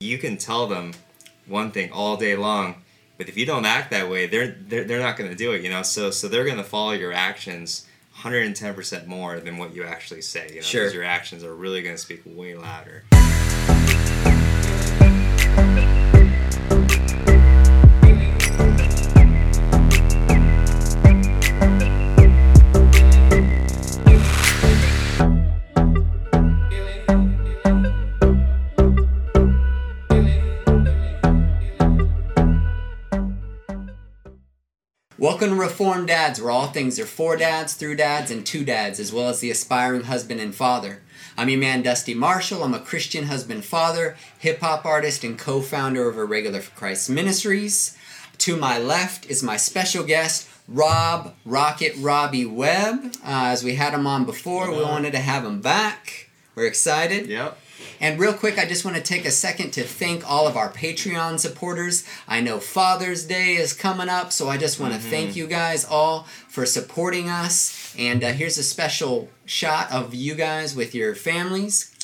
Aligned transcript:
You 0.00 0.16
can 0.18 0.36
tell 0.36 0.68
them 0.68 0.92
one 1.48 1.72
thing 1.72 1.90
all 1.90 2.16
day 2.16 2.36
long, 2.36 2.76
but 3.16 3.28
if 3.28 3.36
you 3.36 3.44
don't 3.44 3.64
act 3.64 3.90
that 3.90 4.08
way, 4.08 4.28
they're 4.28 4.52
they're, 4.52 4.84
they're 4.84 5.00
not 5.00 5.16
going 5.16 5.28
to 5.28 5.34
do 5.34 5.50
it. 5.50 5.62
You 5.64 5.70
know, 5.70 5.82
so 5.82 6.12
so 6.12 6.28
they're 6.28 6.44
going 6.44 6.56
to 6.58 6.62
follow 6.62 6.92
your 6.92 7.12
actions 7.12 7.84
110% 8.18 9.06
more 9.08 9.40
than 9.40 9.58
what 9.58 9.74
you 9.74 9.82
actually 9.82 10.22
say. 10.22 10.50
You 10.50 10.54
know, 10.56 10.60
Sure. 10.60 10.82
because 10.82 10.94
your 10.94 11.02
actions 11.02 11.42
are 11.42 11.52
really 11.52 11.82
going 11.82 11.96
to 11.96 12.00
speak 12.00 12.22
way 12.24 12.54
louder. 12.54 13.02
Welcome 35.38 35.56
to 35.56 35.62
Reformed 35.62 36.08
Dads, 36.08 36.40
where 36.40 36.50
all 36.50 36.66
things 36.66 36.98
are 36.98 37.06
for 37.06 37.36
dads, 37.36 37.74
through 37.74 37.94
dads, 37.94 38.32
and 38.32 38.44
to 38.44 38.64
dads, 38.64 38.98
as 38.98 39.12
well 39.12 39.28
as 39.28 39.38
the 39.38 39.52
aspiring 39.52 40.02
husband 40.02 40.40
and 40.40 40.52
father. 40.52 41.00
I'm 41.36 41.48
your 41.48 41.60
man, 41.60 41.82
Dusty 41.82 42.12
Marshall. 42.12 42.64
I'm 42.64 42.74
a 42.74 42.80
Christian 42.80 43.26
husband 43.26 43.64
father, 43.64 44.16
hip 44.40 44.58
hop 44.58 44.84
artist, 44.84 45.22
and 45.22 45.38
co 45.38 45.60
founder 45.60 46.08
of 46.08 46.18
Irregular 46.18 46.60
for 46.60 46.74
Christ 46.74 47.08
Ministries. 47.08 47.96
To 48.38 48.56
my 48.56 48.80
left 48.80 49.30
is 49.30 49.44
my 49.44 49.56
special 49.56 50.02
guest, 50.02 50.48
Rob 50.66 51.36
Rocket 51.44 51.94
Robbie 51.98 52.44
Webb. 52.44 53.14
Uh, 53.24 53.46
as 53.52 53.62
we 53.62 53.76
had 53.76 53.94
him 53.94 54.08
on 54.08 54.24
before, 54.24 54.72
we 54.72 54.82
wanted 54.82 55.12
to 55.12 55.20
have 55.20 55.44
him 55.44 55.60
back. 55.60 56.30
We're 56.56 56.66
excited. 56.66 57.28
Yep. 57.28 57.56
And 58.00 58.20
real 58.20 58.32
quick, 58.32 58.58
I 58.58 58.64
just 58.64 58.84
want 58.84 58.96
to 58.96 59.02
take 59.02 59.24
a 59.24 59.30
second 59.30 59.72
to 59.72 59.82
thank 59.82 60.28
all 60.28 60.46
of 60.46 60.56
our 60.56 60.70
Patreon 60.70 61.40
supporters. 61.40 62.04
I 62.28 62.40
know 62.40 62.60
Father's 62.60 63.24
Day 63.24 63.56
is 63.56 63.72
coming 63.72 64.08
up, 64.08 64.32
so 64.32 64.48
I 64.48 64.56
just 64.56 64.78
want 64.78 64.94
to 64.94 65.00
thank 65.00 65.34
you 65.34 65.48
guys 65.48 65.84
all 65.84 66.22
for 66.46 66.64
supporting 66.64 67.28
us. 67.28 67.94
And 67.98 68.22
uh, 68.22 68.32
here's 68.32 68.58
a 68.58 68.62
special 68.62 69.28
shot 69.46 69.90
of 69.90 70.14
you 70.14 70.36
guys 70.36 70.76
with 70.76 70.94
your 70.94 71.16
families. 71.16 71.94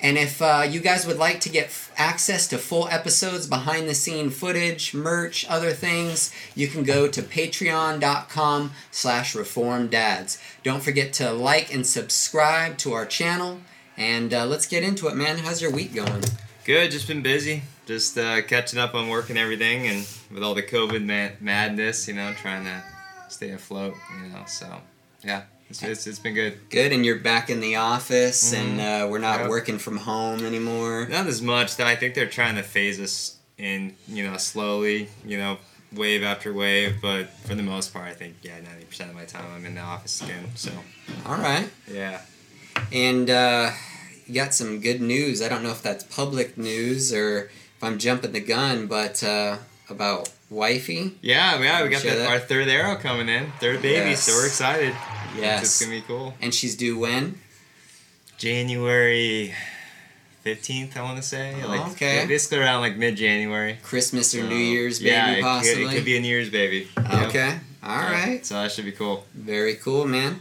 And 0.00 0.18
if 0.18 0.42
uh, 0.42 0.66
you 0.68 0.80
guys 0.80 1.06
would 1.06 1.16
like 1.16 1.40
to 1.40 1.48
get 1.48 1.66
f- 1.66 1.90
access 1.96 2.46
to 2.48 2.58
full 2.58 2.86
episodes, 2.88 3.46
behind 3.46 3.88
the 3.88 3.94
scene 3.94 4.28
footage, 4.28 4.92
merch, 4.92 5.46
other 5.48 5.72
things, 5.72 6.32
you 6.54 6.68
can 6.68 6.84
go 6.84 7.08
to 7.08 7.22
patreon.com 7.22 8.72
slash 8.90 9.34
reformdads. 9.34 10.40
Don't 10.62 10.82
forget 10.82 11.14
to 11.14 11.32
like 11.32 11.72
and 11.74 11.86
subscribe 11.86 12.76
to 12.78 12.92
our 12.92 13.06
channel. 13.06 13.60
And 13.96 14.32
uh, 14.34 14.46
let's 14.46 14.66
get 14.66 14.82
into 14.82 15.08
it, 15.08 15.16
man. 15.16 15.38
How's 15.38 15.62
your 15.62 15.70
week 15.70 15.94
going? 15.94 16.22
Good. 16.64 16.90
Just 16.90 17.08
been 17.08 17.22
busy. 17.22 17.62
Just 17.86 18.18
uh, 18.18 18.42
catching 18.42 18.78
up 18.78 18.94
on 18.94 19.08
work 19.08 19.30
and 19.30 19.38
everything, 19.38 19.86
and 19.86 20.06
with 20.32 20.42
all 20.42 20.54
the 20.54 20.62
COVID 20.62 21.04
ma- 21.04 21.34
madness, 21.40 22.08
you 22.08 22.14
know, 22.14 22.32
trying 22.34 22.64
to 22.64 22.82
stay 23.28 23.50
afloat. 23.50 23.94
You 24.22 24.32
know, 24.32 24.42
so 24.46 24.66
yeah, 25.22 25.42
it's, 25.70 25.82
it's, 25.84 26.06
it's 26.08 26.18
been 26.18 26.34
good. 26.34 26.58
Good, 26.68 26.92
and 26.92 27.06
you're 27.06 27.20
back 27.20 27.48
in 27.48 27.60
the 27.60 27.76
office, 27.76 28.52
and 28.52 28.80
uh, 28.80 29.06
we're 29.08 29.18
not 29.20 29.40
Yep. 29.42 29.48
working 29.50 29.78
from 29.78 29.98
home 29.98 30.44
anymore. 30.44 31.06
Not 31.08 31.26
as 31.28 31.40
much. 31.40 31.78
I 31.78 31.94
think 31.94 32.14
they're 32.14 32.26
trying 32.26 32.56
to 32.56 32.62
phase 32.64 32.98
us 33.00 33.36
in, 33.56 33.94
you 34.08 34.28
know, 34.28 34.36
slowly, 34.36 35.08
you 35.24 35.38
know, 35.38 35.58
wave 35.92 36.24
after 36.24 36.52
wave. 36.52 36.96
But 37.00 37.30
for 37.46 37.54
the 37.54 37.62
most 37.62 37.92
part, 37.92 38.06
I 38.08 38.14
think 38.14 38.34
yeah, 38.42 38.58
ninety 38.60 38.84
percent 38.84 39.10
of 39.10 39.16
my 39.16 39.24
time 39.26 39.44
I'm 39.54 39.64
in 39.64 39.76
the 39.76 39.80
office 39.80 40.20
again. 40.22 40.50
So 40.56 40.72
All 41.24 41.36
right. 41.38 41.68
yeah. 41.88 42.22
And 42.92 43.28
uh, 43.30 43.70
you 44.26 44.34
got 44.34 44.54
some 44.54 44.80
good 44.80 45.00
news. 45.00 45.42
I 45.42 45.48
don't 45.48 45.62
know 45.62 45.70
if 45.70 45.82
that's 45.82 46.04
public 46.04 46.56
news 46.56 47.12
or 47.12 47.44
if 47.44 47.82
I'm 47.82 47.98
jumping 47.98 48.32
the 48.32 48.40
gun, 48.40 48.86
but 48.86 49.22
uh, 49.22 49.58
about 49.88 50.30
wifey. 50.50 51.18
Yeah, 51.20 51.60
yeah, 51.60 51.82
we 51.82 51.88
got 51.88 52.02
the, 52.02 52.10
that? 52.10 52.28
our 52.28 52.38
third 52.38 52.68
arrow 52.68 52.96
coming 52.96 53.28
in, 53.28 53.52
third 53.60 53.82
baby, 53.82 54.14
so 54.14 54.32
we're 54.32 54.46
excited. 54.46 54.94
Yes. 55.36 55.62
It's 55.64 55.80
gonna 55.80 55.96
be 55.96 56.02
cool. 56.02 56.34
And 56.40 56.54
she's 56.54 56.76
due 56.76 56.98
when? 56.98 57.40
January 58.38 59.54
fifteenth, 60.42 60.96
I 60.96 61.02
want 61.02 61.16
to 61.16 61.22
say. 61.22 61.54
Oh, 61.64 61.68
like 61.68 61.92
okay. 61.92 62.24
basically 62.26 62.58
around 62.58 62.80
like 62.80 62.96
mid 62.96 63.16
January. 63.16 63.78
Christmas 63.82 64.34
or 64.34 64.44
New 64.44 64.54
Year's 64.54 64.98
baby, 64.98 65.10
yeah, 65.10 65.32
it 65.32 65.42
possibly. 65.42 65.84
Could, 65.84 65.92
it 65.92 65.96
could 65.96 66.04
be 66.04 66.16
a 66.16 66.20
New 66.20 66.28
Year's 66.28 66.50
baby. 66.50 66.88
Okay. 66.98 67.58
All 67.82 67.96
Yeah, 67.96 68.12
right. 68.12 68.46
So 68.46 68.54
that 68.54 68.72
should 68.72 68.84
be 68.84 68.92
cool. 68.92 69.24
Very 69.34 69.74
cool, 69.74 70.06
man. 70.06 70.40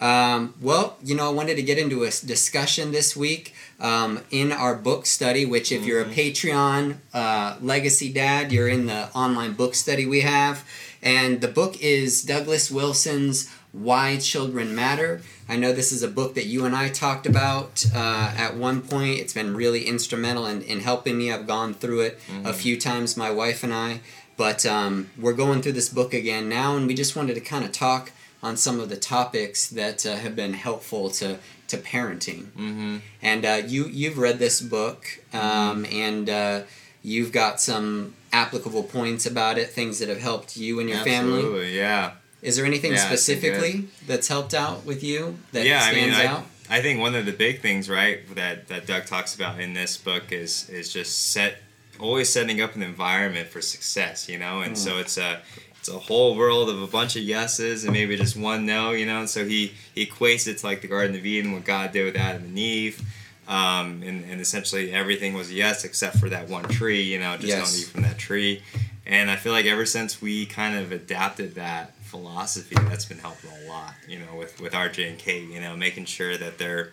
Um, 0.00 0.54
well, 0.60 0.96
you 1.04 1.14
know, 1.14 1.28
I 1.28 1.32
wanted 1.32 1.56
to 1.56 1.62
get 1.62 1.78
into 1.78 2.02
a 2.02 2.10
discussion 2.10 2.90
this 2.92 3.16
week 3.16 3.54
um, 3.78 4.20
in 4.30 4.50
our 4.50 4.74
book 4.74 5.06
study, 5.06 5.46
which, 5.46 5.70
if 5.72 5.84
you're 5.84 6.00
a 6.00 6.04
Mm-hmm. 6.04 6.12
Patreon 6.12 6.96
uh, 7.14 7.56
legacy 7.60 8.12
dad, 8.12 8.52
you're 8.52 8.68
in 8.68 8.86
the 8.86 9.08
online 9.14 9.52
book 9.52 9.74
study 9.74 10.06
we 10.06 10.22
have. 10.22 10.64
And 11.02 11.40
the 11.40 11.48
book 11.48 11.80
is 11.80 12.22
Douglas 12.22 12.70
Wilson's 12.70 13.50
Why 13.72 14.16
Children 14.18 14.74
Matter. 14.74 15.22
I 15.48 15.56
know 15.56 15.72
this 15.72 15.92
is 15.92 16.02
a 16.02 16.08
book 16.08 16.34
that 16.34 16.46
you 16.46 16.64
and 16.64 16.74
I 16.74 16.88
talked 16.88 17.26
about 17.26 17.84
uh, 17.94 18.32
at 18.36 18.56
one 18.56 18.80
point. 18.82 19.18
It's 19.20 19.34
been 19.34 19.56
really 19.56 19.84
instrumental 19.84 20.46
in, 20.46 20.62
in 20.62 20.80
helping 20.80 21.18
me. 21.18 21.32
I've 21.32 21.46
gone 21.46 21.74
through 21.74 22.00
it 22.02 22.20
a 22.44 22.52
few 22.52 22.78
times, 22.80 23.16
my 23.16 23.30
wife 23.30 23.62
and 23.62 23.72
I. 23.72 24.00
But 24.36 24.64
um, 24.64 25.10
we're 25.18 25.34
going 25.34 25.60
through 25.62 25.72
this 25.72 25.88
book 25.88 26.14
again 26.14 26.48
now, 26.48 26.76
and 26.76 26.86
we 26.86 26.94
just 26.94 27.14
wanted 27.16 27.34
to 27.34 27.40
kind 27.40 27.64
of 27.64 27.72
talk 27.72 28.12
on 28.42 28.56
some 28.56 28.80
of 28.80 28.88
the 28.88 28.96
topics 28.96 29.68
that 29.68 30.04
uh, 30.04 30.16
have 30.16 30.34
been 30.34 30.54
helpful 30.54 31.10
to, 31.10 31.38
to 31.68 31.76
parenting. 31.76 32.46
Mm-hmm. 32.52 32.96
And 33.22 33.44
uh, 33.44 33.62
you 33.66 33.86
you've 33.86 34.18
read 34.18 34.38
this 34.38 34.60
book, 34.60 35.06
um, 35.32 35.84
and 35.86 36.28
uh, 36.28 36.62
you've 37.02 37.32
got 37.32 37.60
some 37.60 38.14
applicable 38.32 38.82
points 38.84 39.26
about 39.26 39.58
it, 39.58 39.68
things 39.70 39.98
that 40.00 40.08
have 40.08 40.20
helped 40.20 40.56
you 40.56 40.80
and 40.80 40.88
your 40.88 40.98
family. 41.04 41.38
Absolutely, 41.38 41.76
yeah. 41.76 42.12
Is 42.42 42.56
there 42.56 42.66
anything 42.66 42.92
Yeah, 42.92 43.06
specifically 43.06 43.84
that's 44.06 44.26
helped 44.26 44.52
out 44.54 44.84
with 44.84 45.04
you 45.04 45.38
that 45.52 45.64
yeah, 45.64 45.78
I 45.84 45.92
stands 45.92 46.18
mean, 46.18 46.26
out? 46.26 46.44
I, 46.68 46.78
I 46.78 46.82
think 46.82 46.98
one 46.98 47.14
of 47.14 47.24
the 47.24 47.32
big 47.32 47.60
things, 47.60 47.88
right, 47.88 48.18
that 48.34 48.66
that 48.68 48.86
Doug 48.86 49.06
talks 49.06 49.34
about 49.36 49.60
in 49.60 49.74
this 49.74 49.96
book 49.96 50.32
is 50.32 50.68
is 50.68 50.92
just 50.92 51.30
set 51.30 51.58
always 52.00 52.28
setting 52.28 52.60
up 52.60 52.74
an 52.74 52.82
environment 52.82 53.48
for 53.48 53.60
success, 53.60 54.28
you 54.28 54.38
know, 54.38 54.60
and 54.60 54.74
Mm. 54.74 54.78
so 54.78 54.98
it's 54.98 55.16
a 55.18 55.40
it's 55.82 55.88
a 55.88 55.98
whole 55.98 56.36
world 56.36 56.68
of 56.68 56.80
a 56.80 56.86
bunch 56.86 57.16
of 57.16 57.24
yeses 57.24 57.82
and 57.82 57.92
maybe 57.92 58.16
just 58.16 58.36
one 58.36 58.64
no, 58.64 58.92
you 58.92 59.04
know, 59.04 59.18
and 59.18 59.28
so 59.28 59.44
he, 59.44 59.72
he 59.96 60.06
equates 60.06 60.46
it 60.46 60.58
to 60.58 60.66
like 60.66 60.80
the 60.80 60.86
Garden 60.86 61.16
of 61.16 61.26
Eden, 61.26 61.50
what 61.50 61.64
God 61.64 61.90
did 61.90 62.04
with 62.04 62.14
Adam 62.16 62.44
and 62.44 62.56
Eve. 62.56 63.02
Um, 63.48 64.04
and, 64.06 64.24
and 64.30 64.40
essentially 64.40 64.92
everything 64.92 65.34
was 65.34 65.50
a 65.50 65.54
yes 65.54 65.84
except 65.84 66.18
for 66.18 66.28
that 66.28 66.48
one 66.48 66.62
tree, 66.68 67.02
you 67.02 67.18
know, 67.18 67.34
just 67.34 67.48
Yes. 67.48 67.72
don't 67.72 67.80
eat 67.80 67.86
from 67.88 68.02
that 68.02 68.16
tree. 68.16 68.62
And 69.06 69.28
I 69.28 69.34
feel 69.34 69.52
like 69.52 69.66
ever 69.66 69.84
since 69.84 70.22
we 70.22 70.46
kind 70.46 70.78
of 70.78 70.92
adapted 70.92 71.56
that 71.56 71.96
philosophy, 72.04 72.76
that's 72.76 73.04
been 73.04 73.18
helping 73.18 73.50
a 73.50 73.68
lot, 73.68 73.94
you 74.06 74.20
know, 74.20 74.36
with, 74.38 74.60
with 74.60 74.74
RJ 74.74 75.08
and 75.10 75.18
Kate, 75.18 75.48
you 75.50 75.60
know, 75.60 75.76
making 75.76 76.04
sure 76.04 76.36
that 76.36 76.58
they're 76.58 76.92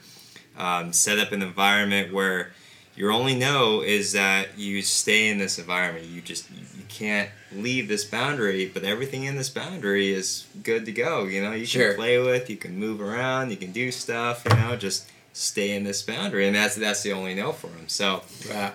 um, 0.58 0.94
set 0.94 1.20
up 1.20 1.32
an 1.32 1.44
environment 1.44 2.12
where 2.12 2.54
your 3.00 3.12
only 3.12 3.34
no 3.34 3.82
is 3.82 4.12
that 4.12 4.60
you 4.60 4.82
stay 4.82 5.30
in 5.30 5.38
this 5.38 5.58
environment. 5.58 6.06
You 6.06 6.20
just 6.22 6.52
you, 6.52 6.58
you 6.78 6.84
can't 6.90 7.30
leave 7.54 7.88
this 7.88 8.04
boundary, 8.04 8.68
but 8.72 8.84
everything 8.84 9.24
in 9.24 9.38
this 9.38 9.50
boundary 9.50 10.12
is 10.12 10.46
good 10.64 10.86
to 10.86 10.92
go. 10.92 11.24
You 11.24 11.42
know, 11.42 11.54
you 11.54 11.66
Sure. 11.66 11.88
can 11.92 11.96
play 11.96 12.20
with, 12.20 12.50
you 12.50 12.58
can 12.58 12.78
move 12.78 13.00
around, 13.02 13.52
you 13.52 13.58
can 13.58 13.72
do 13.72 13.90
stuff. 13.92 14.44
You 14.50 14.56
know, 14.58 14.76
just 14.76 15.10
stay 15.32 15.76
in 15.76 15.86
this 15.86 16.02
boundary, 16.02 16.46
and 16.46 16.56
that's 16.56 16.76
that's 16.76 17.02
the 17.02 17.14
only 17.14 17.34
no 17.36 17.54
for 17.54 17.68
them. 17.68 17.88
So 17.88 18.22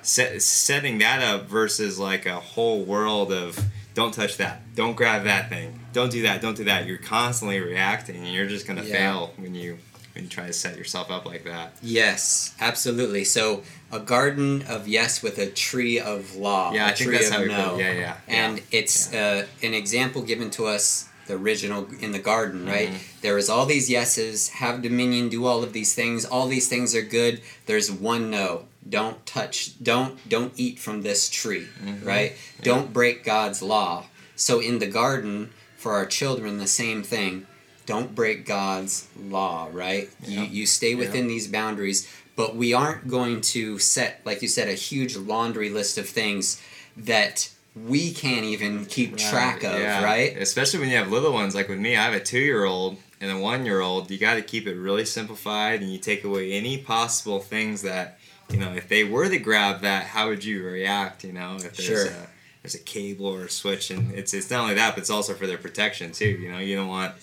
set, 0.03 0.41
setting 0.43 0.99
that 0.99 1.21
up 1.23 1.47
versus 1.47 1.99
like 1.99 2.25
a 2.27 2.41
whole 2.41 2.83
world 2.83 3.31
of 3.31 3.59
don't 3.93 4.15
touch 4.15 4.39
that, 4.39 4.75
don't 4.75 4.97
grab 4.97 5.25
that 5.25 5.49
thing, 5.51 5.79
don't 5.93 6.11
do 6.11 6.23
that, 6.23 6.41
don't 6.41 6.57
do 6.57 6.65
that. 6.65 6.87
You're 6.87 6.99
constantly 6.99 7.61
reacting, 7.61 8.17
and 8.25 8.33
you're 8.34 8.49
just 8.49 8.67
gonna 8.67 8.83
Yeah. 8.84 8.93
fail 9.13 9.34
when 9.37 9.55
you 9.55 9.79
when 10.15 10.25
you 10.25 10.31
try 10.31 10.47
to 10.47 10.53
set 10.53 10.77
yourself 10.77 11.11
up 11.11 11.27
like 11.27 11.45
that. 11.45 11.73
Yes, 11.83 12.55
absolutely. 12.61 13.25
So 13.25 13.63
a 13.91 13.99
garden 13.99 14.63
of 14.69 14.87
yes 14.87 15.23
with 15.23 15.39
a 15.39 15.47
tree 15.51 15.99
of 15.99 16.37
law. 16.37 16.72
Yeah, 16.72 16.87
a 16.87 16.91
I 16.91 16.93
think 16.93 17.09
tree 17.09 17.16
that's 17.19 17.28
of 17.28 17.34
how 17.34 17.43
we 17.43 17.49
no. 17.49 17.78
Yeah, 17.78 17.93
yeah. 17.93 18.16
And 18.28 18.59
yeah. 18.59 18.63
it's 18.71 19.13
uh, 19.13 19.47
an 19.63 19.75
example 19.75 20.22
given 20.22 20.51
to 20.53 20.66
us, 20.66 21.09
the 21.27 21.34
original 21.34 21.89
in 22.01 22.13
the 22.13 22.19
garden, 22.19 22.66
right? 22.66 22.91
Mhm. 22.91 23.21
There 23.22 23.39
is 23.39 23.49
all 23.49 23.66
these 23.66 23.89
yeses, 23.91 24.49
have 24.51 24.83
dominion, 24.83 25.31
do 25.31 25.47
all 25.47 25.63
of 25.65 25.72
these 25.72 25.95
things. 25.95 26.25
All 26.25 26.47
these 26.49 26.69
things 26.69 26.95
are 26.95 27.03
good. 27.03 27.41
There's 27.67 27.91
one 27.91 28.31
no. 28.31 28.67
Don't 28.89 29.25
touch. 29.27 29.83
Don't 29.83 30.28
don't 30.28 30.53
eat 30.57 30.78
from 30.78 31.03
this 31.03 31.28
tree, 31.31 31.67
Mhm. 31.83 32.05
right? 32.05 32.37
Don't 32.63 32.93
break 32.93 33.25
God's 33.25 33.63
law. 33.63 34.07
So 34.37 34.60
in 34.60 34.78
the 34.81 34.87
garden 34.87 35.51
for 35.78 35.95
our 35.95 36.07
children, 36.07 36.59
the 36.59 36.67
same 36.67 37.03
thing. 37.03 37.47
Don't 37.86 38.15
break 38.15 38.47
God's 38.47 39.07
law, 39.28 39.69
right? 39.72 40.09
You 40.27 40.41
Yeah. 40.42 40.48
you 40.48 40.66
stay 40.66 40.95
within 40.95 41.28
these 41.28 41.47
boundaries, 41.48 42.09
but 42.36 42.57
we 42.57 42.72
aren't 42.72 43.09
going 43.09 43.41
to 43.42 43.78
set, 43.78 44.21
like 44.25 44.42
you 44.42 44.48
said, 44.48 44.69
a 44.69 44.75
huge 44.75 45.16
laundry 45.16 45.71
list 45.71 45.98
of 45.98 46.09
things 46.09 46.60
that 46.97 47.51
we 47.77 48.13
can't 48.13 48.45
even 48.45 48.86
keep 48.86 49.16
track 49.16 49.65
of, 49.65 49.78
yeah. 49.81 50.03
right? 50.03 50.36
Especially 50.36 50.78
when 50.81 50.89
you 50.89 50.97
have 50.97 51.10
little 51.10 51.33
ones. 51.33 51.54
Like 51.54 51.69
with 51.69 51.78
me, 51.81 51.97
I 51.97 52.04
have 52.04 52.15
a 52.15 52.21
two-year-old 52.21 52.98
and 53.21 53.31
a 53.31 53.39
one-year-old. 53.39 54.10
You 54.10 54.19
got 54.19 54.34
to 54.34 54.42
keep 54.42 54.66
it 54.66 54.75
really 54.77 55.04
simplified, 55.04 55.81
and 55.83 55.92
you 55.92 55.98
take 55.98 56.25
away 56.25 56.53
any 56.53 56.78
possible 56.78 57.41
things 57.41 57.83
that 57.83 58.19
you 58.51 58.59
know, 58.59 58.75
if 58.75 58.89
they 58.89 59.04
were 59.04 59.28
to 59.28 59.39
grab 59.39 59.81
that, 59.81 60.04
how 60.04 60.28
would 60.28 60.45
you 60.45 60.63
react? 60.63 61.25
You 61.25 61.33
know, 61.33 61.57
if 61.57 61.77
there's 61.77 61.86
Sure. 61.86 62.07
a 62.07 62.28
there's 62.63 62.75
a 62.75 62.78
cable 62.78 63.27
or 63.27 63.45
a 63.45 63.51
switch, 63.51 63.91
and 63.91 64.13
it's 64.13 64.33
it's 64.34 64.51
not 64.51 64.60
only 64.60 64.75
that, 64.75 64.95
but 64.95 65.01
it's 65.01 65.10
also 65.10 65.34
for 65.34 65.47
their 65.47 65.59
protection 65.59 66.13
too. 66.13 66.28
You 66.28 66.53
know, 66.53 66.59
you 66.59 66.77
don't 66.77 66.89
want 66.89 67.15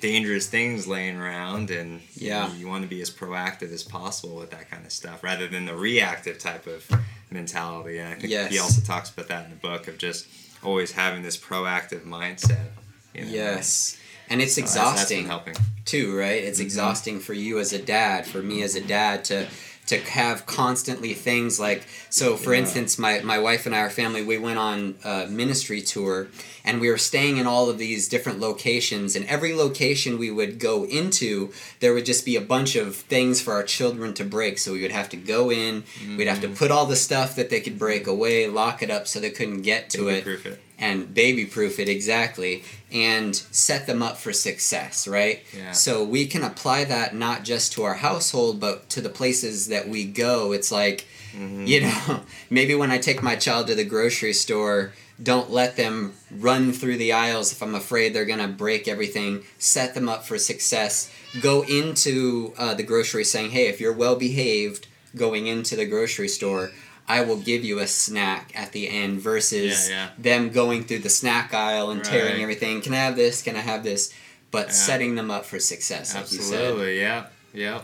dangerous 0.00 0.46
things 0.48 0.86
laying 0.86 1.16
around, 1.16 1.70
and 1.70 2.00
you 2.14 2.28
Yeah. 2.28 2.48
know, 2.48 2.54
you 2.54 2.66
want 2.68 2.82
to 2.82 2.88
be 2.88 3.00
as 3.02 3.10
proactive 3.10 3.72
as 3.72 3.82
possible 3.82 4.36
with 4.36 4.50
that 4.50 4.70
kind 4.70 4.84
of 4.84 4.92
stuff, 4.92 5.22
rather 5.22 5.46
than 5.48 5.66
the 5.66 5.74
reactive 5.74 6.38
type 6.38 6.66
of 6.66 6.84
mentality. 7.30 7.98
And 7.98 8.08
I 8.08 8.14
think 8.18 8.50
he 8.50 8.58
also 8.58 8.80
talks 8.80 9.10
about 9.10 9.28
that 9.28 9.44
in 9.44 9.50
the 9.50 9.56
book 9.56 9.88
of 9.88 9.98
just 9.98 10.26
always 10.62 10.92
having 10.92 11.22
this 11.22 11.36
proactive 11.36 12.04
mindset. 12.04 12.68
You 13.14 13.22
know? 13.24 13.30
Yes. 13.30 13.96
And 14.28 14.40
it's 14.40 14.54
So 14.54 14.62
that's- 14.62 14.74
that's 14.74 15.08
been 15.10 15.18
exhausting 15.20 15.26
helping. 15.26 15.56
too, 15.84 16.16
right? 16.16 16.42
It's 16.42 16.58
Mm-hmm. 16.58 16.66
exhausting 16.66 17.20
for 17.20 17.34
you 17.34 17.58
as 17.58 17.72
a 17.72 17.78
dad, 17.78 18.26
for 18.26 18.42
me 18.42 18.62
as 18.62 18.74
a 18.74 18.80
dad 18.80 19.24
to 19.26 19.46
to 19.86 19.98
have 19.98 20.46
constantly 20.46 21.12
things 21.14 21.60
like 21.60 21.82
so 22.10 22.36
for 22.36 22.52
Yeah. 22.52 22.60
instance 22.60 22.98
my, 22.98 23.20
my 23.20 23.38
wife 23.38 23.66
and 23.66 23.74
i 23.74 23.80
our 23.80 23.90
family 23.90 24.22
we 24.24 24.38
went 24.38 24.58
on 24.58 24.94
a 25.04 25.26
ministry 25.26 25.80
tour 25.82 26.28
and 26.64 26.80
we 26.80 26.88
were 26.88 26.96
staying 26.96 27.36
in 27.36 27.46
all 27.46 27.68
of 27.68 27.76
these 27.76 28.08
different 28.08 28.40
locations 28.40 29.14
and 29.14 29.26
every 29.26 29.52
location 29.54 30.18
we 30.18 30.30
would 30.30 30.58
go 30.58 30.84
into 30.86 31.52
there 31.80 31.92
would 31.92 32.06
just 32.06 32.24
be 32.24 32.36
a 32.36 32.40
bunch 32.40 32.76
of 32.76 32.96
things 32.96 33.40
for 33.42 33.52
our 33.52 33.62
children 33.62 34.14
to 34.14 34.24
break 34.24 34.58
so 34.58 34.72
we 34.72 34.80
would 34.82 34.92
have 34.92 35.08
to 35.10 35.16
go 35.16 35.50
in 35.50 35.84
we'd 36.16 36.26
have 36.28 36.40
to 36.40 36.46
Mm-hmm. 36.48 36.56
put 36.56 36.70
all 36.70 36.86
the 36.86 36.96
stuff 36.96 37.36
that 37.36 37.50
they 37.50 37.60
could 37.60 37.78
break 37.78 38.06
away 38.06 38.46
lock 38.48 38.82
it 38.82 38.90
up 38.90 39.06
so 39.06 39.20
they 39.20 39.30
couldn't 39.30 39.62
get 39.62 39.90
to 39.90 40.08
it 40.08 40.26
it. 40.26 40.58
And 40.78 41.14
baby 41.14 41.44
proof 41.46 41.78
it 41.78 41.88
exactly 41.88 42.62
and 42.92 43.34
set 43.36 43.86
them 43.86 44.02
up 44.02 44.16
for 44.16 44.32
success 44.32 45.06
right 45.06 45.42
Yeah. 45.56 45.72
so 45.72 46.02
we 46.04 46.26
can 46.26 46.42
apply 46.42 46.84
that 46.84 47.14
not 47.14 47.44
just 47.44 47.72
to 47.74 47.84
our 47.84 47.94
household 47.94 48.58
but 48.60 48.88
to 48.90 49.00
the 49.00 49.08
places 49.08 49.68
that 49.68 49.88
we 49.88 50.04
go 50.04 50.52
it's 50.52 50.72
like 50.72 51.06
Mhm. 51.36 51.66
you 51.66 51.80
know 51.86 52.22
maybe 52.50 52.74
when 52.74 52.90
i 52.90 52.98
take 52.98 53.22
my 53.22 53.36
child 53.36 53.66
to 53.68 53.74
the 53.74 53.84
grocery 53.84 54.32
store 54.32 54.92
don't 55.22 55.50
let 55.50 55.76
them 55.76 56.12
run 56.30 56.72
through 56.72 56.96
the 56.96 57.12
aisles 57.12 57.52
if 57.52 57.62
i'm 57.62 57.74
afraid 57.74 58.12
they're 58.12 58.24
going 58.24 58.38
to 58.40 58.48
break 58.48 58.86
everything 58.88 59.42
set 59.58 59.94
them 59.94 60.08
up 60.08 60.24
for 60.24 60.38
success 60.38 61.10
go 61.40 61.62
into 61.64 62.52
uh, 62.58 62.74
the 62.74 62.82
grocery 62.82 63.24
saying 63.24 63.50
hey 63.50 63.66
if 63.68 63.80
you're 63.80 63.92
well 63.92 64.16
behaved 64.16 64.86
going 65.16 65.46
into 65.46 65.76
the 65.76 65.86
grocery 65.86 66.28
store 66.28 66.70
i 67.08 67.20
will 67.22 67.36
give 67.38 67.64
you 67.64 67.78
a 67.80 67.86
snack 67.86 68.52
at 68.54 68.72
the 68.72 68.88
end 68.88 69.20
versus 69.20 69.88
Yeah, 69.90 69.94
yeah. 69.96 70.08
them 70.18 70.50
going 70.50 70.84
through 70.84 71.00
the 71.00 71.08
snack 71.10 71.52
aisle 71.54 71.90
and 71.90 72.02
tearing 72.04 72.42
everything 72.42 72.80
can 72.80 72.92
i 72.94 72.96
have 72.96 73.16
this 73.16 73.42
can 73.42 73.56
i 73.56 73.60
have 73.60 73.82
this 73.84 74.12
but 74.50 74.66
Yeah. 74.68 74.72
setting 74.72 75.14
them 75.16 75.30
up 75.30 75.44
for 75.44 75.58
success 75.58 76.14
like 76.14 76.30
you 76.32 76.38
said 76.38 76.60
Absolutely. 76.60 77.00
Yeah. 77.00 77.26
Yeah. 77.52 77.82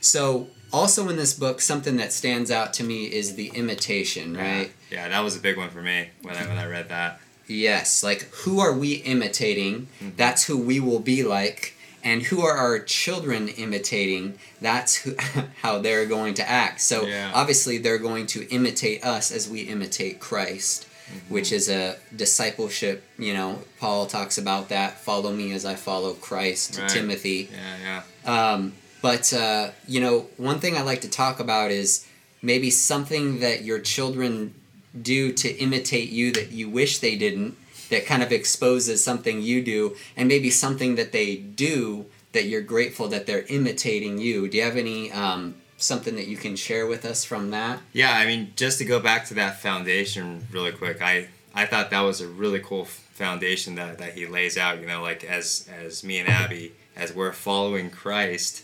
so, 0.00 0.48
also 0.72 1.08
in 1.08 1.16
this 1.16 1.34
book, 1.34 1.60
something 1.60 1.96
that 1.96 2.12
stands 2.12 2.50
out 2.50 2.72
to 2.74 2.82
me 2.84 3.04
is 3.04 3.34
the 3.34 3.48
imitation, 3.48 4.34
right? 4.36 4.72
Yeah, 4.90 5.06
that 5.08 5.20
was 5.20 5.36
a 5.36 5.40
big 5.40 5.56
one 5.58 5.68
for 5.70 5.82
me 5.82 6.08
when 6.22 6.34
I 6.36 6.46
when 6.46 6.56
I 6.58 6.66
read 6.66 6.88
that. 6.88 7.20
Yes, 7.46 8.02
like 8.02 8.22
who 8.42 8.58
are 8.60 8.72
we 8.72 8.94
imitating? 8.94 9.88
Mhm. 10.02 10.16
That's 10.16 10.44
who 10.44 10.56
we 10.56 10.80
will 10.80 11.00
be 11.00 11.22
like. 11.24 11.74
And 12.04 12.22
who 12.22 12.40
are 12.42 12.56
our 12.56 12.78
children 12.80 13.48
imitating? 13.48 14.38
That's 14.60 14.96
who, 14.96 15.14
how 15.62 15.78
they're 15.78 16.06
going 16.06 16.34
to 16.34 16.48
act. 16.48 16.80
So, 16.80 17.06
Yeah. 17.06 17.30
obviously, 17.34 17.78
they're 17.78 17.98
going 17.98 18.26
to 18.28 18.48
imitate 18.48 19.04
us 19.04 19.30
as 19.30 19.48
we 19.48 19.60
imitate 19.62 20.18
Christ, 20.20 20.86
Mm-hmm. 21.12 21.34
which 21.34 21.52
is 21.52 21.68
a 21.68 21.96
discipleship. 22.14 23.04
You 23.18 23.34
know, 23.34 23.58
Paul 23.78 24.06
talks 24.06 24.38
about 24.38 24.68
that 24.70 24.98
follow 24.98 25.32
me 25.32 25.52
as 25.52 25.64
I 25.64 25.74
follow 25.74 26.14
Christ 26.14 26.74
to 26.74 26.82
Right. 26.82 26.90
Timothy. 26.90 27.50
Yeah, 27.52 28.02
yeah. 28.24 28.52
Um, 28.52 28.72
but 29.02 29.32
uh, 29.32 29.70
you 29.86 30.00
know, 30.00 30.26
one 30.38 30.58
thing 30.60 30.76
I 30.76 30.82
like 30.82 31.00
to 31.02 31.10
talk 31.10 31.38
about 31.40 31.70
is 31.70 32.06
maybe 32.40 32.70
something 32.70 33.40
that 33.40 33.62
your 33.62 33.78
children 33.80 34.54
do 35.00 35.32
to 35.32 35.48
imitate 35.58 36.10
you 36.10 36.32
that 36.32 36.52
you 36.52 36.68
wish 36.70 36.98
they 36.98 37.16
didn't. 37.16 37.56
That 37.92 38.06
kind 38.06 38.22
of 38.22 38.32
exposes 38.32 39.04
something 39.04 39.42
you 39.42 39.62
do, 39.62 39.96
and 40.16 40.26
maybe 40.26 40.50
something 40.50 40.96
that 40.96 41.12
they 41.12 41.36
do 41.36 42.06
that 42.32 42.44
you're 42.46 42.62
grateful 42.62 43.06
that 43.08 43.26
they're 43.26 43.44
imitating 43.48 44.16
you. 44.18 44.48
Do 44.48 44.56
you 44.56 44.64
have 44.64 44.78
any 44.78 45.12
um, 45.12 45.56
something 45.76 46.16
that 46.16 46.26
you 46.26 46.38
can 46.38 46.56
share 46.56 46.86
with 46.86 47.04
us 47.04 47.24
from 47.24 47.50
that? 47.50 47.80
Yeah, 47.92 48.12
I 48.16 48.24
mean, 48.26 48.52
just 48.56 48.78
to 48.78 48.84
go 48.86 48.98
back 48.98 49.26
to 49.26 49.34
that 49.34 49.60
foundation 49.60 50.46
really 50.50 50.72
quick, 50.72 51.02
I 51.02 51.28
I 51.54 51.66
thought 51.66 51.90
that 51.90 52.00
was 52.00 52.20
a 52.22 52.28
really 52.28 52.60
cool 52.60 52.86
foundation 52.86 53.74
that, 53.74 53.98
that 53.98 54.14
he 54.14 54.26
lays 54.26 54.56
out. 54.56 54.80
You 54.80 54.86
know, 54.86 55.02
like 55.02 55.22
as 55.24 55.68
as 55.84 56.02
me 56.02 56.18
and 56.18 56.28
Abby, 56.28 56.72
as 56.96 57.14
we're 57.14 57.32
following 57.32 57.90
Christ, 57.90 58.62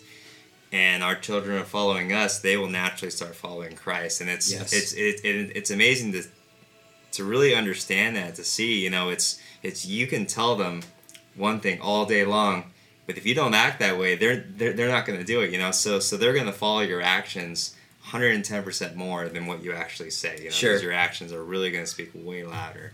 and 0.73 1.03
our 1.03 1.15
children 1.15 1.59
are 1.59 1.65
following 1.65 2.13
us, 2.13 2.41
they 2.41 2.57
will 2.57 2.69
naturally 2.71 3.11
start 3.11 3.35
following 3.35 3.77
Christ, 3.77 4.21
and 4.23 4.31
it's 4.31 4.51
Yes. 4.51 4.73
it's 4.73 4.93
it, 4.95 5.21
it, 5.25 5.53
it's 5.55 5.71
amazing 5.71 6.13
to 6.13 6.23
to 7.12 7.25
really 7.25 7.55
understand 7.55 8.16
that 8.16 8.34
to 8.37 8.44
see. 8.44 8.82
You 8.82 8.90
know, 8.90 9.08
it's 9.08 9.40
it's 9.62 9.87
you 9.87 10.06
can 10.06 10.26
tell 10.26 10.56
them 10.56 10.82
one 11.34 11.60
thing 11.60 11.81
all 11.81 12.05
day 12.06 12.25
long. 12.25 12.64
But 13.06 13.16
if 13.16 13.25
you 13.25 13.34
don't 13.34 13.55
act 13.55 13.81
that 13.81 13.99
way, 13.99 14.16
they're 14.16 14.44
they're, 14.49 14.72
they're 14.75 14.88
not 14.88 15.06
going 15.06 15.19
to 15.19 15.25
do 15.25 15.40
it, 15.40 15.50
you 15.50 15.58
know. 15.58 15.70
So 15.70 15.99
so 15.99 16.16
they're 16.16 16.34
going 16.34 16.46
to 16.46 16.52
follow 16.52 16.81
your 16.81 17.00
actions 17.00 17.75
110% 18.12 18.94
more 18.94 19.28
than 19.28 19.46
what 19.46 19.62
you 19.62 19.72
actually 19.72 20.10
say. 20.10 20.37
You 20.38 20.44
know, 20.44 20.50
Sure. 20.50 20.78
your 20.81 20.93
actions 20.93 21.32
are 21.32 21.43
really 21.43 21.70
going 21.70 21.84
to 21.84 21.90
speak 21.90 22.10
way 22.14 22.43
louder. 22.44 22.93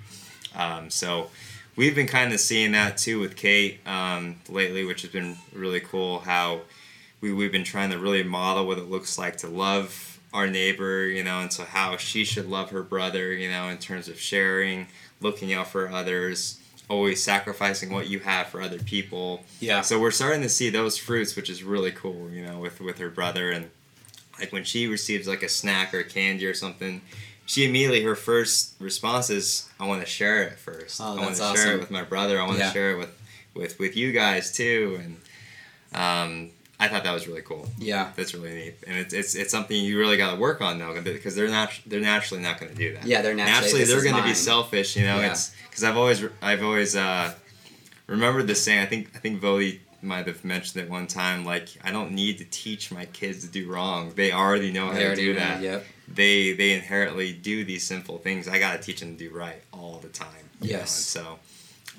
Um, 0.55 0.91
so 0.91 1.31
we've 1.77 1.95
been 1.95 2.07
kind 2.07 2.33
of 2.33 2.41
seeing 2.41 2.73
that 2.73 2.97
too 2.97 3.21
with 3.21 3.37
Kate 3.37 3.81
um, 3.87 4.37
lately, 4.49 4.85
which 4.85 5.03
has 5.03 5.11
been 5.11 5.37
really 5.53 5.81
cool. 5.81 6.21
How 6.21 6.61
we 7.21 7.33
we've 7.33 7.53
been 7.53 7.65
trying 7.65 7.91
to 7.91 7.99
really 7.99 8.23
model 8.23 8.67
what 8.67 8.79
it 8.79 8.89
looks 8.91 9.19
like 9.19 9.37
to 9.39 9.49
love 9.49 10.14
our 10.35 10.47
neighbor, 10.49 11.07
you 11.07 11.23
know, 11.25 11.41
and 11.41 11.53
so 11.53 11.65
how 11.65 11.97
she 11.97 12.25
should 12.25 12.47
love 12.51 12.71
her 12.71 12.83
brother, 12.83 13.33
you 13.33 13.49
know, 13.49 13.69
in 13.69 13.79
terms 13.79 14.09
of 14.09 14.19
sharing, 14.21 14.89
looking 15.21 15.53
out 15.55 15.69
for 15.69 15.89
others, 15.89 16.59
always 16.91 17.23
sacrificing 17.23 17.91
what 17.93 18.09
you 18.09 18.19
have 18.19 18.49
for 18.49 18.61
other 18.61 18.79
people. 18.81 19.45
Yeah. 19.61 19.81
So 19.81 19.99
we're 20.01 20.11
starting 20.11 20.43
to 20.43 20.49
see 20.49 20.69
those 20.71 20.99
fruits, 20.99 21.37
which 21.37 21.49
is 21.49 21.63
really 21.63 21.93
cool, 21.93 22.29
you 22.31 22.45
know, 22.45 22.59
with 22.59 22.81
with 22.81 22.99
her 22.99 23.09
brother 23.09 23.51
and 23.51 23.71
like 24.41 24.53
when 24.53 24.65
she 24.65 24.89
receives 24.89 25.29
like 25.29 25.45
a 25.45 25.49
snack 25.49 25.95
or 25.95 26.03
candy 26.03 26.45
or 26.45 26.55
something, 26.55 27.01
she 27.47 27.65
immediately 27.69 28.03
her 28.03 28.17
first 28.17 28.75
response 28.81 29.31
is, 29.31 29.69
"I 29.79 29.87
want 29.87 30.01
to 30.03 30.07
share 30.11 30.43
it 30.43 30.59
first. 30.59 31.01
Oh, 31.01 31.17
I 31.17 31.21
want 31.21 31.37
to 31.37 31.55
share 31.57 31.75
it 31.77 31.81
with 31.81 31.91
my 31.93 32.03
brother. 32.03 32.41
I 32.41 32.45
want 32.45 32.59
to 32.59 32.65
Yeah. 32.65 32.73
share 32.73 32.91
it 32.91 32.99
with 32.99 33.11
with 33.55 33.79
with 33.79 33.97
you 33.97 34.11
guys 34.11 34.51
too." 34.53 35.01
And 35.01 35.17
um, 35.95 36.51
I 36.85 36.89
thought 36.89 37.05
that 37.05 37.13
was 37.13 37.27
really 37.27 37.43
cool. 37.43 37.69
Yeah. 37.79 38.13
That's 38.17 38.35
really 38.35 38.55
neat, 38.55 38.75
and 38.87 38.97
it's 38.97 39.13
it's, 39.15 39.35
it's 39.35 39.51
something 39.51 39.77
you 39.77 39.99
really 39.99 40.17
got 40.17 40.35
to 40.35 40.41
work 40.41 40.61
on 40.61 40.79
though, 40.79 41.01
because 41.01 41.35
they're 41.35 41.49
not 41.49 41.71
they're 41.87 42.01
naturally 42.01 42.43
not 42.43 42.59
going 42.61 42.71
to 42.73 42.79
do 42.79 42.95
that. 42.95 43.05
Yeah, 43.07 43.23
they're 43.23 43.35
naturally- 43.35 43.63
naturally 43.63 43.85
they're 43.85 44.03
going 44.03 44.23
to 44.23 44.29
be 44.29 44.35
selfish. 44.35 44.97
You 44.97 45.05
know, 45.05 45.21
Yeah. 45.21 45.31
it's 45.33 45.55
because 45.69 45.85
I've 45.85 45.97
always 45.97 46.23
I've 46.43 46.63
always 46.63 46.95
uh, 46.97 47.33
remembered 48.07 48.47
this 48.47 48.63
saying. 48.63 48.81
I 48.81 48.87
think 48.87 49.11
I 49.15 49.19
think 49.19 49.41
Voddie 49.41 49.81
might 50.03 50.27
have 50.27 50.45
mentioned 50.45 50.85
it 50.85 50.91
one 50.91 51.07
time. 51.07 51.45
Like 51.45 51.69
I 51.83 51.91
don't 51.91 52.13
need 52.13 52.39
to 52.39 52.45
teach 52.45 52.91
my 52.93 53.07
kids 53.07 53.45
to 53.45 53.51
do 53.51 53.71
wrong. 53.73 54.13
They 54.15 54.33
already 54.33 54.71
know 54.73 54.87
how 54.89 54.95
They 54.99 55.05
to 55.09 55.15
do 55.17 55.33
know, 55.33 55.39
that. 55.41 55.63
Yep. 55.63 55.85
They 56.09 56.53
they 56.53 56.73
inherently 56.75 57.33
do 57.33 57.65
these 57.65 57.83
simple 57.85 58.19
things. 58.19 58.47
I 58.49 58.59
got 58.59 58.73
to 58.77 58.79
teach 58.83 59.01
them 59.01 59.17
to 59.17 59.29
do 59.29 59.35
right 59.35 59.63
all 59.73 59.99
the 60.03 60.09
time. 60.09 60.29
know, 60.61 60.69
Yes. 60.69 61.17
and 61.17 61.25
so 61.25 61.39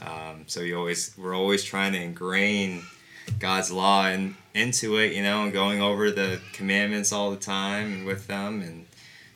um, 0.06 0.44
so 0.48 0.60
you 0.62 0.78
always 0.78 1.16
we're 1.18 1.36
always 1.36 1.64
trying 1.64 1.94
to 1.94 2.00
ingrain 2.02 2.84
God's 3.40 3.72
law 3.72 4.06
and 4.08 4.36
into 4.54 4.98
it, 4.98 5.14
you 5.14 5.22
know, 5.24 5.44
and 5.44 5.52
going 5.54 5.82
over 5.82 6.12
the 6.12 6.40
commandments 6.54 7.12
all 7.12 7.32
the 7.32 7.38
time 7.38 7.92
and 7.94 8.06
with 8.06 8.28
them, 8.28 8.62
and 8.62 8.86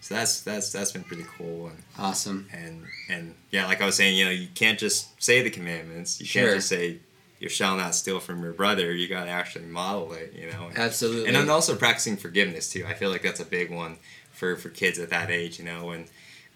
so 0.01 0.15
that's 0.15 0.41
that's 0.41 0.71
that's 0.71 0.91
been 0.91 1.03
pretty 1.03 1.25
cool. 1.37 1.67
And 1.67 1.83
Awesome. 1.97 2.47
and 2.53 2.85
and 3.09 3.35
yeah, 3.51 3.65
like 3.67 3.81
I 3.81 3.85
was 3.85 3.95
saying, 3.95 4.15
you 4.17 4.25
know, 4.25 4.31
you 4.31 4.47
can't 4.55 4.79
just 4.79 5.21
say 5.21 5.41
the 5.43 5.49
commandments. 5.49 6.19
You 6.19 6.25
Sure. 6.25 6.43
can't 6.43 6.55
just 6.55 6.69
say 6.69 6.99
you 7.39 7.49
shall 7.49 7.75
not 7.77 7.95
steal 7.95 8.19
from 8.19 8.41
your 8.43 8.53
brother. 8.53 8.93
You 8.93 9.07
got 9.07 9.23
to 9.25 9.29
actually 9.29 9.65
model 9.65 10.11
it, 10.13 10.33
you 10.33 10.49
know. 10.51 10.69
Absolutely. 10.75 11.27
And 11.27 11.37
I'm 11.37 11.49
also 11.49 11.75
practicing 11.75 12.17
forgiveness 12.17 12.69
too. 12.71 12.85
I 12.87 12.93
feel 12.93 13.09
like 13.09 13.21
that's 13.21 13.39
a 13.39 13.45
big 13.45 13.71
one 13.71 13.97
for 14.31 14.55
for 14.55 14.69
kids 14.69 14.99
at 14.99 15.09
that 15.09 15.29
age. 15.29 15.59
You 15.59 15.65
know, 15.65 15.85
when 15.85 16.05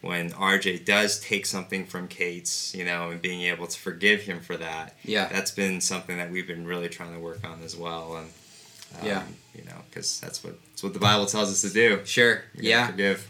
when 0.03 0.31
RJ 0.31 0.83
does 0.83 1.19
take 1.21 1.45
something 1.45 1.85
from 1.85 2.09
Kate's, 2.09 2.75
you 2.75 2.83
know, 2.83 3.09
and 3.11 3.21
being 3.21 3.43
able 3.43 3.67
to 3.67 3.79
forgive 3.79 4.21
him 4.23 4.41
for 4.41 4.57
that. 4.57 4.95
Yeah. 5.05 5.29
That's 5.31 5.51
been 5.51 5.79
something 5.79 6.17
that 6.17 6.29
we've 6.29 6.45
been 6.45 6.67
really 6.67 6.89
trying 6.89 7.13
to 7.13 7.19
work 7.19 7.39
on 7.47 7.61
as 7.63 7.75
well. 7.77 8.17
And 8.17 8.27
um, 8.99 9.07
Yeah. 9.07 9.23
you 9.55 9.63
know, 9.63 9.77
because 9.89 10.19
that's 10.19 10.43
what 10.43 10.59
that's 10.69 10.83
what 10.83 10.93
the 10.93 10.99
Bible 10.99 11.25
tells 11.25 11.49
us 11.49 11.61
to 11.61 11.69
do. 11.69 12.01
Sure. 12.05 12.43
Yeah. 12.53 12.87
Forgive. 12.87 13.29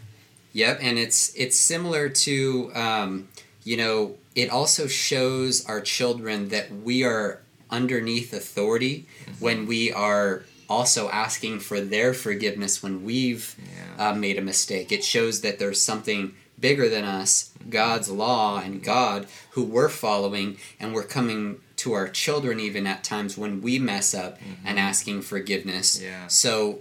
Yep, 0.52 0.78
and 0.82 0.98
it's 0.98 1.32
it's 1.36 1.56
similar 1.56 2.08
to 2.08 2.70
um, 2.74 3.28
you 3.64 3.76
know 3.76 4.16
it 4.34 4.50
also 4.50 4.86
shows 4.88 5.64
our 5.66 5.80
children 5.80 6.48
that 6.48 6.70
we 6.72 7.04
are 7.04 7.40
underneath 7.70 8.32
authority 8.32 9.06
when 9.38 9.66
we 9.66 9.92
are 9.92 10.44
also 10.68 11.08
asking 11.10 11.60
for 11.60 11.80
their 11.80 12.12
forgiveness 12.14 12.82
when 12.82 13.04
we've 13.04 13.54
Yeah. 13.58 14.10
uh, 14.10 14.14
made 14.14 14.38
a 14.38 14.42
mistake. 14.42 14.90
It 14.92 15.04
shows 15.04 15.40
that 15.42 15.58
there's 15.60 15.80
something 15.80 16.34
bigger 16.58 16.88
than 16.88 17.04
us, 17.04 17.52
God's 17.68 18.10
law 18.10 18.60
and 18.60 18.82
God, 18.82 19.26
who 19.50 19.64
we're 19.64 19.88
following, 19.88 20.58
and 20.78 20.94
we're 20.94 21.04
coming 21.04 21.60
to 21.76 21.92
our 21.92 22.08
children 22.08 22.60
even 22.60 22.86
at 22.86 23.04
times 23.04 23.36
when 23.36 23.60
we 23.60 23.78
mess 23.78 24.14
up 24.14 24.38
and 24.64 24.78
asking 24.78 25.22
forgiveness. 25.22 26.00
Yeah. 26.00 26.28
So 26.28 26.80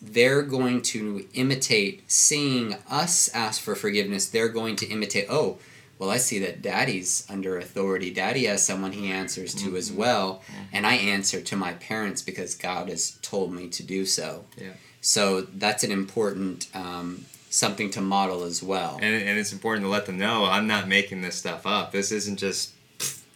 they're 0.00 0.42
going 0.42 0.82
to 0.82 1.26
imitate 1.34 2.10
seeing 2.10 2.76
us 2.90 3.30
ask 3.34 3.60
for 3.60 3.74
forgiveness. 3.74 4.28
They're 4.28 4.48
going 4.48 4.76
to 4.76 4.86
imitate, 4.86 5.26
oh, 5.30 5.58
well, 5.98 6.10
I 6.10 6.18
see 6.18 6.38
that 6.40 6.60
daddy's 6.60 7.26
under 7.30 7.56
authority. 7.56 8.10
Daddy 8.10 8.44
has 8.46 8.64
someone 8.64 8.92
he 8.92 9.10
answers 9.10 9.54
to 9.54 9.68
mm-hmm. 9.68 9.76
as 9.76 9.92
well. 9.92 10.42
Mm-hmm. 10.46 10.62
And 10.72 10.86
I 10.86 10.94
answer 10.94 11.40
to 11.40 11.56
my 11.56 11.74
parents 11.74 12.20
because 12.20 12.54
God 12.54 12.88
has 12.88 13.12
told 13.22 13.52
me 13.52 13.68
to 13.68 13.82
do 13.82 14.04
so. 14.04 14.44
Yeah. 14.58 14.72
So 15.00 15.42
that's 15.42 15.84
an 15.84 15.92
important 15.92 16.68
um, 16.74 17.24
something 17.54 17.88
to 17.88 18.00
model 18.00 18.42
as 18.42 18.62
well. 18.62 18.98
And, 19.00 19.14
and 19.14 19.38
it's 19.38 19.52
important 19.52 19.86
to 19.86 19.88
let 19.88 20.06
them 20.06 20.18
know 20.18 20.44
I'm 20.44 20.66
not 20.66 20.88
making 20.88 21.22
this 21.22 21.36
stuff 21.36 21.66
up. 21.66 21.92
This 21.92 22.10
isn't 22.10 22.36
just 22.36 22.72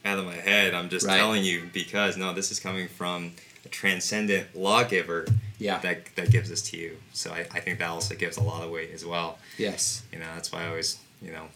out 0.04 0.18
of 0.18 0.24
my 0.24 0.34
head. 0.34 0.74
I'm 0.74 0.88
just 0.88 1.06
right. 1.06 1.16
telling 1.16 1.44
you 1.44 1.70
because 1.72 2.16
no, 2.16 2.32
this 2.34 2.50
is 2.50 2.58
coming 2.58 2.88
from 2.88 3.32
a 3.64 3.68
transcendent 3.68 4.56
lawgiver 4.56 5.26
yeah. 5.58 5.78
that, 5.78 6.16
that 6.16 6.32
gives 6.32 6.50
this 6.50 6.62
to 6.70 6.76
you. 6.76 6.96
So 7.12 7.30
I, 7.30 7.46
I 7.52 7.60
think 7.60 7.78
that 7.78 7.88
also 7.88 8.16
gives 8.16 8.36
a 8.36 8.42
lot 8.42 8.64
of 8.64 8.70
weight 8.72 8.90
as 8.92 9.06
well. 9.06 9.38
Yes. 9.56 10.02
You 10.12 10.18
know, 10.18 10.26
that's 10.34 10.50
why 10.50 10.64
I 10.64 10.68
always, 10.68 10.98
you 11.22 11.30
know, 11.30 11.46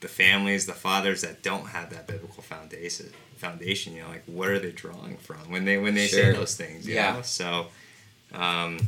the 0.00 0.08
families, 0.08 0.66
the 0.66 0.74
fathers 0.74 1.22
that 1.22 1.42
don't 1.42 1.68
have 1.68 1.88
that 1.90 2.06
biblical 2.06 2.42
foundation, 2.42 3.06
foundation, 3.36 3.94
you 3.94 4.02
know, 4.02 4.08
like 4.08 4.24
what 4.26 4.48
are 4.48 4.58
they 4.58 4.72
drawing 4.72 5.16
from 5.16 5.38
when 5.50 5.64
they 5.64 5.78
when 5.78 5.94
they 5.94 6.06
sure. 6.06 6.32
say 6.32 6.32
those 6.32 6.54
things? 6.54 6.86
yeah. 6.86 7.14
Know? 7.14 7.22
So, 7.22 7.66
um, 8.34 8.78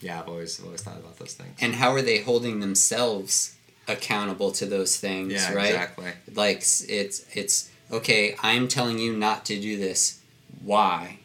yeah, 0.00 0.20
I've 0.20 0.28
always 0.28 0.58
I've 0.60 0.66
always 0.66 0.82
thought 0.82 0.98
about 0.98 1.18
those 1.18 1.34
things. 1.34 1.56
And 1.60 1.74
how 1.74 1.92
are 1.92 2.02
they 2.02 2.18
holding 2.18 2.60
themselves 2.60 3.56
accountable 3.86 4.52
to 4.52 4.66
those 4.66 4.96
things? 4.96 5.32
Yeah, 5.32 5.52
right. 5.52 5.66
Exactly. 5.66 6.12
Like 6.34 6.58
it's 6.58 7.26
it's 7.34 7.70
okay. 7.90 8.36
I'm 8.42 8.68
telling 8.68 8.98
you 8.98 9.16
not 9.16 9.44
to 9.46 9.60
do 9.60 9.76
this. 9.76 10.20
Why? 10.62 11.18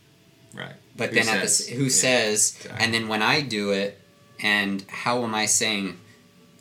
Right. 0.53 0.73
But 0.95 1.09
who 1.09 1.15
then 1.15 1.25
says? 1.25 1.61
at 1.61 1.67
the 1.67 1.75
who 1.75 1.83
yeah, 1.83 1.89
says, 1.89 2.55
exactly. 2.57 2.85
and 2.85 2.93
then 2.93 3.07
when 3.07 3.21
I 3.21 3.41
do 3.41 3.71
it, 3.71 3.99
and 4.41 4.83
how 4.87 5.23
am 5.23 5.35
I 5.35 5.45
saying? 5.45 5.99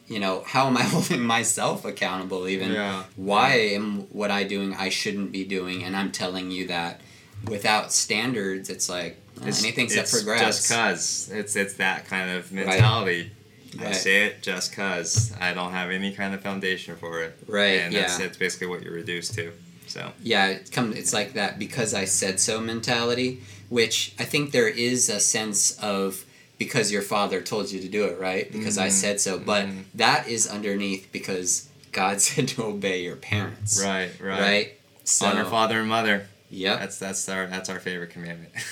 You 0.06 0.20
know, 0.20 0.42
how 0.46 0.66
am 0.66 0.76
I 0.76 0.82
holding 0.94 1.22
myself 1.22 1.84
accountable? 1.84 2.48
Even 2.48 2.72
yeah. 2.72 3.04
why 3.16 3.54
am 3.54 4.02
what 4.10 4.30
I 4.30 4.44
doing 4.44 4.74
I 4.74 4.90
shouldn't 4.90 5.32
be 5.32 5.44
doing, 5.44 5.82
and 5.82 5.96
I'm 5.96 6.12
telling 6.12 6.50
you 6.50 6.66
that 6.68 7.00
without 7.46 7.92
standards, 7.92 8.70
it's 8.70 8.88
like 8.88 9.21
it's, 9.42 9.62
anything's 9.62 9.94
it's 9.94 10.14
up 10.14 10.24
for. 10.24 10.36
Just 10.36 10.70
cause 10.70 11.30
it's 11.32 11.56
it's 11.56 11.74
that 11.74 12.06
kind 12.06 12.30
of 12.30 12.52
mentality. 12.52 13.22
Right. 13.22 13.82
I 13.82 13.84
right. 13.86 13.94
say 13.94 14.26
it 14.26 14.42
just 14.42 14.74
cause 14.74 15.32
I 15.40 15.54
don't 15.54 15.72
have 15.72 15.90
any 15.90 16.12
kind 16.12 16.34
of 16.34 16.42
foundation 16.42 16.96
for 16.96 17.22
it. 17.22 17.38
Right. 17.46 17.80
And 17.80 17.94
that's 17.94 18.18
yeah. 18.18 18.26
it's 18.26 18.36
basically 18.36 18.66
what 18.66 18.82
you're 18.82 18.94
reduced 18.94 19.34
to. 19.34 19.52
So 19.86 20.12
yeah, 20.22 20.48
it 20.48 20.72
come 20.72 20.92
it's 20.92 21.12
like 21.12 21.34
that 21.34 21.58
because 21.58 21.94
I 21.94 22.04
said 22.04 22.40
so 22.40 22.60
mentality, 22.60 23.42
which 23.68 24.14
I 24.18 24.24
think 24.24 24.52
there 24.52 24.68
is 24.68 25.08
a 25.08 25.20
sense 25.20 25.78
of 25.82 26.24
because 26.58 26.92
your 26.92 27.02
father 27.02 27.40
told 27.40 27.70
you 27.70 27.80
to 27.80 27.88
do 27.88 28.04
it, 28.04 28.20
right? 28.20 28.50
Because 28.50 28.76
mm-hmm. 28.76 28.86
I 28.86 28.90
said 28.90 29.20
so, 29.20 29.38
but 29.38 29.66
mm-hmm. 29.66 29.80
that 29.94 30.28
is 30.28 30.46
underneath 30.46 31.08
because 31.12 31.68
God 31.90 32.20
said 32.20 32.48
to 32.48 32.64
obey 32.64 33.02
your 33.02 33.16
parents. 33.16 33.82
Right. 33.82 34.10
Right. 34.20 34.40
Right. 34.40 34.72
So, 35.04 35.26
Honor 35.26 35.44
father 35.44 35.80
and 35.80 35.88
mother. 35.88 36.28
Yep. 36.50 36.78
That's 36.80 36.98
that's 36.98 37.28
our 37.28 37.46
that's 37.46 37.68
our 37.68 37.80
favorite 37.80 38.10
commandment. 38.10 38.52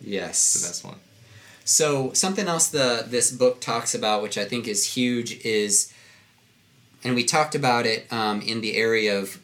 yes. 0.00 0.54
It's 0.54 0.62
the 0.62 0.68
best 0.68 0.84
one. 0.84 1.00
So 1.64 2.12
something 2.12 2.46
else 2.46 2.68
the 2.68 3.04
this 3.08 3.30
book 3.30 3.60
talks 3.60 3.94
about, 3.94 4.22
which 4.22 4.38
I 4.38 4.44
think 4.44 4.68
is 4.68 4.94
huge, 4.94 5.44
is, 5.44 5.92
and 7.02 7.14
we 7.14 7.24
talked 7.24 7.54
about 7.54 7.86
it 7.86 8.10
um, 8.12 8.40
in 8.40 8.60
the 8.60 8.76
area 8.76 9.18
of 9.18 9.40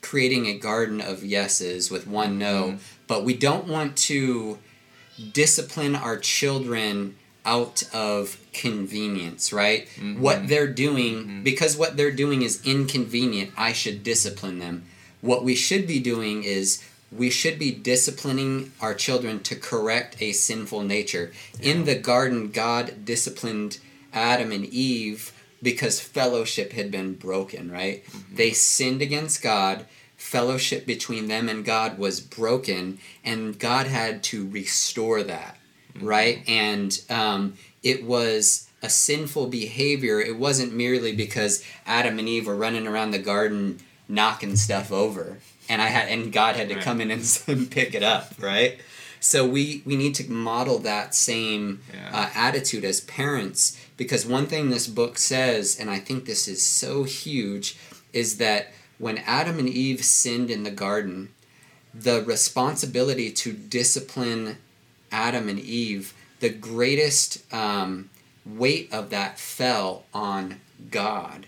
creating 0.00 0.46
a 0.46 0.56
garden 0.56 1.00
of 1.00 1.24
yeses 1.24 1.90
with 1.90 2.06
one 2.06 2.38
no, 2.38 2.62
mm-hmm. 2.62 2.76
but 3.08 3.24
we 3.24 3.34
don't 3.34 3.66
want 3.66 3.96
to 3.96 4.58
discipline 5.32 5.96
our 5.96 6.16
children 6.16 7.16
out 7.44 7.82
of 7.92 8.38
convenience, 8.52 9.52
right? 9.52 9.88
Mm-hmm. 9.96 10.20
What 10.20 10.48
they're 10.48 10.66
doing, 10.68 11.14
mm-hmm. 11.14 11.42
because 11.42 11.76
what 11.76 11.96
they're 11.96 12.12
doing 12.12 12.42
is 12.42 12.64
inconvenient, 12.64 13.52
I 13.56 13.72
should 13.72 14.02
discipline 14.02 14.58
them. 14.58 14.84
What 15.20 15.44
we 15.44 15.54
should 15.54 15.86
be 15.86 15.98
doing 15.98 16.44
is 16.44 16.84
we 17.12 17.30
should 17.30 17.58
be 17.58 17.70
disciplining 17.72 18.72
our 18.80 18.94
children 18.94 19.40
to 19.40 19.56
correct 19.56 20.16
a 20.20 20.32
sinful 20.32 20.82
nature. 20.82 21.32
Yeah. 21.60 21.72
In 21.72 21.84
the 21.84 21.94
garden, 21.94 22.50
God 22.50 23.04
disciplined 23.04 23.78
Adam 24.12 24.52
and 24.52 24.64
Eve 24.64 25.32
because 25.62 26.00
fellowship 26.00 26.72
had 26.72 26.90
been 26.90 27.14
broken, 27.14 27.70
right? 27.70 28.04
Mm-hmm. 28.06 28.36
They 28.36 28.50
sinned 28.52 29.02
against 29.02 29.42
God. 29.42 29.86
Fellowship 30.16 30.86
between 30.86 31.28
them 31.28 31.48
and 31.48 31.64
God 31.64 31.98
was 31.98 32.20
broken, 32.20 32.98
and 33.22 33.58
God 33.58 33.86
had 33.86 34.22
to 34.24 34.48
restore 34.48 35.22
that, 35.22 35.58
mm-hmm. 35.94 36.06
right? 36.06 36.48
And 36.48 36.98
um, 37.10 37.54
it 37.82 38.04
was 38.04 38.68
a 38.82 38.88
sinful 38.88 39.48
behavior. 39.48 40.20
It 40.20 40.36
wasn't 40.36 40.74
merely 40.74 41.14
because 41.14 41.62
Adam 41.86 42.18
and 42.18 42.28
Eve 42.28 42.46
were 42.46 42.56
running 42.56 42.86
around 42.86 43.10
the 43.10 43.18
garden 43.18 43.78
knocking 44.08 44.56
stuff 44.56 44.92
over 44.92 45.38
and 45.68 45.82
I 45.82 45.86
had 45.86 46.08
and 46.08 46.32
God 46.32 46.56
had 46.56 46.68
to 46.68 46.76
right. 46.76 46.84
come 46.84 47.00
in 47.00 47.10
and, 47.10 47.70
pick 47.70 47.94
it 47.94 48.02
up, 48.02 48.32
right? 48.38 48.78
So 49.20 49.46
we 49.46 49.82
we 49.84 49.96
need 49.96 50.14
to 50.16 50.30
model 50.30 50.78
that 50.80 51.14
same 51.14 51.80
yeah. 51.92 52.10
uh, 52.12 52.30
attitude 52.34 52.84
as 52.84 53.00
parents 53.00 53.80
because 53.96 54.26
one 54.26 54.46
thing 54.46 54.70
this 54.70 54.86
book 54.86 55.18
says, 55.18 55.78
and 55.78 55.90
I 55.90 55.98
think 55.98 56.24
this 56.24 56.48
is 56.48 56.62
so 56.62 57.04
huge, 57.04 57.76
is 58.12 58.38
that 58.38 58.72
when 58.98 59.18
Adam 59.18 59.58
and 59.58 59.68
Eve 59.68 60.04
sinned 60.04 60.50
in 60.50 60.62
the 60.62 60.70
garden, 60.70 61.30
the 61.94 62.22
responsibility 62.22 63.30
to 63.30 63.52
discipline 63.52 64.58
Adam 65.10 65.48
and 65.48 65.58
Eve, 65.58 66.14
the 66.40 66.50
greatest 66.50 67.52
um, 67.52 68.10
weight 68.44 68.92
of 68.92 69.10
that 69.10 69.38
fell 69.38 70.04
on 70.12 70.60
God, 70.90 71.46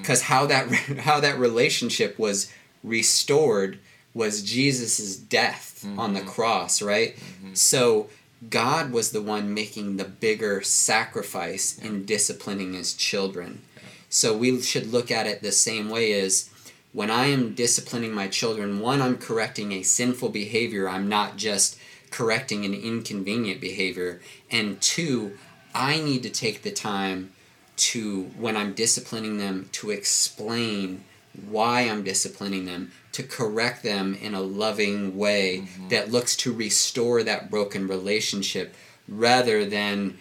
because 0.00 0.22
mm-hmm. 0.22 0.32
how 0.32 0.46
that 0.46 0.68
how 1.00 1.20
that 1.20 1.38
relationship 1.38 2.18
was 2.18 2.50
restored 2.84 3.80
was 4.12 4.42
Jesus' 4.42 5.16
death 5.16 5.82
mm-hmm. 5.84 5.98
on 5.98 6.14
the 6.14 6.20
mm-hmm. 6.20 6.28
cross, 6.28 6.80
right? 6.80 7.16
Mm-hmm. 7.16 7.54
So 7.54 8.08
God 8.48 8.92
was 8.92 9.10
the 9.10 9.22
one 9.22 9.52
making 9.52 9.96
the 9.96 10.04
bigger 10.04 10.62
sacrifice 10.62 11.78
yeah. 11.80 11.88
in 11.88 12.04
disciplining 12.04 12.74
his 12.74 12.94
children. 12.94 13.62
Yeah. 13.76 13.82
So 14.08 14.36
we 14.36 14.60
should 14.60 14.92
look 14.92 15.10
at 15.10 15.26
it 15.26 15.42
the 15.42 15.52
same 15.52 15.88
way 15.88 16.12
as 16.20 16.50
when 16.92 17.10
I 17.10 17.26
am 17.26 17.54
disciplining 17.54 18.14
my 18.14 18.28
children, 18.28 18.78
one, 18.78 19.02
I'm 19.02 19.18
correcting 19.18 19.72
a 19.72 19.82
sinful 19.82 20.28
behavior, 20.28 20.88
I'm 20.88 21.08
not 21.08 21.36
just 21.36 21.76
correcting 22.12 22.64
an 22.64 22.72
inconvenient 22.72 23.60
behavior. 23.60 24.20
And 24.48 24.80
two, 24.80 25.36
I 25.74 25.98
need 26.00 26.22
to 26.22 26.30
take 26.30 26.62
the 26.62 26.70
time 26.70 27.32
to, 27.76 28.30
when 28.38 28.56
I'm 28.56 28.74
disciplining 28.74 29.38
them, 29.38 29.68
to 29.72 29.90
explain 29.90 31.02
why 31.48 31.82
I'm 31.82 32.04
disciplining 32.04 32.66
them, 32.66 32.92
to 33.12 33.22
correct 33.22 33.82
them 33.82 34.14
in 34.14 34.34
a 34.34 34.40
loving 34.40 35.16
way 35.16 35.58
mm-hmm. 35.58 35.88
that 35.88 36.10
looks 36.10 36.36
to 36.36 36.52
restore 36.52 37.22
that 37.22 37.50
broken 37.50 37.86
relationship 37.86 38.74
rather 39.08 39.64
than 39.64 40.18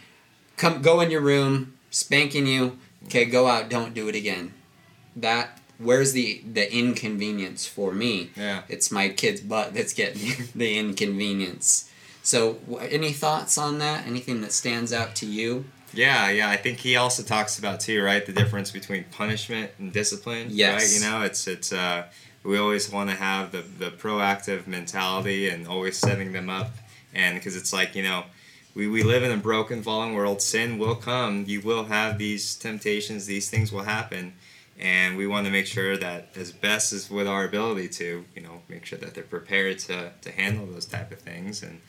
come 0.58 0.82
go 0.82 1.00
in 1.00 1.12
your 1.12 1.22
room, 1.22 1.74
spanking 1.90 2.48
you, 2.48 2.78
okay, 3.06 3.26
go 3.26 3.48
out, 3.48 3.70
don't 3.70 3.94
do 3.94 4.08
it 4.08 4.16
again. 4.16 4.54
That 5.16 5.60
where's 5.78 6.14
the 6.14 6.42
the 6.52 6.72
inconvenience 6.74 7.66
for 7.66 7.92
me? 7.92 8.32
Yeah. 8.36 8.64
It's 8.70 8.92
my 8.92 9.10
kid's 9.10 9.42
butt 9.42 9.74
that's 9.74 9.94
getting 9.94 10.48
the 10.56 10.78
inconvenience. 10.78 11.90
So, 12.26 12.60
any 12.80 13.12
thoughts 13.12 13.58
on 13.58 13.80
that? 13.80 14.08
Anything 14.08 14.40
that 14.42 14.54
stands 14.54 14.94
out 14.94 15.14
to 15.18 15.26
you? 15.26 15.66
Yeah, 15.94 16.30
yeah. 16.30 16.50
I 16.50 16.58
think 16.58 16.80
he 16.80 16.96
also 16.96 17.24
talks 17.24 17.60
about 17.60 17.80
too, 17.80 18.02
right? 18.04 18.26
The 18.26 18.34
difference 18.34 18.72
between 18.72 19.06
punishment 19.06 19.72
and 19.80 19.94
discipline. 19.94 20.48
Yes. 20.50 20.82
Right. 20.82 20.94
You 20.94 21.10
know, 21.12 21.22
it's 21.24 21.48
it's 21.48 21.72
uh, 21.72 22.06
we 22.44 22.58
always 22.58 22.92
want 22.92 23.10
to 23.10 23.16
have 23.16 23.52
the 23.52 23.62
the 23.62 23.92
proactive 23.92 24.68
mentality 24.68 25.50
and 25.50 25.68
always 25.68 25.98
setting 25.98 26.32
them 26.32 26.50
up, 26.50 26.72
and 27.14 27.36
because 27.36 27.56
it's 27.56 27.74
like 27.74 27.96
you 27.96 28.04
know. 28.04 28.24
We, 28.76 28.88
we 28.88 29.04
live 29.04 29.22
in 29.22 29.32
a 29.32 29.38
broken, 29.38 29.84
fallen 29.84 30.16
world. 30.16 30.42
Sin 30.42 30.80
will 30.80 30.96
come. 30.96 31.46
You 31.48 31.62
will 31.62 31.84
have 31.84 32.18
these 32.18 32.56
temptations. 32.56 33.28
These 33.28 33.48
things 33.48 33.72
will 33.72 33.84
happen, 33.84 34.34
and 34.80 35.16
we 35.16 35.28
want 35.28 35.46
to 35.46 35.52
make 35.52 35.68
sure 35.68 35.96
that, 35.96 36.30
as 36.36 36.52
best 36.52 36.92
as 36.92 37.08
with 37.08 37.28
our 37.28 37.46
ability 37.46 37.88
to, 37.90 38.26
you 38.36 38.42
know, 38.42 38.64
make 38.68 38.84
sure 38.88 38.98
that 38.98 39.14
they're 39.14 39.24
prepared 39.26 39.78
to, 39.78 40.12
to 40.22 40.32
handle 40.32 40.66
those 40.66 40.88
type 40.88 41.12
of 41.12 41.20
things. 41.20 41.62
And 41.62 41.82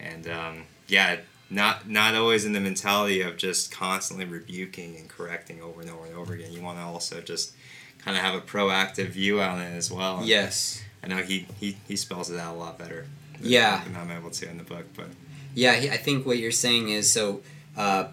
and 0.00 0.26
um, 0.26 0.62
yeah, 0.88 1.18
not 1.54 1.88
not 1.88 2.14
always 2.14 2.44
in 2.44 2.52
the 2.52 2.60
mentality 2.60 3.20
of 3.20 3.36
just 3.36 3.70
constantly 3.70 4.24
rebuking 4.24 4.96
and 4.96 5.08
correcting 5.08 5.62
over 5.62 5.80
and 5.80 5.90
over 5.90 6.04
and 6.06 6.14
over 6.14 6.34
again. 6.34 6.52
You 6.52 6.62
want 6.62 6.78
to 6.78 6.84
also 6.84 7.20
just 7.20 7.54
kind 7.98 8.16
of 8.16 8.22
have 8.22 8.34
a 8.34 8.40
proactive 8.40 9.08
view 9.08 9.40
on 9.40 9.60
it 9.60 9.74
as 9.74 9.90
well. 9.90 10.22
Yes. 10.24 10.82
I 11.02 11.06
know 11.06 11.18
he, 11.18 11.46
he, 11.60 11.76
he 11.86 11.96
spells 11.96 12.30
it 12.30 12.38
out 12.38 12.54
a 12.54 12.58
lot 12.58 12.78
better. 12.78 13.06
Than, 13.38 13.50
yeah. 13.50 13.82
I'm 13.96 14.10
able 14.10 14.30
to 14.30 14.48
in 14.48 14.58
the 14.58 14.64
book, 14.64 14.86
but. 14.96 15.06
Yeah, 15.54 15.72
I 15.72 15.96
think 15.96 16.26
what 16.26 16.38
you're 16.38 16.50
saying 16.50 16.88
is 16.88 17.10
so. 17.12 17.42
Uh, 17.76 18.08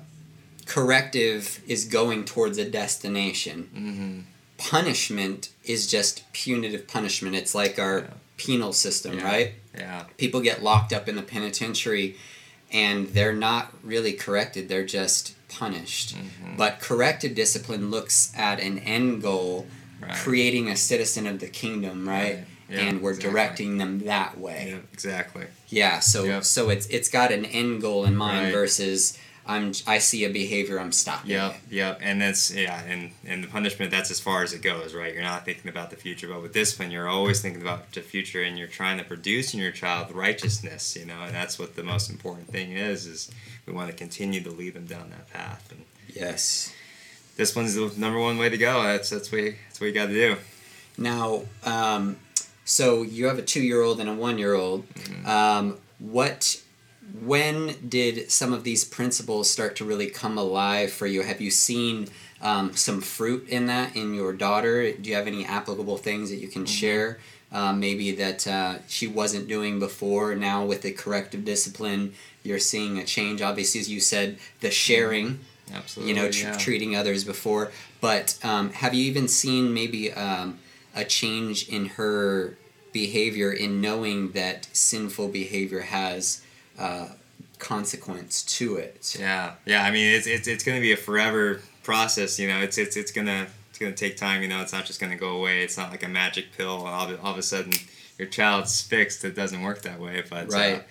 corrective 0.65 1.61
is 1.67 1.85
going 1.85 2.23
towards 2.23 2.57
a 2.57 2.69
destination. 2.69 3.69
Mm-hmm. 3.75 4.19
Punishment 4.57 5.49
is 5.65 5.87
just 5.87 6.31
punitive 6.33 6.87
punishment. 6.87 7.35
It's 7.35 7.53
like 7.53 7.79
our 7.79 7.99
yeah. 7.99 8.07
penal 8.37 8.73
system, 8.73 9.17
yeah. 9.17 9.23
right? 9.23 9.53
Yeah. 9.77 10.05
People 10.17 10.39
get 10.41 10.63
locked 10.63 10.93
up 10.93 11.09
in 11.09 11.15
the 11.15 11.21
penitentiary 11.21 12.15
and 12.71 13.07
they're 13.09 13.33
not 13.33 13.73
really 13.83 14.13
corrected, 14.13 14.69
they're 14.69 14.85
just 14.85 15.33
punished. 15.49 16.15
Mhm. 16.15 16.57
But 16.57 16.79
corrective 16.79 17.35
discipline 17.35 17.91
looks 17.91 18.31
at 18.35 18.59
an 18.59 18.79
end 18.79 19.21
goal, 19.21 19.67
Right. 20.01 20.15
creating 20.15 20.69
a 20.69 20.75
citizen 20.77 21.27
of 21.27 21.39
the 21.39 21.47
kingdom, 21.47 22.07
right? 22.07 22.35
Right. 22.37 22.45
Yeah, 22.69 22.79
and 22.79 23.01
we're 23.01 23.11
exactly. 23.11 23.31
directing 23.31 23.77
them 23.77 23.99
that 24.05 24.39
way. 24.39 24.67
Yeah, 24.71 24.77
exactly. 24.93 25.45
Yeah, 25.67 25.99
so 25.99 26.23
Yep. 26.23 26.45
so 26.45 26.69
it's 26.69 26.87
it's 26.87 27.09
got 27.09 27.31
an 27.33 27.43
end 27.45 27.81
goal 27.81 28.05
in 28.05 28.15
mind 28.15 28.45
Right. 28.45 28.53
versus 28.53 29.17
I'm 29.45 29.73
I 29.87 29.97
see 29.97 30.23
a 30.25 30.29
behavior 30.29 30.79
I'm 30.79 30.91
stopping 30.91 31.31
Yep, 31.31 31.51
it. 31.55 31.73
yep, 31.73 31.99
and 32.01 32.21
that's 32.21 32.53
yeah, 32.53 32.81
and 32.83 33.11
and 33.25 33.43
the 33.43 33.47
punishment 33.47 33.89
that's 33.91 34.11
as 34.11 34.19
far 34.19 34.43
as 34.43 34.53
it 34.53 34.61
goes, 34.61 34.93
right? 34.93 35.13
You're 35.13 35.23
not 35.23 35.45
thinking 35.45 35.69
about 35.69 35.89
the 35.89 35.95
future, 35.95 36.27
but 36.27 36.41
with 36.41 36.53
discipline, 36.53 36.91
you're 36.91 37.07
always 37.07 37.41
thinking 37.41 37.61
about 37.61 37.91
the 37.91 38.01
future, 38.01 38.43
and 38.43 38.57
you're 38.57 38.67
trying 38.67 38.97
to 38.99 39.03
produce 39.03 39.53
in 39.53 39.59
your 39.59 39.71
child 39.71 40.11
righteousness, 40.13 40.95
you 40.95 41.05
know, 41.05 41.21
and 41.23 41.33
that's 41.33 41.57
what 41.57 41.75
the 41.75 41.83
most 41.83 42.09
important 42.09 42.47
thing 42.49 42.71
is. 42.73 43.07
Is 43.07 43.31
we 43.65 43.73
want 43.73 43.89
to 43.89 43.95
continue 43.95 44.41
to 44.41 44.51
lead 44.51 44.73
them 44.75 44.85
down 44.85 45.09
that 45.09 45.29
path, 45.31 45.71
and 45.71 45.85
Yes. 46.13 46.73
one's 47.55 47.73
the 47.75 47.91
number 47.97 48.19
one 48.19 48.37
way 48.37 48.49
to 48.49 48.57
go. 48.57 48.83
That's 48.83 49.09
that's 49.09 49.31
what 49.31 49.41
you, 49.41 49.55
that's 49.67 49.79
what 49.81 49.87
you 49.87 49.93
got 49.93 50.07
to 50.07 50.13
do. 50.13 50.35
Now, 50.97 51.43
um, 51.63 52.17
so 52.65 53.01
you 53.01 53.25
have 53.25 53.39
a 53.39 53.41
two-year-old 53.41 53.99
and 53.99 54.09
a 54.09 54.13
one-year-old. 54.13 54.87
Mm-hmm. 54.89 55.25
Um, 55.25 55.77
what, 55.99 56.61
when 57.23 57.75
did 57.87 58.31
some 58.31 58.53
of 58.53 58.63
these 58.63 58.83
principles 58.85 59.49
start 59.49 59.75
to 59.77 59.85
really 59.85 60.09
come 60.09 60.37
alive 60.37 60.91
for 60.91 61.07
you? 61.07 61.23
Have 61.23 61.41
you 61.41 61.51
seen 61.51 62.07
um, 62.41 62.75
some 62.75 63.01
fruit 63.01 63.47
in 63.49 63.67
that 63.67 63.95
in 63.95 64.13
your 64.13 64.33
daughter? 64.33 64.91
Do 64.91 65.09
you 65.09 65.15
have 65.15 65.27
any 65.27 65.45
applicable 65.45 65.97
things 65.97 66.29
that 66.29 66.37
you 66.37 66.47
can 66.47 66.63
Mm-hmm. 66.63 66.73
share? 66.73 67.19
Um, 67.53 67.81
maybe 67.81 68.11
that 68.13 68.47
uh, 68.47 68.75
she 68.87 69.07
wasn't 69.07 69.49
doing 69.49 69.77
before. 69.77 70.35
Now 70.35 70.63
with 70.63 70.83
the 70.83 70.91
corrective 70.93 71.43
discipline, 71.43 72.13
you're 72.43 72.59
seeing 72.59 72.97
a 72.97 73.03
change. 73.03 73.41
Obviously, 73.41 73.81
as 73.81 73.89
you 73.89 73.99
said, 73.99 74.37
the 74.61 74.71
sharing 74.71 75.39
Absolutely, 75.73 76.13
you 76.13 76.19
know, 76.19 76.31
tr- 76.31 76.47
yeah. 76.47 76.57
treating 76.57 76.95
others 76.95 77.25
before. 77.25 77.71
But 77.99 78.37
um, 78.43 78.71
have 78.71 78.93
you 78.93 79.03
even 79.03 79.27
seen 79.27 79.73
maybe 79.73 80.13
um, 80.13 80.59
a 80.95 81.03
change 81.03 81.67
in 81.67 81.85
her 81.87 82.57
behavior 82.93 83.51
in 83.51 83.81
knowing 83.81 84.31
that 84.31 84.67
sinful 84.73 85.27
behavior 85.29 85.81
has 85.81 86.41
uh, 86.77 87.07
consequence 87.59 88.43
to 88.43 88.75
it? 88.77 89.15
Yeah, 89.19 89.53
yeah. 89.65 89.83
I 89.83 89.91
mean, 89.91 90.13
it's 90.15 90.27
it's, 90.27 90.47
it's 90.47 90.63
going 90.63 90.77
to 90.77 90.81
be 90.81 90.91
a 90.91 90.97
forever 90.97 91.61
process. 91.83 92.39
You 92.39 92.47
know, 92.47 92.59
it's 92.59 92.77
it's 92.77 92.95
it's 92.97 93.11
gonna 93.11 93.47
it's 93.69 93.79
gonna 93.79 93.93
take 93.93 94.17
time. 94.17 94.41
You 94.41 94.47
know, 94.47 94.61
it's 94.61 94.73
not 94.73 94.85
just 94.85 94.99
going 94.99 95.11
to 95.11 95.17
go 95.17 95.37
away. 95.37 95.63
It's 95.63 95.77
not 95.77 95.91
like 95.91 96.03
a 96.03 96.07
magic 96.09 96.51
pill. 96.57 96.85
All 96.85 97.09
of, 97.09 97.23
all 97.23 97.31
of 97.31 97.37
a 97.37 97.43
sudden, 97.43 97.73
your 98.17 98.27
child's 98.27 98.81
fixed. 98.81 99.23
It 99.23 99.35
doesn't 99.35 99.61
work 99.61 99.81
that 99.83 99.99
way. 99.99 100.23
But 100.29 100.45
uh, 100.53 100.57
Right. 100.57 100.83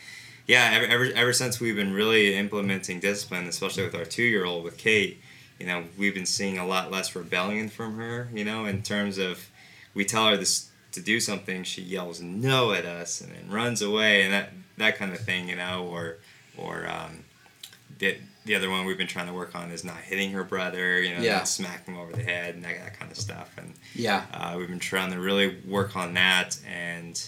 yeah, 0.46 0.70
ever, 0.75 0.87
ever 0.87 1.04
ever 1.14 1.32
since 1.32 1.60
we've 1.60 1.76
been 1.76 1.92
really 1.92 2.34
implementing 2.37 3.00
discipline, 3.00 3.46
especially 3.46 3.84
with 3.84 3.94
our 3.94 4.04
two 4.04 4.22
year 4.22 4.44
old 4.44 4.64
with 4.64 4.76
Kate, 4.78 5.20
you 5.58 5.66
know, 5.66 5.84
we've 5.99 6.14
been 6.14 6.26
seeing 6.26 6.58
a 6.58 6.66
lot 6.66 6.90
less 6.90 7.14
rebellion 7.14 7.68
from 7.68 7.96
her. 7.96 8.28
You 8.32 8.44
know, 8.44 8.64
in 8.64 8.82
terms 8.82 9.18
of 9.18 9.50
we 9.94 10.04
tell 10.04 10.28
her 10.28 10.37
this 10.37 10.68
to 10.92 11.00
do 11.00 11.20
something, 11.20 11.62
she 11.62 11.82
yells 11.82 12.20
no 12.20 12.72
at 12.72 12.84
us 12.84 13.20
and 13.20 13.32
then 13.32 13.49
runs 13.49 13.80
away 13.82 14.22
and 14.22 14.32
that 14.32 14.52
that 14.80 14.96
kind 14.99 15.12
of 15.12 15.20
thing. 15.20 15.49
You 15.49 15.56
know, 15.56 15.87
or 15.90 16.18
or 16.58 16.87
um, 16.88 17.25
the 17.99 18.16
the 18.44 18.54
other 18.54 18.68
one 18.70 18.84
we've 18.87 18.99
been 18.99 19.06
trying 19.06 19.26
to 19.26 19.32
work 19.32 19.54
on 19.54 19.70
is 19.70 19.84
not 19.84 19.99
hitting 19.99 20.32
her 20.32 20.42
brother. 20.44 21.00
You 21.00 21.14
know, 21.14 21.20
Yeah. 21.22 21.37
not 21.38 21.49
smacking 21.49 21.94
him 21.94 22.00
over 22.00 22.12
the 22.12 22.22
head 22.22 22.54
and 22.54 22.64
that, 22.64 22.78
that 22.82 22.99
kind 22.99 23.10
of 23.10 23.16
stuff. 23.18 23.50
And 23.58 23.75
Yeah. 23.94 24.25
uh, 24.32 24.54
we've 24.58 24.68
been 24.68 24.78
trying 24.78 25.12
to 25.12 25.18
really 25.20 25.58
work 25.66 25.94
on 25.96 26.14
that, 26.14 26.58
and 26.68 27.20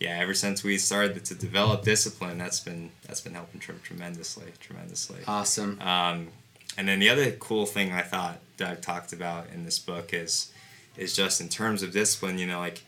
yeah, 0.00 0.18
ever 0.18 0.34
since 0.34 0.64
we 0.64 0.78
started 0.78 1.24
to 1.26 1.34
develop 1.34 1.82
discipline, 1.84 2.38
that's 2.38 2.60
been 2.60 2.90
that's 3.06 3.20
been 3.20 3.34
helping 3.34 3.60
tre- 3.60 3.74
tremendously, 3.84 4.52
tremendously. 4.60 5.18
Awesome. 5.28 5.80
Um, 5.80 6.28
and 6.76 6.88
then 6.88 6.98
the 7.00 7.08
other 7.10 7.30
cool 7.32 7.66
thing 7.66 7.92
I 7.92 8.00
thought 8.02 8.38
Doug 8.56 8.80
talked 8.80 9.12
about 9.12 9.48
in 9.52 9.64
this 9.64 9.78
book 9.78 10.12
is 10.14 10.50
is 10.96 11.14
just 11.14 11.40
in 11.40 11.48
terms 11.48 11.82
of 11.82 11.92
discipline. 11.92 12.38
You 12.38 12.46
know, 12.46 12.58
like 12.60 12.82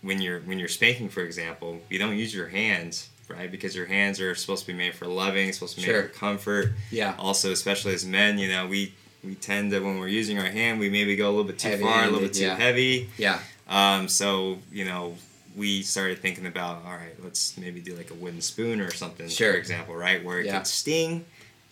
when 0.00 0.20
you're 0.20 0.40
when 0.40 0.58
you're 0.58 0.68
spanking, 0.68 1.08
for 1.08 1.22
example, 1.22 1.80
you 1.88 1.98
don't 1.98 2.16
use 2.18 2.34
your 2.34 2.48
hands, 2.48 3.08
right? 3.36 3.50
Because 3.50 3.74
your 3.74 3.86
hands 3.86 4.20
are 4.20 4.34
supposed 4.34 4.66
to 4.66 4.72
be 4.72 4.76
made 4.78 4.94
for 4.94 5.06
loving, 5.06 5.52
supposed 5.52 5.74
to 5.76 5.80
be 5.80 5.86
Sure. 5.86 6.02
for 6.04 6.08
comfort. 6.08 6.72
Yeah. 6.90 7.14
Also, 7.18 7.52
especially 7.52 7.94
as 7.94 8.04
men, 8.04 8.38
you 8.38 8.48
know, 8.48 8.66
we 8.66 8.94
we 9.24 9.34
tend 9.36 9.70
to 9.70 9.78
when 9.80 9.98
we're 10.00 10.08
using 10.08 10.38
our 10.38 10.46
hand, 10.50 10.80
we 10.80 10.90
maybe 10.90 11.14
go 11.14 11.26
a 11.28 11.30
little 11.30 11.44
bit 11.44 11.58
too 11.58 11.76
far, 11.78 12.02
a 12.02 12.06
little 12.06 12.20
bit 12.20 12.34
too 12.34 12.42
yeah. 12.42 12.56
heavy. 12.56 13.08
Yeah. 13.16 13.38
Um, 13.68 14.08
so 14.08 14.58
you 14.72 14.84
know, 14.84 15.16
we 15.56 15.82
started 15.82 16.18
thinking 16.20 16.46
about 16.46 16.84
all 16.84 16.92
right, 16.92 17.14
let's 17.22 17.56
maybe 17.56 17.80
do 17.80 17.94
like 17.94 18.10
a 18.10 18.14
wooden 18.14 18.40
spoon 18.40 18.80
or 18.80 18.90
something, 18.92 19.28
Sure. 19.28 19.52
for 19.52 19.58
example, 19.58 19.94
right, 19.94 20.24
where 20.24 20.40
it 20.40 20.46
Yeah. 20.46 20.58
could 20.58 20.66
sting, 20.66 21.24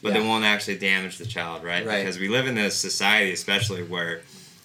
but 0.02 0.12
Yeah. 0.14 0.20
it 0.20 0.24
won't 0.24 0.44
actually 0.44 0.78
damage 0.78 1.18
the 1.18 1.26
child, 1.26 1.64
right? 1.64 1.84
Right. 1.84 1.98
Because 2.04 2.18
we 2.18 2.28
live 2.28 2.46
in 2.46 2.56
a 2.58 2.70
society, 2.70 3.32
especially 3.32 3.82
where 3.82 4.22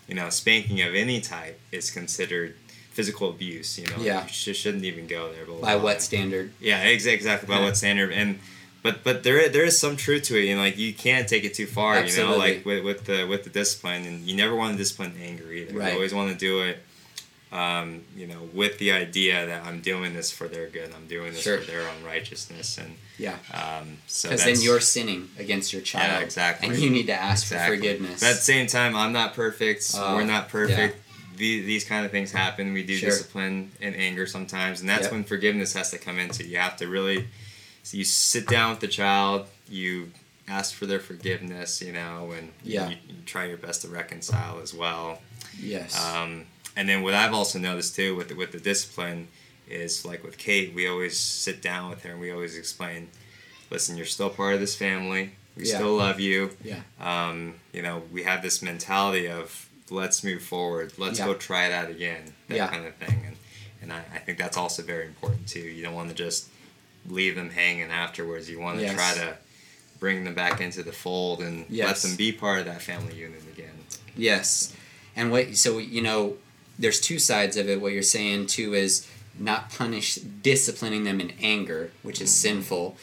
you 0.08 0.14
know 0.14 0.30
spanking 0.30 0.82
of 0.82 0.94
any 0.94 1.20
type 1.22 1.60
is 1.72 1.90
considered 1.90 2.56
physical 2.96 3.30
abuse. 3.30 3.78
You 3.78 3.86
know, 3.88 3.98
Yeah. 4.02 4.24
you 4.24 4.30
sh- 4.32 4.58
shouldn't 4.58 4.86
even 4.86 5.06
go 5.08 5.32
there. 5.34 5.46
By 5.70 5.76
what 5.76 6.02
standard? 6.02 6.52
yeah, 6.60 6.80
ex- 6.80 7.06
exactly. 7.06 7.48
By 7.54 7.60
what 7.62 7.76
standard? 7.78 8.12
And 8.12 8.40
but 8.82 9.04
but 9.04 9.24
there 9.24 9.50
there 9.50 9.66
is 9.66 9.78
some 9.80 9.96
truth 9.98 10.24
to 10.30 10.38
it. 10.40 10.46
You 10.46 10.56
know, 10.56 10.62
like 10.62 10.78
you 10.78 10.94
can't 10.94 11.28
take 11.28 11.44
it 11.44 11.54
too 11.54 11.66
far. 11.68 12.04
You 12.06 12.16
know, 12.18 12.38
like 12.38 12.66
with, 12.66 12.84
with 12.84 13.06
the 13.06 13.26
with 13.26 13.44
the 13.44 13.50
discipline, 13.50 14.06
and 14.06 14.26
you 14.28 14.36
never 14.36 14.56
want 14.56 14.72
to 14.74 14.78
discipline 14.78 15.14
anger 15.22 15.52
either. 15.52 15.78
Right. 15.78 15.90
You 15.90 15.96
always 15.96 16.14
want 16.14 16.32
to 16.32 16.38
do 16.38 16.62
it. 16.62 16.78
Um, 17.52 18.02
you 18.18 18.28
know, 18.28 18.50
with 18.54 18.80
the 18.80 18.92
idea 18.92 19.46
that 19.46 19.66
I'm 19.66 19.80
doing 19.80 20.14
this 20.14 20.30
for 20.30 20.48
their 20.50 20.68
good, 20.68 20.92
I'm 20.94 21.08
doing 21.08 21.32
this 21.32 21.44
Sure. 21.44 21.60
for 21.60 21.72
their 21.72 21.88
own 21.88 22.04
righteousness, 22.04 22.78
and 22.78 22.98
Yeah. 23.18 23.38
um, 23.54 24.00
so 24.08 24.28
Because 24.30 24.44
then 24.44 24.60
you're 24.62 24.82
sinning 24.82 25.30
against 25.40 25.72
your 25.72 25.82
child. 25.82 26.12
yeah, 26.12 26.20
exactly, 26.20 26.68
And 26.68 26.78
you 26.78 26.90
need 26.90 27.06
to 27.08 27.14
ask 27.14 27.46
Exactly. 27.46 27.78
for 27.78 27.82
forgiveness. 27.82 28.20
But 28.20 28.30
at 28.32 28.36
the 28.38 28.42
same 28.42 28.68
time, 28.68 28.94
I'm 28.94 29.14
not 29.14 29.36
perfect. 29.36 29.90
Oh, 29.96 30.16
We're 30.16 30.26
not 30.26 30.50
perfect. 30.50 30.98
These, 31.38 31.66
these 31.66 31.84
kind 31.84 32.06
of 32.06 32.12
things 32.12 32.32
happen. 32.32 32.74
We 32.74 32.84
do 32.84 32.96
Sure. 32.98 33.10
discipline 33.10 33.72
and 33.82 33.96
anger 33.96 34.26
sometimes, 34.26 34.80
and 34.82 34.90
that's 34.90 35.04
Yep. 35.04 35.12
when 35.12 35.24
forgiveness 35.24 35.74
has 35.74 35.92
to 35.92 35.98
come 35.98 36.20
in. 36.20 36.32
So 36.34 36.44
You 36.44 36.58
have 36.58 36.78
to 36.78 36.88
really, 36.88 37.28
so 37.84 37.98
you 37.98 38.04
sit 38.06 38.48
down 38.48 38.72
with 38.72 38.80
the 38.80 38.88
child, 38.88 39.48
you 39.70 40.12
ask 40.48 40.74
for 40.74 40.86
their 40.86 41.00
forgiveness, 41.00 41.82
you 41.82 41.92
know, 41.92 42.32
and 42.32 42.52
Yeah. 42.64 42.90
you, 42.90 42.98
you 43.08 43.16
try 43.26 43.46
your 43.46 43.58
best 43.58 43.82
to 43.82 43.88
reconcile 43.88 44.60
as 44.62 44.74
well. 44.74 45.22
yes. 45.60 45.98
Um, 46.00 46.46
and 46.76 46.88
then 46.90 47.02
what 47.02 47.14
I've 47.14 47.34
also 47.34 47.58
noticed 47.60 47.96
too 47.96 48.16
with 48.16 48.28
the, 48.28 48.36
with 48.36 48.52
the 48.52 48.60
discipline 48.60 49.30
is 49.70 50.04
like 50.06 50.24
with 50.24 50.38
Kate, 50.38 50.74
we 50.76 50.88
always 50.88 51.18
sit 51.18 51.62
down 51.62 51.90
with 51.90 52.04
her 52.04 52.12
and 52.12 52.20
we 52.20 52.32
always 52.32 52.56
explain, 52.58 53.10
listen, 53.72 53.96
you're 53.98 54.06
still 54.06 54.30
part 54.30 54.54
of 54.54 54.60
this 54.60 54.76
family. 54.76 55.32
We 55.56 55.66
Yeah. 55.66 55.76
still 55.76 55.96
love 55.96 56.20
you. 56.20 56.56
Yeah. 56.64 56.82
Um, 57.00 57.56
you 57.74 57.82
know, 57.82 58.04
we 58.12 58.24
have 58.24 58.42
this 58.44 58.62
mentality 58.62 59.28
of 59.28 59.68
let's 59.90 60.24
move 60.24 60.42
forward. 60.42 60.94
Let's 60.98 61.20
Yeah. 61.20 61.26
go 61.26 61.34
try 61.36 61.70
that 61.70 61.90
again. 61.90 62.34
That 62.48 62.56
Yeah. 62.58 62.68
kind 62.68 62.86
of 62.86 62.96
thing. 62.96 63.24
And 63.28 63.36
and 63.82 63.94
I, 63.94 64.00
I 64.16 64.18
think 64.20 64.40
that's 64.40 64.58
also 64.58 64.82
very 64.82 65.06
important 65.06 65.48
too. 65.48 65.60
You 65.60 65.84
don't 65.84 65.94
want 65.94 66.10
to 66.10 66.16
just 66.16 66.48
leave 67.08 67.36
them 67.36 67.52
hanging 67.52 67.92
afterwards. 67.92 68.50
You 68.50 68.60
want 68.60 68.80
to 68.80 68.86
Yes. 68.86 68.96
try 68.96 69.14
to 69.24 69.38
bring 70.00 70.24
them 70.24 70.34
back 70.34 70.60
into 70.60 70.82
the 70.82 70.92
fold 70.92 71.40
and 71.42 71.66
let 71.70 71.98
them 71.98 72.16
be 72.16 72.32
part 72.32 72.60
of 72.60 72.66
that 72.66 72.82
family 72.82 73.14
unit 73.16 73.44
again. 73.54 73.78
Yes, 74.16 74.74
and 75.16 75.30
what 75.32 75.56
so 75.56 75.78
you 75.78 76.02
know, 76.02 76.38
there's 76.80 77.00
two 77.00 77.20
sides 77.20 77.58
of 77.58 77.70
it. 77.70 77.80
What 77.80 77.94
you're 77.94 78.02
saying 78.02 78.48
too 78.48 78.74
is 78.74 79.06
not 79.38 79.70
punish, 79.70 80.16
disciplining 80.16 81.04
them 81.04 81.20
in 81.22 81.34
anger, 81.42 81.92
which 82.02 82.22
is 82.22 82.30
Mm-hmm. 82.32 82.42
sinful, 82.42 82.98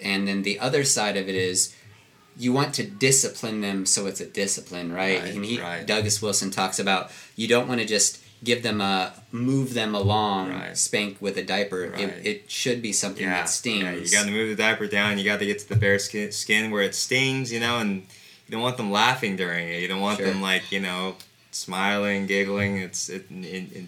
and 0.00 0.26
then 0.26 0.42
the 0.44 0.58
other 0.60 0.82
side 0.84 1.16
of 1.18 1.28
it 1.28 1.34
is 1.34 1.74
you 2.36 2.52
want 2.52 2.74
to 2.74 2.84
discipline 2.84 3.60
them 3.60 3.84
so 3.86 4.06
it's 4.06 4.20
a 4.20 4.26
discipline, 4.26 4.92
right? 4.92 5.20
Right, 5.20 5.34
and 5.34 5.44
he, 5.44 5.60
right. 5.60 5.86
Douglas 5.86 6.20
Wilson 6.22 6.50
talks 6.50 6.78
about 6.78 7.10
you 7.36 7.46
don't 7.48 7.68
want 7.68 7.80
to 7.80 7.86
just 7.86 8.18
give 8.44 8.62
them 8.64 8.80
a 8.80 9.12
move 9.30 9.72
them 9.74 9.94
along, 9.94 10.50
Right. 10.50 10.76
spank 10.76 11.18
with 11.20 11.36
a 11.36 11.42
diaper. 11.44 11.84
It, 11.84 12.26
it 12.26 12.50
should 12.50 12.82
be 12.82 12.92
something 12.92 13.22
Yeah, 13.24 13.40
that 13.42 13.48
stings. 13.48 13.82
yeah, 13.84 13.92
you 13.92 14.10
got 14.10 14.24
to 14.26 14.30
move 14.32 14.48
the 14.56 14.60
diaper 14.62 14.86
down. 14.88 15.18
You 15.18 15.24
got 15.24 15.38
to 15.38 15.46
get 15.46 15.60
to 15.60 15.68
the 15.68 15.76
bare 15.76 15.98
skin, 16.00 16.32
skin 16.32 16.70
where 16.72 16.82
it 16.82 16.94
stings, 16.94 17.52
you 17.52 17.60
know, 17.60 17.78
and 17.78 17.96
you 18.46 18.50
don't 18.50 18.62
want 18.62 18.76
them 18.78 18.90
laughing 18.90 19.36
during 19.36 19.68
it. 19.68 19.80
You 19.80 19.86
don't 19.88 20.00
want 20.00 20.18
Sure. 20.18 20.26
them 20.26 20.42
like 20.42 20.72
you 20.72 20.80
know 20.80 21.16
smiling, 21.52 22.26
giggling. 22.26 22.78
It's 22.78 23.08
it 23.08 23.26
it, 23.30 23.44
it, 23.44 23.86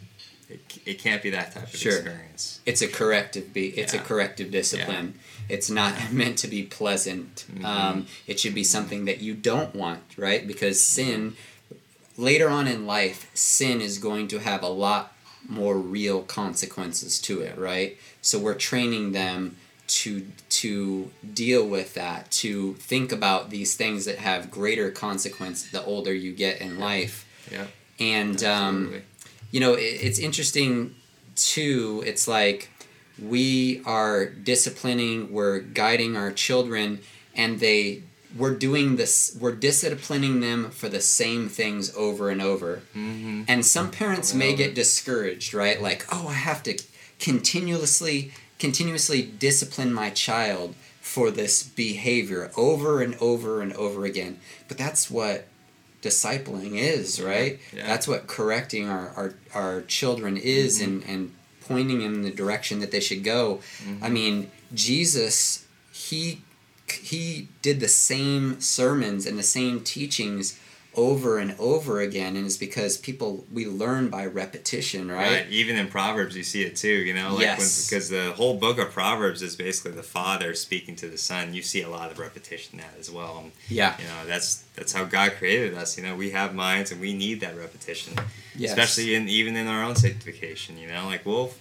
it, 0.48 0.78
it 0.86 0.98
can't 1.00 1.22
be 1.22 1.30
that 1.30 1.52
type 1.52 1.64
of 1.64 1.76
Sure. 1.76 1.92
experience. 1.96 2.60
it's 2.66 2.82
a 2.82 2.86
corrective 2.88 3.52
be 3.52 3.68
it's 3.70 3.94
a 3.94 3.98
corrective 3.98 4.50
discipline 4.50 5.14
it's 5.48 5.70
not 5.70 5.94
meant 6.12 6.38
to 6.38 6.48
be 6.48 6.62
pleasant. 6.62 7.44
Mhm. 7.54 7.64
um, 7.64 8.06
it 8.26 8.40
should 8.40 8.54
be 8.54 8.64
something 8.64 9.04
that 9.06 9.20
you 9.20 9.34
don't 9.34 9.74
want 9.74 10.02
right? 10.16 10.46
Because 10.46 10.80
sin 10.80 11.36
later 12.16 12.48
on 12.48 12.66
in 12.68 12.86
life 12.86 13.28
sin 13.34 13.80
is 13.80 13.98
going 13.98 14.28
to 14.28 14.38
have 14.38 14.62
a 14.62 14.68
lot 14.68 15.12
more 15.48 15.76
real 15.76 16.22
consequences 16.22 17.20
to 17.20 17.40
it 17.40 17.58
right? 17.58 17.98
So 18.22 18.38
we're 18.38 18.54
training 18.54 19.12
them 19.12 19.56
to 19.86 20.26
to 20.48 21.10
deal 21.34 21.66
with 21.68 21.92
that 21.94 22.30
to 22.30 22.72
think 22.74 23.12
about 23.12 23.50
these 23.50 23.74
things 23.76 24.06
that 24.06 24.16
have 24.18 24.50
greater 24.50 24.90
consequence 24.90 25.64
the 25.70 25.84
older 25.84 26.14
you 26.14 26.32
get 26.32 26.60
in 26.60 26.78
life. 26.78 27.26
Yeah. 27.52 27.66
and 28.00 28.42
um, 28.42 29.02
you 29.50 29.60
know 29.60 29.74
it, 29.74 29.82
it's 29.82 30.18
interesting 30.18 30.94
too. 31.36 32.02
It's 32.06 32.26
like 32.26 32.70
we 33.22 33.82
are 33.84 34.26
disciplining, 34.26 35.32
we're 35.32 35.60
guiding 35.60 36.16
our 36.16 36.32
children, 36.32 37.00
and 37.34 37.60
they 37.60 38.02
we're 38.36 38.54
doing 38.56 38.96
this 38.96 39.36
we're 39.40 39.54
disciplining 39.54 40.40
them 40.40 40.68
for 40.70 40.88
the 40.88 41.00
same 41.00 41.48
things 41.48 41.94
over 41.96 42.30
and 42.30 42.42
over 42.42 42.82
Mm-hmm. 42.92 43.42
and 43.46 43.64
some 43.64 43.92
parents 43.92 44.34
may 44.34 44.56
get 44.56 44.74
discouraged 44.74 45.54
right 45.54 45.80
like 45.80 46.04
oh 46.10 46.26
i 46.26 46.32
have 46.32 46.60
to 46.64 46.76
continuously 47.20 48.32
continuously 48.58 49.22
discipline 49.22 49.92
my 49.92 50.10
child 50.10 50.74
for 51.00 51.30
this 51.30 51.62
behavior 51.62 52.50
over 52.56 53.00
and 53.00 53.14
over 53.20 53.60
and 53.62 53.72
over 53.74 54.04
again 54.04 54.40
but 54.66 54.78
that's 54.78 55.08
what 55.08 55.46
discipling 56.02 56.72
is 56.76 57.20
right 57.20 57.60
Yeah. 57.72 57.86
that's 57.86 58.08
what 58.08 58.26
correcting 58.26 58.88
our, 58.88 59.10
our, 59.10 59.34
our 59.54 59.82
children 59.82 60.36
is 60.36 60.80
Mm-hmm. 60.80 60.90
and, 60.90 61.04
and 61.08 61.32
pointing 61.68 61.98
them 62.00 62.14
in 62.14 62.22
the 62.22 62.30
direction 62.30 62.80
that 62.80 62.90
they 62.90 63.00
should 63.00 63.22
go 63.24 63.60
Mm-hmm. 63.84 64.04
i 64.04 64.08
mean 64.08 64.50
jesus 64.72 65.66
he 65.92 66.42
he 67.02 67.48
did 67.62 67.80
the 67.80 67.88
same 67.88 68.60
sermons 68.60 69.26
and 69.26 69.38
the 69.38 69.42
same 69.58 69.80
teachings 69.80 70.58
over 70.96 71.38
and 71.38 71.54
over 71.58 72.00
again 72.00 72.36
and 72.36 72.46
it's 72.46 72.56
because 72.56 72.96
people 72.96 73.44
we 73.52 73.66
learn 73.66 74.08
by 74.08 74.24
repetition 74.26 75.10
right, 75.10 75.32
Right. 75.32 75.46
Even 75.50 75.76
in 75.76 75.88
Proverbs, 75.88 76.36
you 76.36 76.42
see 76.42 76.62
it 76.62 76.76
too. 76.76 76.88
You 76.88 77.14
know, 77.14 77.34
like 77.34 77.42
Yes. 77.42 77.88
because 77.88 78.08
the 78.08 78.32
whole 78.32 78.54
book 78.54 78.78
of 78.78 78.90
Proverbs 78.90 79.42
is 79.42 79.56
basically 79.56 79.92
the 79.92 80.02
father 80.02 80.54
speaking 80.54 80.96
to 80.96 81.08
the 81.08 81.18
son. 81.18 81.54
You 81.54 81.62
see 81.62 81.82
a 81.82 81.88
lot 81.88 82.10
of 82.10 82.18
repetition 82.18 82.78
in 82.78 82.84
that 82.84 82.94
as 82.98 83.10
well. 83.10 83.38
And, 83.42 83.52
yeah 83.68 83.96
you 83.98 84.04
know, 84.04 84.26
that's 84.26 84.64
that's 84.76 84.92
how 84.92 85.04
God 85.04 85.32
created 85.38 85.74
us. 85.74 85.96
You 85.96 86.04
know, 86.04 86.14
we 86.16 86.30
have 86.30 86.54
minds 86.54 86.92
and 86.92 87.00
we 87.00 87.12
need 87.14 87.40
that 87.40 87.56
repetition, 87.56 88.14
yes. 88.56 88.70
especially 88.70 89.14
in 89.14 89.28
even 89.28 89.56
in 89.56 89.66
our 89.66 89.82
own 89.82 89.96
sanctification. 89.96 90.76
You 90.78 90.88
know, 90.88 91.06
like 91.06 91.24
we'll 91.26 91.52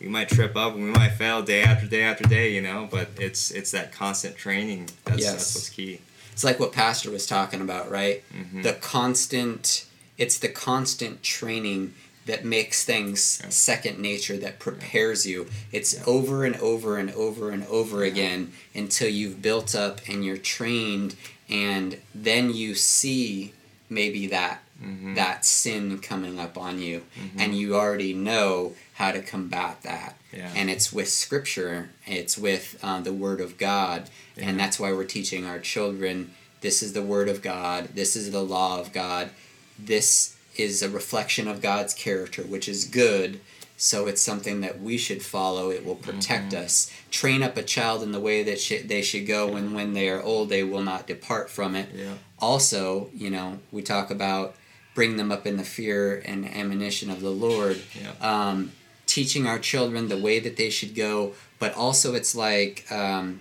we 0.00 0.06
might 0.06 0.28
trip 0.28 0.54
up 0.56 0.74
and 0.74 0.84
we 0.84 0.90
might 0.92 1.10
fail 1.10 1.42
day 1.42 1.62
after 1.62 1.86
day 1.86 2.02
after 2.02 2.24
day. 2.24 2.52
You 2.54 2.62
know, 2.62 2.88
but 2.90 3.08
it's 3.18 3.50
it's 3.50 3.72
that 3.72 3.92
constant 3.92 4.36
training. 4.36 4.88
That's 5.04 5.20
Yes. 5.22 5.32
that's 5.32 5.54
what's 5.56 5.68
key. 5.70 6.00
It's 6.38 6.44
like 6.44 6.60
what 6.60 6.70
pastor 6.70 7.10
was 7.10 7.26
talking 7.26 7.60
about 7.60 7.90
right 7.90 8.22
Mhm. 8.32 8.62
the 8.62 8.74
constant 8.74 9.84
it's 10.16 10.38
the 10.38 10.48
constant 10.48 11.20
training 11.24 11.94
that 12.26 12.44
makes 12.44 12.84
things 12.84 13.40
Yeah. 13.42 13.48
second 13.50 13.98
nature 13.98 14.36
that 14.36 14.60
prepares 14.60 15.26
you 15.26 15.48
it's 15.72 15.96
over 16.06 16.44
and 16.44 16.54
over 16.58 16.96
and 16.96 17.10
over 17.10 17.50
and 17.50 17.64
over 17.66 18.04
Yeah. 18.04 18.12
again 18.12 18.52
until 18.72 19.08
you've 19.08 19.42
built 19.42 19.74
up 19.74 20.00
and 20.06 20.24
you're 20.24 20.36
trained 20.36 21.16
and 21.48 21.96
then 22.14 22.54
you 22.54 22.76
see 22.76 23.52
maybe 23.90 24.28
that 24.28 24.62
Mhm. 24.80 25.16
that 25.16 25.44
sin 25.44 25.98
coming 25.98 26.38
up 26.38 26.56
on 26.56 26.80
you 26.80 27.02
Mhm. 27.20 27.40
and 27.40 27.58
you 27.58 27.74
already 27.74 28.12
know 28.12 28.76
how 28.98 29.12
to 29.12 29.22
combat 29.22 29.82
that. 29.82 30.16
Yeah. 30.32 30.50
and 30.54 30.68
it's 30.68 30.92
with 30.92 31.08
scripture. 31.08 31.88
It's 32.06 32.36
with 32.36 32.78
uh, 32.82 33.00
the 33.00 33.12
word 33.14 33.40
of 33.40 33.56
god. 33.58 34.10
Yeah. 34.36 34.48
and 34.48 34.60
that's 34.60 34.78
why 34.80 34.92
we're 34.92 35.04
teaching 35.18 35.46
our 35.46 35.58
children 35.60 36.32
this 36.60 36.82
is 36.82 36.92
the 36.92 37.02
word 37.02 37.28
of 37.28 37.40
god. 37.40 37.90
This 37.94 38.16
is 38.16 38.32
the 38.32 38.42
law 38.42 38.80
of 38.80 38.92
god. 38.92 39.30
This 39.78 40.36
is 40.56 40.82
a 40.82 40.88
reflection 40.90 41.46
of 41.46 41.62
god's 41.62 41.94
character 41.94 42.42
which 42.42 42.68
is 42.68 42.84
good. 42.84 43.40
So 43.80 44.08
it's 44.08 44.20
something 44.20 44.60
that 44.62 44.80
we 44.80 44.98
should 44.98 45.22
follow. 45.22 45.70
It 45.70 45.86
will 45.86 45.94
protect 45.94 46.52
Mm-hmm. 46.52 46.64
us. 46.64 46.92
Train 47.12 47.44
up 47.44 47.56
a 47.56 47.62
child 47.62 48.02
in 48.02 48.10
the 48.10 48.18
way 48.20 48.42
that 48.42 48.58
sh- 48.60 48.82
they 48.84 49.02
should 49.02 49.26
go 49.28 49.54
and 49.54 49.72
when 49.76 49.92
they 49.92 50.08
are 50.08 50.20
old 50.20 50.48
they 50.48 50.64
will 50.64 50.82
not 50.82 51.06
depart 51.06 51.48
from 51.48 51.76
it. 51.76 51.88
Yeah. 51.94 52.14
also 52.40 53.08
you 53.14 53.30
know 53.30 53.60
we 53.70 53.80
talk 53.82 54.10
about 54.10 54.56
bring 54.96 55.16
them 55.16 55.30
up 55.30 55.46
in 55.46 55.56
the 55.56 55.64
fear 55.64 56.20
and 56.26 56.44
admonition 56.44 57.08
of 57.08 57.20
the 57.20 57.30
lord. 57.30 57.80
Yeah. 58.02 58.12
um, 58.32 58.72
teaching 59.08 59.46
our 59.46 59.58
children 59.58 60.08
the 60.08 60.18
way 60.18 60.38
that 60.38 60.56
they 60.56 60.70
should 60.70 60.94
go 60.94 61.32
but 61.58 61.74
also 61.74 62.14
it's 62.14 62.34
like 62.36 62.86
um, 62.92 63.40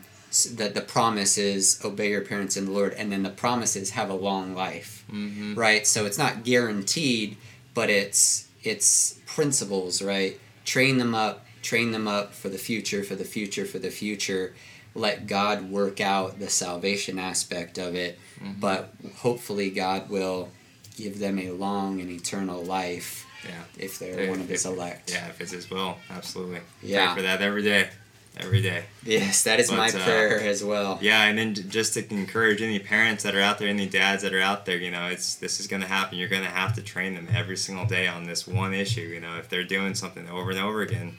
that 0.56 0.74
the 0.74 0.82
promise 0.82 1.38
is 1.38 1.80
obey 1.86 2.10
your 2.10 2.22
parents 2.22 2.58
in 2.58 2.66
the 2.66 2.72
lord 2.72 2.94
and 2.94 3.12
then 3.12 3.22
the 3.24 3.30
promise 3.30 3.76
is 3.76 3.92
have 3.92 4.10
a 4.10 4.14
long 4.30 4.56
life. 4.56 5.04
Mm-hmm. 5.12 5.54
right? 5.56 5.88
So 5.88 6.06
it's 6.06 6.18
not 6.18 6.44
guaranteed 6.44 7.38
but 7.74 7.90
it's 7.90 8.48
it's 8.64 9.20
principles 9.26 10.02
right? 10.02 10.40
Train 10.66 10.98
them 10.98 11.14
up 11.14 11.46
train 11.62 11.92
them 11.92 12.08
up 12.08 12.34
for 12.34 12.50
the 12.50 12.58
future 12.58 13.04
for 13.04 13.16
the 13.16 13.26
future 13.26 13.66
for 13.66 13.80
the 13.80 13.92
future. 13.92 14.56
Let 14.96 15.28
god 15.28 15.70
work 15.70 16.02
out 16.02 16.40
the 16.40 16.50
salvation 16.50 17.20
aspect 17.20 17.78
of 17.78 17.94
it 17.96 18.18
Mhm. 18.42 18.60
but 18.60 18.94
hopefully 19.18 19.70
god 19.70 20.10
will 20.10 20.50
give 20.98 21.20
them 21.20 21.38
a 21.40 21.52
long 21.52 22.00
and 22.02 22.10
eternal 22.10 22.64
life 22.64 23.26
Yeah. 23.46 23.52
if 23.78 24.00
they're 24.00 24.20
If- 24.20 24.30
one 24.30 24.42
of 24.42 24.50
his 24.50 24.66
if- 24.66 24.72
elect 24.72 25.12
Yeah, 25.12 25.28
if 25.30 25.40
it's 25.42 25.52
His 25.52 25.70
will, 25.70 25.98
absolutely. 26.10 26.62
Yeah. 26.82 27.14
Pray 27.14 27.16
for 27.18 27.22
that 27.24 27.42
every 27.42 27.64
day, 27.64 27.90
every 28.38 28.62
day. 28.62 28.86
yes 29.04 29.44
that 29.44 29.60
is 29.60 29.70
But, 29.70 29.78
my 29.78 29.88
uh, 29.90 30.04
prayer 30.04 30.40
as 30.42 30.64
well 30.64 30.98
Yeah, 31.02 31.24
and 31.26 31.38
then 31.38 31.54
just 31.54 31.94
to 31.96 32.08
encourage 32.14 32.62
any 32.62 32.80
parents 32.80 33.24
that 33.24 33.36
are 33.36 33.42
out 33.42 33.58
there, 33.60 33.68
any 33.68 33.88
dads 33.88 34.24
that 34.24 34.34
are 34.34 34.42
out 34.42 34.66
there, 34.66 34.78
you 34.78 34.92
know, 34.92 35.08
it's 35.08 35.36
this 35.36 35.60
is 35.60 35.68
going 35.68 35.82
to 35.82 35.88
happen. 35.88 36.18
You're 36.18 36.30
going 36.30 36.44
to 36.44 36.50
have 36.50 36.74
to 36.76 36.82
train 36.82 37.16
them 37.16 37.28
every 37.34 37.58
single 37.58 37.86
day 37.86 38.08
on 38.08 38.26
this 38.26 38.48
one 38.48 38.74
issue. 38.74 39.02
You 39.02 39.20
know, 39.22 39.38
if 39.38 39.50
they're 39.50 39.64
doing 39.64 39.94
something 39.96 40.28
over 40.30 40.50
and 40.52 40.60
over 40.60 40.82
again, 40.82 41.18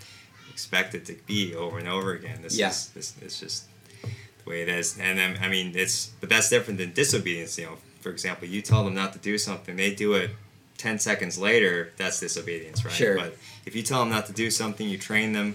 expect 0.50 0.94
it 0.94 1.04
to 1.06 1.14
be 1.26 1.54
over 1.54 1.78
and 1.78 1.88
over 1.88 2.12
again. 2.12 2.42
This 2.42 2.56
Yeah. 2.56 2.70
is 2.70 2.88
this 2.94 3.14
is 3.22 3.38
just 3.40 3.64
the 4.02 4.50
way 4.50 4.62
it 4.62 4.68
is. 4.68 4.98
And 4.98 5.18
then 5.18 5.38
I 5.40 5.48
mean, 5.48 5.72
it's 5.76 6.06
but 6.20 6.28
that's 6.28 6.48
different 6.50 6.78
than 6.78 6.92
disobedience. 6.92 7.56
You 7.58 7.66
know, 7.66 7.78
for 8.00 8.10
example, 8.10 8.48
you 8.48 8.60
tell 8.62 8.84
them 8.84 8.94
not 8.94 9.12
to 9.12 9.18
do 9.18 9.38
something, 9.38 9.76
they 9.76 9.94
do 9.94 10.14
it. 10.14 10.30
10 10.78 10.98
seconds 10.98 11.38
later, 11.38 11.92
that's 11.96 12.20
disobedience, 12.20 12.84
right? 12.84 12.94
Sure. 12.94 13.16
But 13.16 13.36
if 13.66 13.76
you 13.76 13.82
tell 13.82 14.00
them 14.00 14.10
not 14.10 14.26
to 14.26 14.32
do 14.32 14.50
something, 14.50 14.88
you 14.88 14.96
train 14.98 15.32
them, 15.32 15.54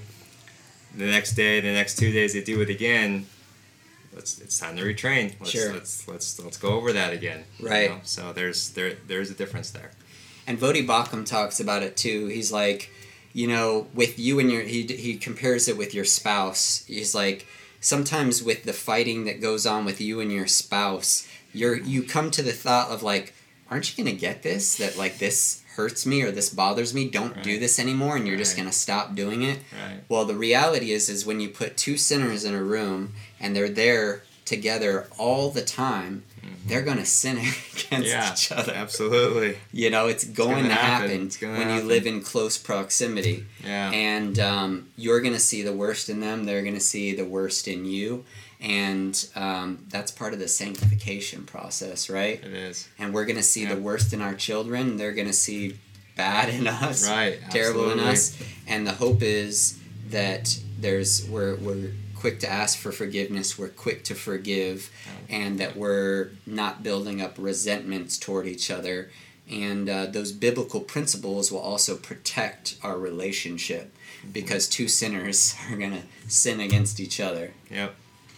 the 0.95 1.05
next 1.05 1.33
day, 1.33 1.59
the 1.59 1.71
next 1.71 1.97
two 1.97 2.11
days, 2.11 2.33
they 2.33 2.43
do 2.43 2.61
it 2.61 2.69
again. 2.69 3.25
Let's 4.13 4.39
it's 4.39 4.59
time 4.59 4.75
to 4.77 4.83
retrain. 4.83 5.33
Let's 5.39 5.49
Sure. 5.51 5.73
let's 5.73 6.07
let's 6.07 6.39
let's 6.39 6.57
go 6.57 6.69
over 6.69 6.93
that 6.93 7.13
again. 7.13 7.45
you 7.57 7.67
Right. 7.67 7.89
know? 7.89 7.99
So 8.03 8.31
there's 8.31 8.69
there 8.71 8.93
there's 9.07 9.31
a 9.31 9.33
difference 9.33 9.71
there. 9.71 9.89
And 10.45 10.59
Voddie 10.59 10.85
Baucham 10.85 11.25
talks 11.25 11.59
about 11.59 11.81
it 11.81 11.97
too. 11.97 12.27
He's 12.27 12.51
like, 12.51 12.91
you 13.33 13.47
know, 13.47 13.87
with 13.95 14.19
you 14.19 14.39
and 14.39 14.51
your, 14.51 14.61
he, 14.61 14.83
he 14.83 15.17
compares 15.17 15.67
it 15.67 15.77
with 15.77 15.93
your 15.95 16.05
spouse. 16.05 16.83
He's 16.85 17.15
like, 17.15 17.47
sometimes 17.79 18.43
with 18.43 18.63
the 18.63 18.73
fighting 18.73 19.23
that 19.25 19.41
goes 19.41 19.65
on 19.65 19.85
with 19.85 19.99
you 20.01 20.19
and 20.19 20.31
your 20.31 20.45
spouse, 20.45 21.27
you're, 21.53 21.75
you 21.77 22.03
come 22.03 22.29
to 22.31 22.43
the 22.43 22.51
thought 22.51 22.91
of 22.91 23.01
like, 23.01 23.33
aren't 23.69 23.89
you 23.97 24.03
going 24.03 24.13
to 24.15 24.19
get 24.19 24.43
this? 24.43 24.77
That 24.77 24.97
like 24.97 25.17
this 25.19 25.63
hurts 25.75 26.05
me 26.05 26.21
or 26.21 26.31
this 26.31 26.49
bothers 26.49 26.93
me. 26.93 27.09
Don't 27.09 27.41
do 27.41 27.59
this 27.59 27.79
anymore. 27.79 28.15
And 28.15 28.27
you're 28.27 28.37
just 28.37 28.55
going 28.55 28.67
to 28.69 28.73
stop 28.75 29.15
doing 29.15 29.41
it. 29.43 29.59
Right. 29.71 30.01
Well, 30.07 30.25
the 30.25 30.35
reality 30.35 30.91
is, 30.91 31.09
is 31.09 31.25
when 31.25 31.39
you 31.39 31.49
put 31.49 31.77
two 31.77 31.97
sinners 31.97 32.45
in 32.45 32.53
a 32.53 32.63
room 32.63 33.13
and 33.39 33.55
they're 33.55 33.69
there 33.69 34.23
together 34.45 35.07
all 35.17 35.49
the 35.49 35.63
time, 35.63 36.23
they're 36.67 36.81
going 36.83 36.97
to 36.97 37.05
sin 37.05 37.37
against 37.37 37.63
Mm-hmm. 37.93 38.03
Yeah. 38.05 38.33
each 38.33 38.51
other. 38.51 38.73
Absolutely. 38.73 39.57
You 39.71 39.89
know, 39.91 40.07
it's 40.07 40.23
going 40.23 40.63
gonna 40.63 40.73
happen, 40.73 41.09
happen. 41.09 41.25
It's 41.27 41.37
gonna 41.37 41.57
when 41.59 41.69
you 41.77 41.83
live 41.83 42.05
in 42.07 42.21
close 42.21 42.57
proximity. 42.57 43.45
Yeah. 43.63 43.91
And 43.91 44.39
um, 44.39 44.89
you're 44.97 45.21
going 45.21 45.33
to 45.33 45.39
see 45.39 45.61
the 45.61 45.73
worst 45.73 46.09
in 46.09 46.19
them, 46.19 46.45
they're 46.45 46.61
going 46.63 46.73
to 46.73 46.79
see 46.79 47.13
the 47.15 47.25
worst 47.25 47.67
in 47.67 47.85
you. 47.85 48.25
And 48.63 49.27
um, 49.35 49.85
that's 49.89 50.09
part 50.09 50.33
of 50.33 50.39
the 50.39 50.47
sanctification 50.47 51.43
process, 51.43 52.09
right? 52.09 52.41
it 52.43 52.53
is. 52.53 52.87
And 52.97 53.13
we're 53.13 53.25
going 53.25 53.35
to 53.35 53.43
see 53.43 53.63
Yeah. 53.63 53.75
the 53.75 53.81
worst 53.81 54.13
in 54.13 54.21
our 54.21 54.33
children, 54.33 54.95
they're 54.97 55.11
going 55.13 55.27
to 55.27 55.33
see 55.33 55.77
bad 56.15 56.47
in 56.49 56.65
us, 56.67 57.07
Right. 57.07 57.39
terrible 57.51 57.91
in 57.91 57.99
us. 57.99 58.37
And 58.65 58.87
the 58.87 58.93
hope 58.93 59.21
is 59.21 59.77
that 60.09 60.57
there's 60.79 61.27
we're, 61.27 61.55
we're 61.57 61.91
quick 62.15 62.39
to 62.39 62.49
ask 62.49 62.77
for 62.79 62.93
forgiveness, 62.93 63.59
we're 63.59 63.67
quick 63.67 64.05
to 64.05 64.15
forgive, 64.15 64.89
and 65.29 65.59
that 65.59 65.75
we're 65.75 66.29
not 66.45 66.83
building 66.83 67.21
up 67.21 67.35
resentments 67.37 68.17
toward 68.17 68.47
each 68.47 68.71
other. 68.71 69.11
And 69.51 69.89
uh, 69.89 70.05
those 70.05 70.31
biblical 70.31 70.79
principles 70.79 71.51
will 71.51 71.59
also 71.59 71.97
protect 71.97 72.77
our 72.81 72.97
relationship 72.97 73.93
because 74.31 74.69
two 74.69 74.87
sinners 74.87 75.53
are 75.69 75.75
going 75.75 75.91
to 75.91 76.03
sin 76.29 76.61
against 76.61 77.01
each 77.01 77.19
other. 77.19 77.51
Yep. 77.69 77.93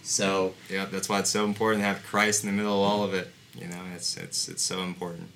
So, 0.05 0.53
Yep. 0.69 0.91
That's 0.91 1.09
why 1.09 1.19
it's 1.19 1.31
so 1.31 1.45
important 1.45 1.81
to 1.81 1.87
have 1.87 2.03
Christ 2.03 2.43
in 2.43 2.49
the 2.51 2.55
middle 2.55 2.83
of 2.83 2.89
all 2.89 3.03
of 3.03 3.13
it. 3.13 3.27
You 3.55 3.67
know, 3.67 3.81
it's 3.95 4.15
it's 4.17 4.47
it's 4.47 4.61
so 4.61 4.81
important. 4.83 5.29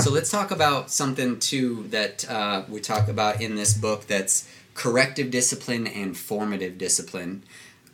so 0.00 0.10
let's 0.10 0.30
talk 0.30 0.50
about 0.50 0.90
something 0.90 1.38
too 1.38 1.86
that 1.90 2.28
uh, 2.30 2.62
we 2.68 2.80
talk 2.80 3.08
about 3.08 3.40
in 3.42 3.54
this 3.56 3.74
book 3.74 4.06
that's 4.06 4.48
corrective 4.74 5.30
discipline 5.30 5.86
and 5.86 6.16
formative 6.16 6.78
discipline. 6.78 7.42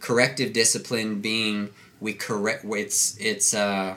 Corrective 0.01 0.53
discipline 0.53 1.21
being 1.21 1.71
we 2.01 2.13
correct 2.13 2.65
it's 2.67 3.17
it's 3.19 3.55
uh, 3.55 3.97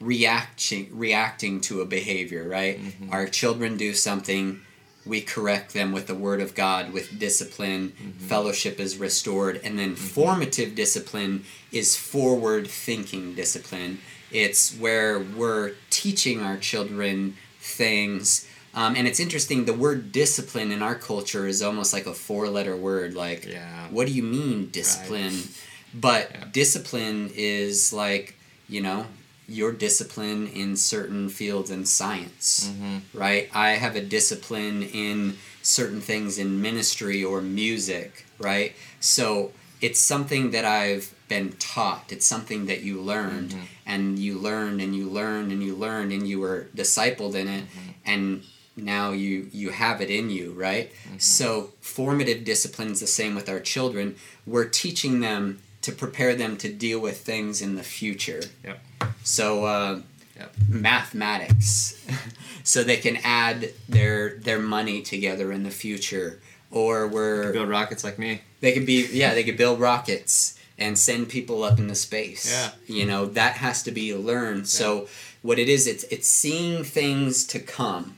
reacting 0.00 0.88
reacting 0.92 1.60
to 1.62 1.80
a 1.80 1.84
behavior, 1.86 2.48
right? 2.48 2.80
Mhm. 2.82 3.12
Our 3.12 3.26
children 3.28 3.76
do 3.76 3.94
something, 3.94 4.62
we 5.06 5.20
correct 5.20 5.72
them 5.74 5.92
with 5.92 6.06
the 6.06 6.14
word 6.14 6.40
of 6.40 6.54
God, 6.54 6.92
with 6.92 7.18
discipline, 7.18 7.92
fellowship 8.18 8.80
is 8.80 8.96
restored, 8.96 9.60
and 9.64 9.78
then 9.78 9.94
formative 9.96 10.74
discipline 10.74 11.44
is 11.72 11.96
forward 11.96 12.66
thinking 12.68 13.34
discipline. 13.34 13.98
It's 14.30 14.74
where 14.76 15.18
we're 15.20 15.72
teaching 15.90 16.40
our 16.40 16.56
children 16.56 17.36
things 17.60 18.46
Um, 18.76 18.96
and 18.96 19.06
it's 19.06 19.20
interesting. 19.20 19.66
The 19.66 19.72
word 19.72 20.10
discipline 20.10 20.72
in 20.72 20.82
our 20.82 20.96
culture 20.96 21.46
is 21.46 21.62
almost 21.62 21.92
like 21.92 22.06
a 22.06 22.12
four-letter 22.12 22.74
word. 22.76 23.14
Like, 23.14 23.46
Yeah. 23.46 23.86
what 23.90 24.08
do 24.08 24.12
you 24.12 24.24
mean 24.24 24.68
discipline? 24.72 25.48
But 25.94 26.30
Yeah. 26.34 26.44
discipline 26.52 27.30
is 27.36 27.92
like 27.92 28.34
you 28.68 28.80
know 28.80 29.06
your 29.48 29.72
discipline 29.72 30.46
in 30.48 30.76
certain 30.76 31.28
fields 31.28 31.70
in 31.70 31.84
science, 31.84 32.70
Mm-hmm. 32.70 33.18
right? 33.18 33.48
I 33.54 33.70
have 33.72 33.94
a 33.96 34.00
discipline 34.00 34.82
in 34.82 35.36
certain 35.62 36.00
things 36.00 36.38
in 36.38 36.60
ministry 36.62 37.22
or 37.24 37.40
music, 37.42 38.26
right? 38.38 38.74
So 39.00 39.52
it's 39.80 40.00
something 40.00 40.50
that 40.52 40.64
I've 40.64 41.12
been 41.28 41.52
taught. 41.58 42.12
It's 42.12 42.26
something 42.26 42.66
that 42.66 42.82
you 42.82 43.00
learned, 43.00 43.50
Mhm. 43.50 43.60
and 43.86 44.18
you 44.18 44.38
learned, 44.38 44.80
and 44.80 44.94
you 44.96 45.08
learned, 45.08 45.52
and 45.52 45.62
you 45.62 45.74
learned, 45.74 46.12
and 46.12 46.26
you 46.28 46.38
were 46.40 46.66
discipled 46.76 47.34
in 47.34 47.48
it, 47.48 47.64
and 48.04 48.42
now 48.76 49.12
you 49.12 49.48
you 49.52 49.70
have 49.70 50.00
it 50.00 50.10
in 50.10 50.30
you, 50.30 50.52
right? 50.52 50.90
So 51.18 51.72
formative 51.80 52.44
discipline 52.44 52.90
is 52.92 53.00
the 53.00 53.06
same 53.06 53.34
with 53.34 53.48
our 53.48 53.60
children. 53.60 54.16
We're 54.46 54.68
teaching 54.68 55.20
them 55.20 55.60
to 55.84 55.92
prepare 55.92 56.34
them 56.34 56.56
to 56.58 56.68
deal 56.72 56.98
with 57.00 57.20
things 57.20 57.60
in 57.62 57.74
the 57.76 57.82
future. 57.82 58.42
Yep. 58.64 58.78
So 59.22 59.64
uh, 59.64 60.00
Yep. 60.36 60.52
mathematics, 60.68 62.04
so 62.64 62.82
they 62.82 62.96
can 62.96 63.16
add 63.22 63.70
their 63.88 64.36
their 64.38 64.58
money 64.58 65.02
together 65.02 65.52
in 65.52 65.62
the 65.62 65.70
future, 65.70 66.40
or 66.70 67.06
we're 67.06 67.52
Build 67.52 67.68
rockets 67.68 68.02
like 68.02 68.18
me. 68.18 68.40
they 68.60 68.72
could 68.72 68.86
be 68.86 69.06
yeah 69.12 69.32
they 69.34 69.44
could 69.44 69.56
build 69.56 69.78
rockets 69.80 70.58
and 70.76 70.98
send 70.98 71.28
people 71.28 71.62
up 71.62 71.78
into 71.78 71.94
space. 71.94 72.50
Yeah. 72.50 72.70
you 72.96 73.06
know 73.06 73.26
that 73.26 73.54
has 73.58 73.82
to 73.84 73.92
be 73.92 74.14
learned. 74.14 74.66
So 74.66 75.06
what 75.42 75.58
it 75.58 75.68
is, 75.68 75.86
it's 75.86 76.04
it's 76.04 76.28
seeing 76.28 76.82
things 76.84 77.44
to 77.48 77.58
come. 77.60 78.16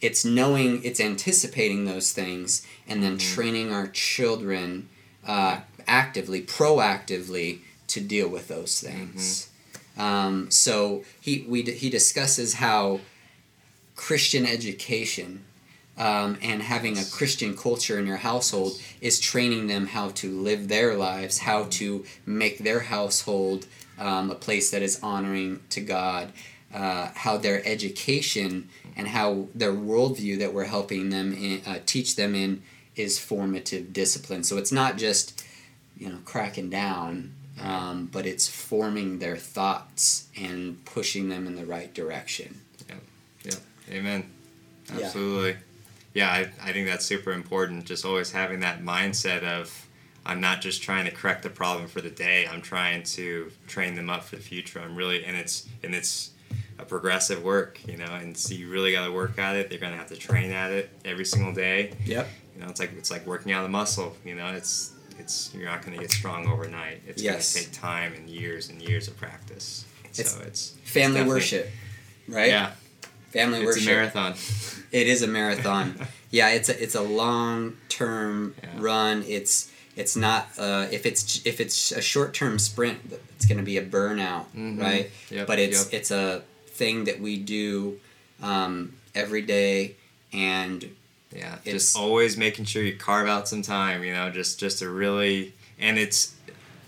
It's 0.00 0.24
knowing, 0.24 0.82
it's 0.82 1.00
anticipating 1.00 1.84
those 1.84 2.12
things, 2.12 2.64
and 2.88 3.02
then 3.02 3.16
Mm-hmm. 3.18 3.34
training 3.34 3.72
our 3.72 3.88
children 3.88 4.88
uh, 5.26 5.60
actively, 5.90 6.40
proactively 6.40 7.58
to 7.88 8.00
deal 8.00 8.28
with 8.28 8.48
those 8.48 8.80
things. 8.80 9.50
Mm-hmm. 9.96 10.00
Um, 10.00 10.50
so 10.50 11.04
he 11.20 11.44
we 11.46 11.62
he 11.62 11.90
discusses 11.90 12.54
how 12.54 13.00
Christian 13.96 14.46
education 14.46 15.44
um, 15.98 16.38
and 16.40 16.62
having 16.62 16.96
a 16.96 17.04
Christian 17.04 17.54
culture 17.54 17.98
in 17.98 18.06
your 18.06 18.16
household 18.16 18.80
is 19.02 19.20
training 19.20 19.66
them 19.66 19.88
how 19.88 20.08
to 20.10 20.30
live 20.40 20.68
their 20.68 20.94
lives, 20.94 21.38
how 21.38 21.64
to 21.64 22.04
make 22.24 22.58
their 22.58 22.80
household 22.80 23.66
um, 23.98 24.30
a 24.30 24.34
place 24.34 24.70
that 24.70 24.80
is 24.80 24.98
honoring 25.02 25.60
to 25.68 25.80
God, 25.82 26.32
uh, 26.72 27.10
how 27.14 27.36
their 27.36 27.60
education 27.66 28.70
and 28.96 29.08
how 29.08 29.48
their 29.54 29.72
worldview 29.72 30.38
that 30.38 30.54
we're 30.54 30.64
helping 30.64 31.10
them 31.10 31.34
in, 31.34 31.60
uh, 31.66 31.80
teach 31.84 32.16
them 32.16 32.34
in 32.34 32.62
is 32.96 33.18
formative 33.18 33.92
discipline. 33.92 34.44
So 34.44 34.56
it's 34.56 34.72
not 34.72 34.96
just 34.96 35.44
you 36.00 36.08
know 36.08 36.18
cracking 36.24 36.70
down, 36.70 37.34
um, 37.62 38.08
but 38.10 38.26
it's 38.26 38.48
forming 38.48 39.20
their 39.20 39.36
thoughts 39.36 40.26
and 40.36 40.84
pushing 40.84 41.28
them 41.28 41.46
in 41.46 41.54
the 41.54 41.64
right 41.64 41.94
direction. 41.94 42.60
Amen. 42.88 43.00
Yeah. 43.44 43.54
Amen 43.92 44.30
absolutely. 44.92 45.56
Yeah, 46.14 46.28
I, 46.28 46.50
I 46.62 46.72
think 46.72 46.88
that's 46.88 47.04
super 47.04 47.32
important. 47.32 47.84
Just 47.84 48.04
always 48.04 48.32
having 48.32 48.60
that 48.60 48.82
mindset 48.82 49.42
of 49.42 49.86
I'm 50.26 50.40
not 50.40 50.60
just 50.60 50.82
trying 50.82 51.04
to 51.06 51.10
correct 51.10 51.42
the 51.42 51.50
problem 51.50 51.86
for 51.86 52.00
the 52.00 52.10
day. 52.10 52.46
I'm 52.46 52.62
trying 52.62 53.04
to 53.04 53.50
train 53.66 53.94
them 53.94 54.10
up 54.10 54.24
for 54.24 54.36
the 54.36 54.42
future. 54.42 54.80
I'm 54.80 54.96
really 54.96 55.24
and 55.24 55.36
it's 55.36 55.68
and 55.82 55.94
it's 55.94 56.30
a 56.78 56.84
progressive 56.84 57.42
work, 57.42 57.80
you 57.86 57.96
know, 57.96 58.12
and 58.12 58.36
so 58.36 58.54
you 58.54 58.70
really 58.70 58.92
got 58.92 59.06
to 59.06 59.12
work 59.12 59.38
at 59.38 59.56
it. 59.56 59.70
They're 59.70 59.78
gonna 59.78 59.96
have 59.96 60.08
to 60.08 60.16
train 60.16 60.50
at 60.50 60.72
it 60.72 60.90
every 61.04 61.24
single 61.24 61.52
day. 61.52 61.92
Yep. 62.04 62.28
You 62.54 62.62
know, 62.62 62.68
it's 62.68 62.80
like 62.80 62.92
it's 62.98 63.10
like 63.10 63.26
working 63.26 63.52
out 63.52 63.64
a 63.64 63.68
muscle. 63.68 64.16
You 64.24 64.34
know, 64.34 64.48
it's 64.48 64.92
it's 65.20 65.50
you're 65.54 65.66
not 65.66 65.82
gonna 65.84 65.98
get 65.98 66.10
strong 66.10 66.46
overnight. 66.48 67.02
It's 67.06 67.22
Yes. 67.22 67.54
gonna 67.54 67.66
take 67.66 67.74
time 67.74 68.12
and 68.14 68.28
years 68.28 68.68
and 68.68 68.80
years 68.82 69.06
of 69.08 69.16
practice. 69.16 69.84
It's 70.04 70.32
so 70.32 70.40
it's 70.40 70.70
Family 70.84 71.18
definitely- 71.18 71.28
worship, 71.34 71.70
right? 72.28 72.48
Yeah, 72.48 72.72
Family 73.32 73.58
it's 73.60 73.66
worship. 73.66 73.82
a 73.82 73.86
marathon. 73.94 74.34
It 74.90 75.06
is 75.06 75.22
a 75.22 75.26
marathon. 75.28 76.06
yeah, 76.30 76.48
it's 76.50 76.68
a 76.68 76.82
it's 76.82 76.94
a 76.96 77.02
long 77.02 77.76
term 77.88 78.54
Yeah. 78.62 78.70
run. 78.78 79.24
It's 79.28 79.70
it's 79.96 80.16
not 80.16 80.48
uh, 80.58 80.86
if 80.90 81.06
it's 81.06 81.44
if 81.46 81.60
it's 81.60 81.92
a 81.92 82.00
short 82.02 82.34
term 82.34 82.58
sprint, 82.58 82.98
it's 83.36 83.46
going 83.46 83.58
to 83.58 83.64
be 83.64 83.76
a 83.76 83.84
burnout, 83.84 84.46
Mhm. 84.56 84.80
right? 84.80 85.10
Yep, 85.30 85.46
but 85.46 85.58
it's 85.58 85.84
yep. 85.84 85.94
it's 86.00 86.10
a 86.10 86.42
thing 86.68 87.04
that 87.04 87.20
we 87.20 87.36
do 87.36 88.00
um, 88.42 88.94
every 89.14 89.42
day, 89.42 89.96
and 90.32 90.96
Yeah, 91.34 91.54
It's- 91.64 91.72
just 91.84 91.96
always 91.96 92.36
making 92.36 92.64
sure 92.64 92.82
you 92.82 92.96
carve 92.96 93.28
out 93.28 93.48
some 93.48 93.62
time, 93.62 94.02
you 94.04 94.12
know, 94.12 94.30
just 94.30 94.58
just 94.58 94.80
to 94.80 94.88
really, 94.88 95.52
and 95.78 95.98
it's, 95.98 96.34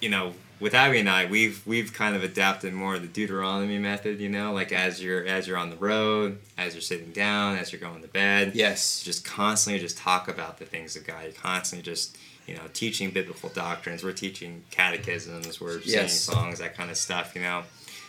you 0.01 0.09
know, 0.09 0.35
with 0.59 0.75
Abby 0.75 0.99
and 1.01 1.09
I, 1.11 1.27
we've 1.27 1.65
we've 1.67 1.93
kind 1.93 2.15
of 2.15 2.23
adapted 2.23 2.73
more 2.73 2.95
of 2.97 3.03
the 3.03 3.09
Deuteronomy 3.09 3.79
method, 3.79 4.21
you 4.21 4.29
know, 4.29 4.53
like 4.53 4.73
as 4.73 5.03
you're 5.03 5.25
as 5.27 5.47
you're 5.47 5.57
on 5.59 5.71
the 5.71 5.77
road, 5.77 6.39
as 6.59 6.75
you're 6.75 6.81
sitting 6.83 7.11
down, 7.13 7.57
as 7.57 7.73
you're 7.73 7.81
going 7.81 8.03
to 8.03 8.09
bed, 8.09 8.53
yes, 8.55 9.03
just 9.03 9.25
constantly 9.25 9.81
just 9.81 9.97
talk 9.99 10.29
about 10.29 10.59
the 10.59 10.65
things 10.65 10.95
of 10.97 11.07
God. 11.07 11.25
You're 11.25 11.33
constantly 11.33 11.83
just 11.83 12.17
you 12.47 12.55
know 12.55 12.63
teaching 12.73 13.11
biblical 13.11 13.49
doctrines. 13.49 14.03
We're 14.05 14.13
teaching 14.13 14.63
catechisms. 14.71 15.61
We're 15.61 15.81
singing 15.83 16.09
songs, 16.09 16.59
that 16.61 16.77
kind 16.77 16.91
of 16.91 16.97
stuff. 16.97 17.33
You 17.35 17.43
know, 17.43 17.63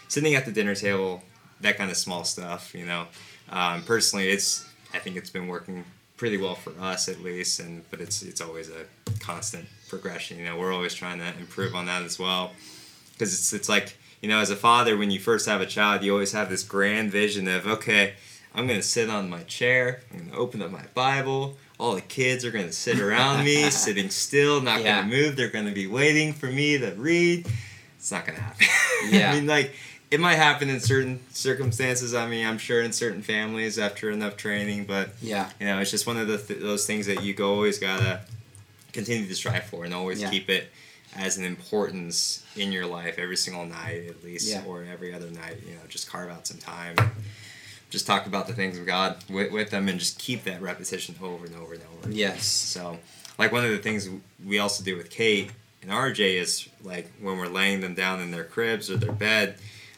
sitting 0.08 0.36
at 0.36 0.46
the 0.46 0.52
dinner 0.52 0.76
table, 0.76 1.24
that 1.62 1.78
kind 1.78 1.90
of 1.92 1.98
small 1.98 2.24
stuff. 2.24 2.74
You 2.76 2.86
know, 2.86 3.08
um, 3.50 3.84
personally, 3.84 4.30
it's 4.30 4.64
I 4.94 5.00
think 5.00 5.16
it's 5.16 5.30
been 5.32 5.48
working 5.48 5.86
pretty 6.24 6.38
well 6.38 6.56
for 6.56 6.72
us 6.80 7.10
at 7.10 7.20
least, 7.22 7.60
and 7.60 7.84
but 7.92 8.00
it's 8.00 8.22
it's 8.24 8.40
always 8.40 8.70
a 8.70 8.86
constant 9.20 9.66
progression. 9.90 10.40
You 10.40 10.46
know, 10.46 10.58
we're 10.58 10.72
always 10.72 10.94
trying 10.94 11.20
to 11.20 11.28
improve 11.38 11.76
on 11.76 11.86
that 11.88 12.02
as 12.04 12.18
well 12.18 12.54
because 13.12 13.34
it's 13.34 13.52
it's 13.52 13.68
like 13.68 13.98
you 14.22 14.30
know 14.30 14.40
as 14.40 14.50
a 14.50 14.56
father 14.56 14.96
when 14.96 15.12
you 15.12 15.20
first 15.20 15.46
have 15.48 15.60
a 15.60 15.66
child 15.66 16.02
you 16.02 16.14
always 16.14 16.32
have 16.32 16.50
this 16.50 16.64
grand 16.64 17.12
vision 17.12 17.46
of 17.50 17.68
okay 17.68 18.14
i'm 18.56 18.66
going 18.68 18.80
to 18.80 18.88
sit 18.88 19.10
on 19.10 19.30
my 19.30 19.44
chair 19.44 20.00
i'm 20.12 20.18
going 20.20 20.32
to 20.32 20.38
open 20.38 20.62
up 20.62 20.72
my 20.72 20.86
bible 20.94 21.58
all 21.78 21.94
the 21.94 22.02
kids 22.02 22.46
are 22.46 22.52
going 22.52 22.66
to 22.66 22.72
sit 22.72 23.02
around 23.02 23.44
me 23.44 23.70
sitting 23.70 24.10
still 24.10 24.62
not 24.62 24.82
Yeah. 24.82 25.02
going 25.02 25.12
to 25.12 25.16
move 25.18 25.36
they're 25.36 25.50
going 25.50 25.66
to 25.66 25.74
be 25.74 25.88
waiting 25.88 26.32
for 26.32 26.46
me 26.48 26.78
to 26.78 26.92
read 26.92 27.46
it's 27.98 28.12
not 28.14 28.26
going 28.26 28.38
to 28.38 28.42
happen 28.44 28.66
Yeah. 29.12 29.32
i 29.32 29.36
mean 29.36 29.46
like 29.46 29.76
it 30.14 30.20
might 30.20 30.36
happen 30.36 30.70
in 30.70 30.80
certain 30.80 31.20
circumstances. 31.32 32.14
I 32.14 32.28
mean 32.28 32.46
i'm 32.46 32.58
sure 32.60 32.82
in 32.82 32.92
certain 32.92 33.22
families 33.24 33.80
after 33.80 34.10
enough 34.12 34.38
training 34.38 34.86
but 34.86 35.10
yeah, 35.22 35.50
you 35.60 35.66
know 35.66 35.80
it's 35.80 35.92
just 35.92 36.06
one 36.08 36.18
of 36.18 36.28
the 36.28 36.38
th- 36.38 36.60
those 36.62 36.86
things 36.86 37.08
that 37.08 37.24
you 37.24 37.34
go 37.34 37.54
always 37.56 37.80
gotta 37.80 38.22
continue 38.92 39.26
to 39.28 39.36
strive 39.36 39.64
for 39.66 39.86
and 39.86 39.94
always 39.94 40.22
Yeah. 40.22 40.30
keep 40.30 40.50
it 40.50 40.70
as 41.16 41.38
an 41.38 41.46
importance 41.46 42.44
in 42.56 42.72
your 42.72 42.86
life 42.86 43.16
every 43.18 43.38
single 43.38 43.66
night 43.66 44.06
at 44.08 44.24
least 44.24 44.48
Yeah. 44.50 44.64
or 44.68 44.84
every 44.84 45.14
other 45.14 45.30
night 45.32 45.58
you 45.68 45.74
know 45.74 45.82
just 45.90 46.10
carve 46.10 46.30
out 46.30 46.46
some 46.48 46.58
time. 46.58 46.96
And 46.98 47.10
just 47.90 48.08
talk 48.08 48.26
about 48.26 48.48
the 48.48 48.54
things 48.54 48.78
of 48.80 48.86
god 48.88 49.24
with, 49.30 49.52
with 49.52 49.70
them 49.70 49.88
and 49.90 50.00
just 50.00 50.18
keep 50.20 50.44
that 50.46 50.62
repetition 50.62 51.16
over 51.22 51.46
and 51.46 51.56
over 51.56 51.74
and 51.74 51.84
over 51.98 52.12
yes, 52.12 52.46
so 52.46 52.98
like 53.40 53.52
one 53.52 53.64
of 53.66 53.72
the 53.72 53.78
things 53.80 54.10
we 54.46 54.58
also 54.60 54.84
do 54.84 54.96
with 54.98 55.10
kate 55.12 55.52
and 55.82 55.92
rj 55.92 56.20
is 56.40 56.68
like 56.84 57.06
when 57.22 57.38
we're 57.38 57.48
laying 57.48 57.82
them 57.82 57.94
down 57.94 58.20
in 58.22 58.32
their 58.32 58.44
cribs 58.44 58.90
or 58.90 58.98
their 58.98 59.12
bed 59.12 59.56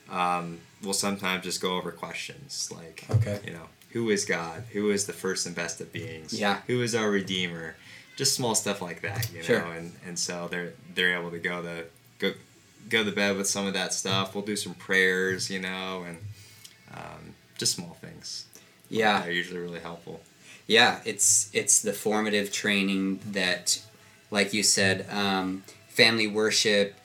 um, 0.09 0.59
we'll 0.83 0.93
sometimes 0.93 1.43
just 1.43 1.61
go 1.61 1.77
over 1.77 1.91
questions 1.91 2.69
like 2.75 3.05
Okay. 3.09 3.39
you 3.45 3.53
know 3.53 3.67
who 3.91 4.09
is 4.09 4.25
god 4.25 4.63
who 4.73 4.91
is 4.91 5.05
the 5.05 5.13
first 5.13 5.45
and 5.45 5.55
best 5.55 5.81
of 5.81 5.91
beings 5.91 6.33
Yeah. 6.33 6.61
who 6.67 6.81
is 6.81 6.93
our 6.95 7.09
redeemer 7.09 7.75
just 8.15 8.35
small 8.35 8.55
stuff 8.55 8.81
like 8.81 9.01
that 9.01 9.29
you 9.33 9.41
Sure. 9.43 9.61
know 9.61 9.71
and 9.71 9.93
and 10.05 10.17
so 10.19 10.47
they're 10.49 10.73
they're 10.93 11.17
able 11.19 11.31
to 11.31 11.39
go 11.39 11.61
to 11.61 11.85
go 12.19 12.33
go 12.89 13.03
to 13.03 13.11
bed 13.11 13.35
with 13.37 13.47
some 13.47 13.65
of 13.65 13.73
that 13.73 13.93
stuff 13.93 14.35
we'll 14.35 14.43
do 14.45 14.55
some 14.55 14.73
prayers 14.75 15.49
you 15.49 15.59
know 15.59 16.03
and 16.07 16.17
um, 16.93 17.33
just 17.57 17.73
small 17.73 17.97
things 18.01 18.45
yeah. 18.89 19.19
that 19.19 19.27
are 19.29 19.31
usually 19.31 19.59
really 19.59 19.79
helpful 19.79 20.21
Yeah, 20.67 20.99
it's 21.05 21.49
it's 21.53 21.81
the 21.81 21.93
formative 21.93 22.51
training 22.51 23.19
that, 23.33 23.79
like 24.31 24.51
you 24.53 24.63
said, 24.63 25.05
um, 25.11 25.63
family 25.89 26.25
worship, 26.27 26.95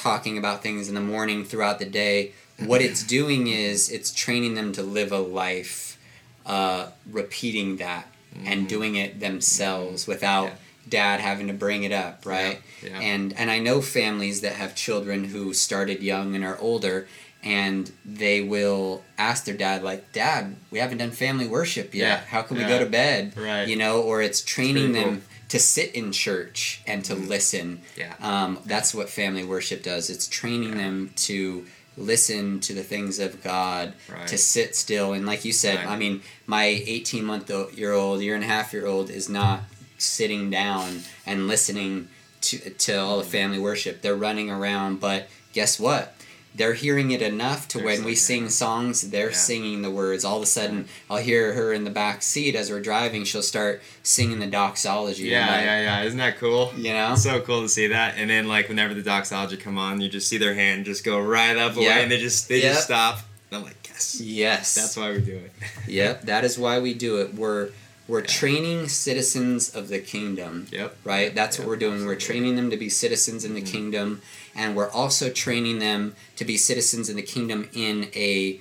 talking 0.00 0.38
about 0.38 0.62
things 0.62 0.88
in 0.88 0.94
the 0.94 1.00
morning 1.00 1.44
throughout 1.44 1.78
the 1.78 1.84
day. 1.84 2.32
What 2.58 2.80
it's 2.82 3.02
doing 3.02 3.46
is 3.46 3.90
it's 3.90 4.10
training 4.10 4.54
them 4.54 4.72
to 4.72 4.82
live 4.82 5.12
a 5.12 5.18
life, 5.18 5.98
uh, 6.46 6.88
repeating 7.10 7.76
that 7.76 8.06
and 8.44 8.68
doing 8.68 8.96
it 8.96 9.20
themselves 9.20 10.06
without 10.06 10.46
Yeah. 10.46 10.54
dad 10.88 11.20
having 11.20 11.46
to 11.48 11.52
bring 11.52 11.84
it 11.84 11.92
up, 11.92 12.24
right? 12.24 12.60
Yeah, 12.82 12.90
yeah. 12.90 13.00
And 13.00 13.32
and 13.34 13.50
I 13.50 13.58
know 13.58 13.80
families 13.82 14.40
that 14.42 14.54
have 14.54 14.74
children 14.74 15.24
who 15.24 15.52
started 15.54 16.02
young 16.02 16.34
and 16.34 16.44
are 16.44 16.58
older 16.58 17.06
and 17.42 17.90
they 18.04 18.40
will 18.42 19.02
ask 19.16 19.44
their 19.44 19.56
dad 19.56 19.82
like 19.82 20.12
dad 20.12 20.56
we 20.70 20.78
haven't 20.78 20.98
done 20.98 21.10
family 21.10 21.46
worship 21.46 21.94
yet 21.94 22.06
Yeah, 22.06 22.20
how 22.28 22.42
can 22.42 22.58
we 22.58 22.64
go 22.64 22.78
to 22.78 22.84
bed 22.86 23.32
Right. 23.36 23.66
you 23.66 23.76
know 23.76 24.02
or 24.02 24.20
it's 24.20 24.42
training 24.42 24.92
pretty 24.92 25.04
them 25.04 25.22
to 25.50 25.58
sit 25.58 25.94
in 25.94 26.10
church 26.12 26.80
and 26.86 27.04
to 27.04 27.14
listen 27.14 27.80
yeah 27.96 28.14
um, 28.20 28.58
that's 28.66 28.94
what 28.94 29.08
family 29.08 29.44
worship 29.44 29.82
does 29.82 30.08
it's 30.10 30.26
training 30.26 30.76
them 30.76 31.10
to 31.16 31.64
listen 31.96 32.60
to 32.60 32.72
the 32.72 32.82
things 32.84 33.18
of 33.18 33.42
God, 33.42 33.92
Right. 34.10 34.26
to 34.28 34.38
sit 34.38 34.74
still. 34.74 35.12
And 35.12 35.26
like 35.26 35.44
you 35.44 35.52
said, 35.52 35.78
Right. 35.78 35.88
I 35.88 35.96
mean, 35.96 36.22
my 36.46 36.64
18 36.64 37.24
month 37.24 37.50
year 37.76 37.92
old, 37.92 38.22
year 38.22 38.34
and 38.36 38.44
a 38.44 38.46
half 38.46 38.72
year 38.72 38.86
old 38.86 39.10
is 39.10 39.28
not 39.28 39.62
sitting 39.98 40.48
down 40.48 41.00
and 41.26 41.46
listening 41.46 42.08
to, 42.42 42.70
to 42.70 42.94
all 42.94 43.18
the 43.18 43.24
family 43.24 43.58
worship. 43.58 44.00
They're 44.00 44.14
running 44.14 44.50
around, 44.50 45.00
but 45.00 45.28
guess 45.52 45.78
what? 45.78 46.14
They're 46.54 46.74
hearing 46.74 47.12
it 47.12 47.22
enough 47.22 47.68
to 47.68 47.78
They're 47.78 47.86
when 47.86 48.04
we 48.04 48.14
sing 48.16 48.48
songs, 48.50 49.10
they're 49.10 49.30
Yeah. 49.30 49.36
singing 49.36 49.82
the 49.82 49.90
words. 49.90 50.24
All 50.24 50.36
of 50.38 50.42
a 50.42 50.46
sudden, 50.46 50.88
I'll 51.08 51.18
hear 51.18 51.52
her 51.54 51.72
in 51.72 51.84
the 51.84 51.90
back 51.90 52.22
seat 52.22 52.56
as 52.56 52.70
we're 52.70 52.80
driving. 52.80 53.24
She'll 53.24 53.42
start 53.42 53.82
singing 54.02 54.40
the 54.40 54.46
doxology. 54.48 55.24
Yeah, 55.24 55.46
like, 55.46 55.64
yeah, 55.64 55.80
yeah. 55.82 56.02
Isn't 56.02 56.18
that 56.18 56.38
cool? 56.38 56.72
You 56.76 56.92
know? 56.92 57.14
so 57.14 57.40
cool 57.40 57.62
to 57.62 57.68
see 57.68 57.86
that. 57.86 58.14
And 58.16 58.28
then 58.28 58.48
like 58.48 58.68
whenever 58.68 58.94
the 58.94 59.02
doxology 59.02 59.56
come 59.56 59.78
on, 59.78 60.00
you 60.00 60.08
just 60.08 60.28
see 60.28 60.38
their 60.38 60.54
hand 60.54 60.84
just 60.86 61.04
go 61.04 61.20
right 61.20 61.56
up 61.56 61.76
away, 61.76 62.02
and 62.02 62.10
they 62.10 62.18
just 62.18 62.48
they 62.48 62.62
Yep. 62.62 62.72
just 62.72 62.84
stop. 62.84 63.20
And 63.50 63.58
I'm 63.58 63.64
like, 63.64 63.76
yes, 63.88 64.20
Yes. 64.20 64.74
that's 64.74 64.96
why 64.96 65.12
we 65.12 65.20
do 65.20 65.36
it. 65.36 65.52
Yep, 65.88 66.22
that 66.26 66.44
is 66.44 66.58
why 66.58 66.78
we 66.80 66.94
do 66.94 67.18
it. 67.18 67.34
We're 67.34 67.68
we're 68.08 68.22
training 68.22 68.88
citizens 68.88 69.68
of 69.72 69.86
the 69.86 70.00
kingdom. 70.00 70.66
Yep. 70.72 70.96
Right? 71.04 71.32
That's 71.32 71.60
what 71.60 71.68
we're 71.68 71.76
doing. 71.76 72.04
We're 72.04 72.16
training 72.16 72.56
them 72.56 72.68
to 72.70 72.76
be 72.76 72.88
citizens 72.88 73.44
in 73.44 73.54
the 73.54 73.62
Mhm. 73.62 73.66
kingdom 73.72 74.22
and 74.60 74.76
we're 74.76 74.90
also 74.90 75.30
training 75.30 75.78
them 75.78 76.14
to 76.36 76.44
be 76.44 76.56
citizens 76.58 77.08
in 77.08 77.16
the 77.16 77.22
kingdom 77.22 77.68
in 77.72 78.10
a 78.14 78.60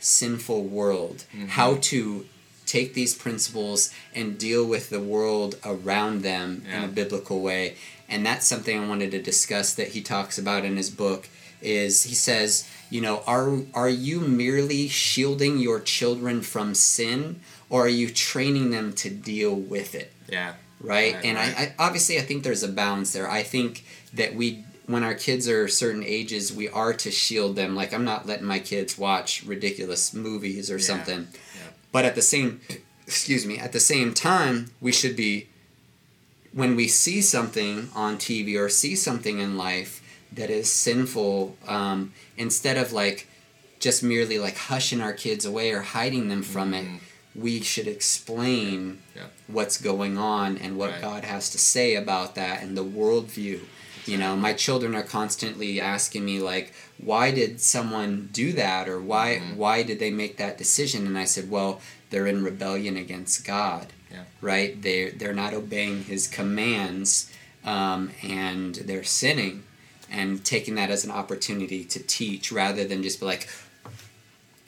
sinful 0.00 0.64
world. 0.64 1.24
Mhm. 1.36 1.48
How 1.48 1.74
to 1.92 2.26
take 2.66 2.94
these 2.94 3.14
principles 3.14 3.90
and 4.14 4.38
deal 4.38 4.64
with 4.64 4.88
the 4.88 5.00
world 5.00 5.56
around 5.64 6.22
them 6.22 6.64
in 6.72 6.82
a 6.82 6.88
biblical 6.88 7.42
way. 7.42 7.74
And 8.08 8.24
that's 8.24 8.46
something 8.46 8.78
I 8.78 8.86
wanted 8.86 9.10
to 9.10 9.20
discuss 9.22 9.74
that 9.74 9.88
he 9.88 10.00
talks 10.00 10.38
about 10.38 10.64
in 10.64 10.76
his 10.78 10.88
book 10.88 11.28
is 11.60 12.04
he 12.04 12.14
says, 12.14 12.64
you 12.90 13.00
know, 13.02 13.22
are 13.26 13.48
are 13.74 13.90
you 14.08 14.20
merely 14.20 14.88
shielding 14.88 15.58
your 15.58 15.78
children 15.80 16.40
from 16.40 16.74
sin 16.74 17.40
or 17.68 17.84
are 17.86 17.96
you 18.02 18.08
training 18.08 18.70
them 18.70 18.92
to 18.94 19.10
deal 19.10 19.54
with 19.54 19.94
it? 19.94 20.10
Yeah. 20.28 20.54
right? 20.80 21.14
Right, 21.14 21.24
and 21.24 21.36
right. 21.36 21.54
I, 21.58 21.62
I 21.62 21.74
obviously 21.86 22.18
I 22.18 22.22
think 22.22 22.44
there's 22.44 22.62
a 22.62 22.68
balance 22.84 23.12
there. 23.12 23.28
I 23.30 23.42
think 23.42 23.84
that 24.14 24.34
we 24.34 24.64
when 24.86 25.02
our 25.02 25.14
kids 25.14 25.48
are 25.48 25.66
certain 25.68 26.04
ages, 26.04 26.52
we 26.52 26.68
are 26.68 26.92
to 26.92 27.10
shield 27.10 27.56
them. 27.56 27.74
Like 27.74 27.92
I'm 27.94 28.04
not 28.04 28.26
letting 28.26 28.46
my 28.46 28.58
kids 28.58 28.98
watch 28.98 29.42
ridiculous 29.44 30.12
movies 30.12 30.70
or 30.70 30.76
Yeah, 30.76 30.84
something. 30.86 31.28
yeah. 31.56 31.70
But 31.92 32.04
at 32.04 32.14
the 32.14 32.22
same 32.22 32.60
excuse 33.06 33.44
me, 33.46 33.58
at 33.58 33.72
the 33.72 33.80
same 33.80 34.14
time, 34.14 34.70
we 34.80 34.92
should 34.92 35.16
be 35.16 35.48
when 36.52 36.76
we 36.76 36.86
see 36.88 37.20
something 37.20 37.88
on 37.94 38.16
TV 38.16 38.56
or 38.58 38.68
see 38.68 38.94
something 38.94 39.38
in 39.40 39.56
life 39.56 40.00
that 40.32 40.50
is 40.50 40.70
sinful, 40.70 41.56
um, 41.66 42.12
instead 42.36 42.76
of 42.76 42.92
like 42.92 43.26
just 43.80 44.02
merely 44.02 44.38
like 44.38 44.56
hushing 44.56 45.00
our 45.00 45.12
kids 45.12 45.44
away 45.44 45.70
or 45.72 45.80
hiding 45.82 46.28
them 46.28 46.42
from 46.42 46.72
it, 46.74 46.84
Mhm. 46.86 46.98
we 47.34 47.60
should 47.60 47.86
explain 47.88 49.00
Yeah. 49.14 49.26
what's 49.48 49.76
going 49.76 50.16
on 50.16 50.56
and 50.56 50.76
what 50.76 50.92
Right. 50.92 51.00
God 51.00 51.24
has 51.24 51.50
to 51.50 51.58
say 51.58 51.94
about 51.94 52.34
that 52.36 52.62
and 52.62 52.76
the 52.76 52.84
worldview. 52.84 53.60
You 54.06 54.18
know, 54.18 54.36
my 54.36 54.52
children 54.52 54.94
are 54.94 55.02
constantly 55.02 55.80
asking 55.80 56.24
me 56.24 56.38
like, 56.40 56.72
"Why 56.98 57.30
did 57.30 57.60
someone 57.60 58.28
do 58.32 58.52
that?" 58.52 58.88
or 58.88 59.00
"Why 59.00 59.40
Mhm. 59.42 59.56
why 59.56 59.82
did 59.82 59.98
they 59.98 60.10
make 60.10 60.36
that 60.36 60.58
decision?" 60.58 61.06
And 61.06 61.18
I 61.18 61.24
said, 61.24 61.50
"Well, 61.50 61.80
they're 62.10 62.26
in 62.26 62.44
rebellion 62.44 62.96
against 62.96 63.44
God, 63.44 63.86
Yeah. 64.12 64.24
right? 64.40 64.80
They 64.80 65.10
they're 65.10 65.32
not 65.34 65.54
obeying 65.54 66.04
His 66.04 66.26
commands, 66.28 67.26
um, 67.64 68.10
and 68.22 68.74
they're 68.74 69.04
sinning, 69.04 69.62
and 70.10 70.44
taking 70.44 70.74
that 70.74 70.90
as 70.90 71.04
an 71.04 71.10
opportunity 71.10 71.82
to 71.84 71.98
teach 71.98 72.52
rather 72.52 72.84
than 72.84 73.02
just 73.02 73.20
be 73.20 73.26
like, 73.26 73.48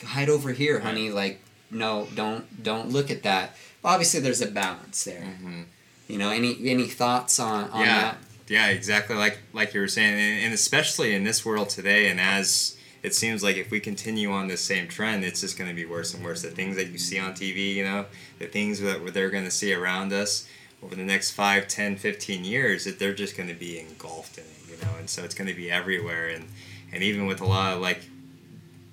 hide 0.04 0.28
over 0.28 0.52
here, 0.52 0.80
honey. 0.80 1.10
Like, 1.10 1.40
no, 1.70 2.08
don't 2.14 2.62
don't 2.62 2.90
look 2.90 3.10
at 3.10 3.22
that. 3.22 3.56
Obviously, 3.84 4.20
there's 4.20 4.40
a 4.40 4.46
balance 4.50 5.04
there. 5.04 5.20
hmm 5.22 5.62
You 6.08 6.18
know, 6.18 6.30
any 6.30 6.56
any 6.68 6.86
thoughts 6.88 7.38
on 7.38 7.70
on 7.70 7.86
yeah. 7.86 8.00
that? 8.00 8.18
Yeah, 8.48 8.68
exactly 8.68 9.16
like 9.16 9.38
like 9.52 9.74
you 9.74 9.80
were 9.80 9.88
saying, 9.88 10.14
and, 10.14 10.44
and 10.46 10.54
especially 10.54 11.14
in 11.14 11.24
this 11.24 11.44
world 11.44 11.68
today, 11.68 12.08
and 12.08 12.20
as 12.20 12.76
it 13.02 13.14
seems 13.14 13.42
like 13.42 13.56
if 13.56 13.70
we 13.70 13.80
continue 13.80 14.30
on 14.32 14.48
this 14.48 14.60
same 14.60 14.88
trend, 14.88 15.24
it's 15.24 15.40
just 15.40 15.56
going 15.58 15.68
to 15.70 15.74
be 15.76 15.84
worse 15.84 16.14
and 16.14 16.24
worse. 16.24 16.42
The 16.42 16.50
things 16.50 16.76
that 16.76 16.88
you 16.88 16.98
see 16.98 17.18
on 17.18 17.32
TV, 17.34 17.74
you 17.74 17.84
know, 17.84 18.06
the 18.38 18.46
things 18.46 18.80
that 18.80 19.12
they're 19.14 19.30
going 19.30 19.44
to 19.44 19.50
see 19.50 19.72
around 19.72 20.12
us 20.12 20.46
over 20.82 20.94
the 20.94 21.04
next 21.04 21.30
5, 21.32 21.66
10, 21.68 21.96
15 21.96 22.44
years, 22.44 22.84
that 22.84 22.98
they're 22.98 23.14
just 23.14 23.36
going 23.36 23.48
to 23.48 23.54
be 23.54 23.78
engulfed 23.78 24.38
in 24.38 24.44
it, 24.44 24.70
you 24.70 24.84
know, 24.84 24.96
and 24.98 25.08
so 25.08 25.24
it's 25.24 25.34
going 25.34 25.48
to 25.48 25.54
be 25.54 25.70
everywhere, 25.70 26.28
and 26.28 26.46
and 26.92 27.02
even 27.02 27.26
with 27.26 27.40
a 27.40 27.46
lot 27.46 27.74
of 27.74 27.80
like 27.80 28.02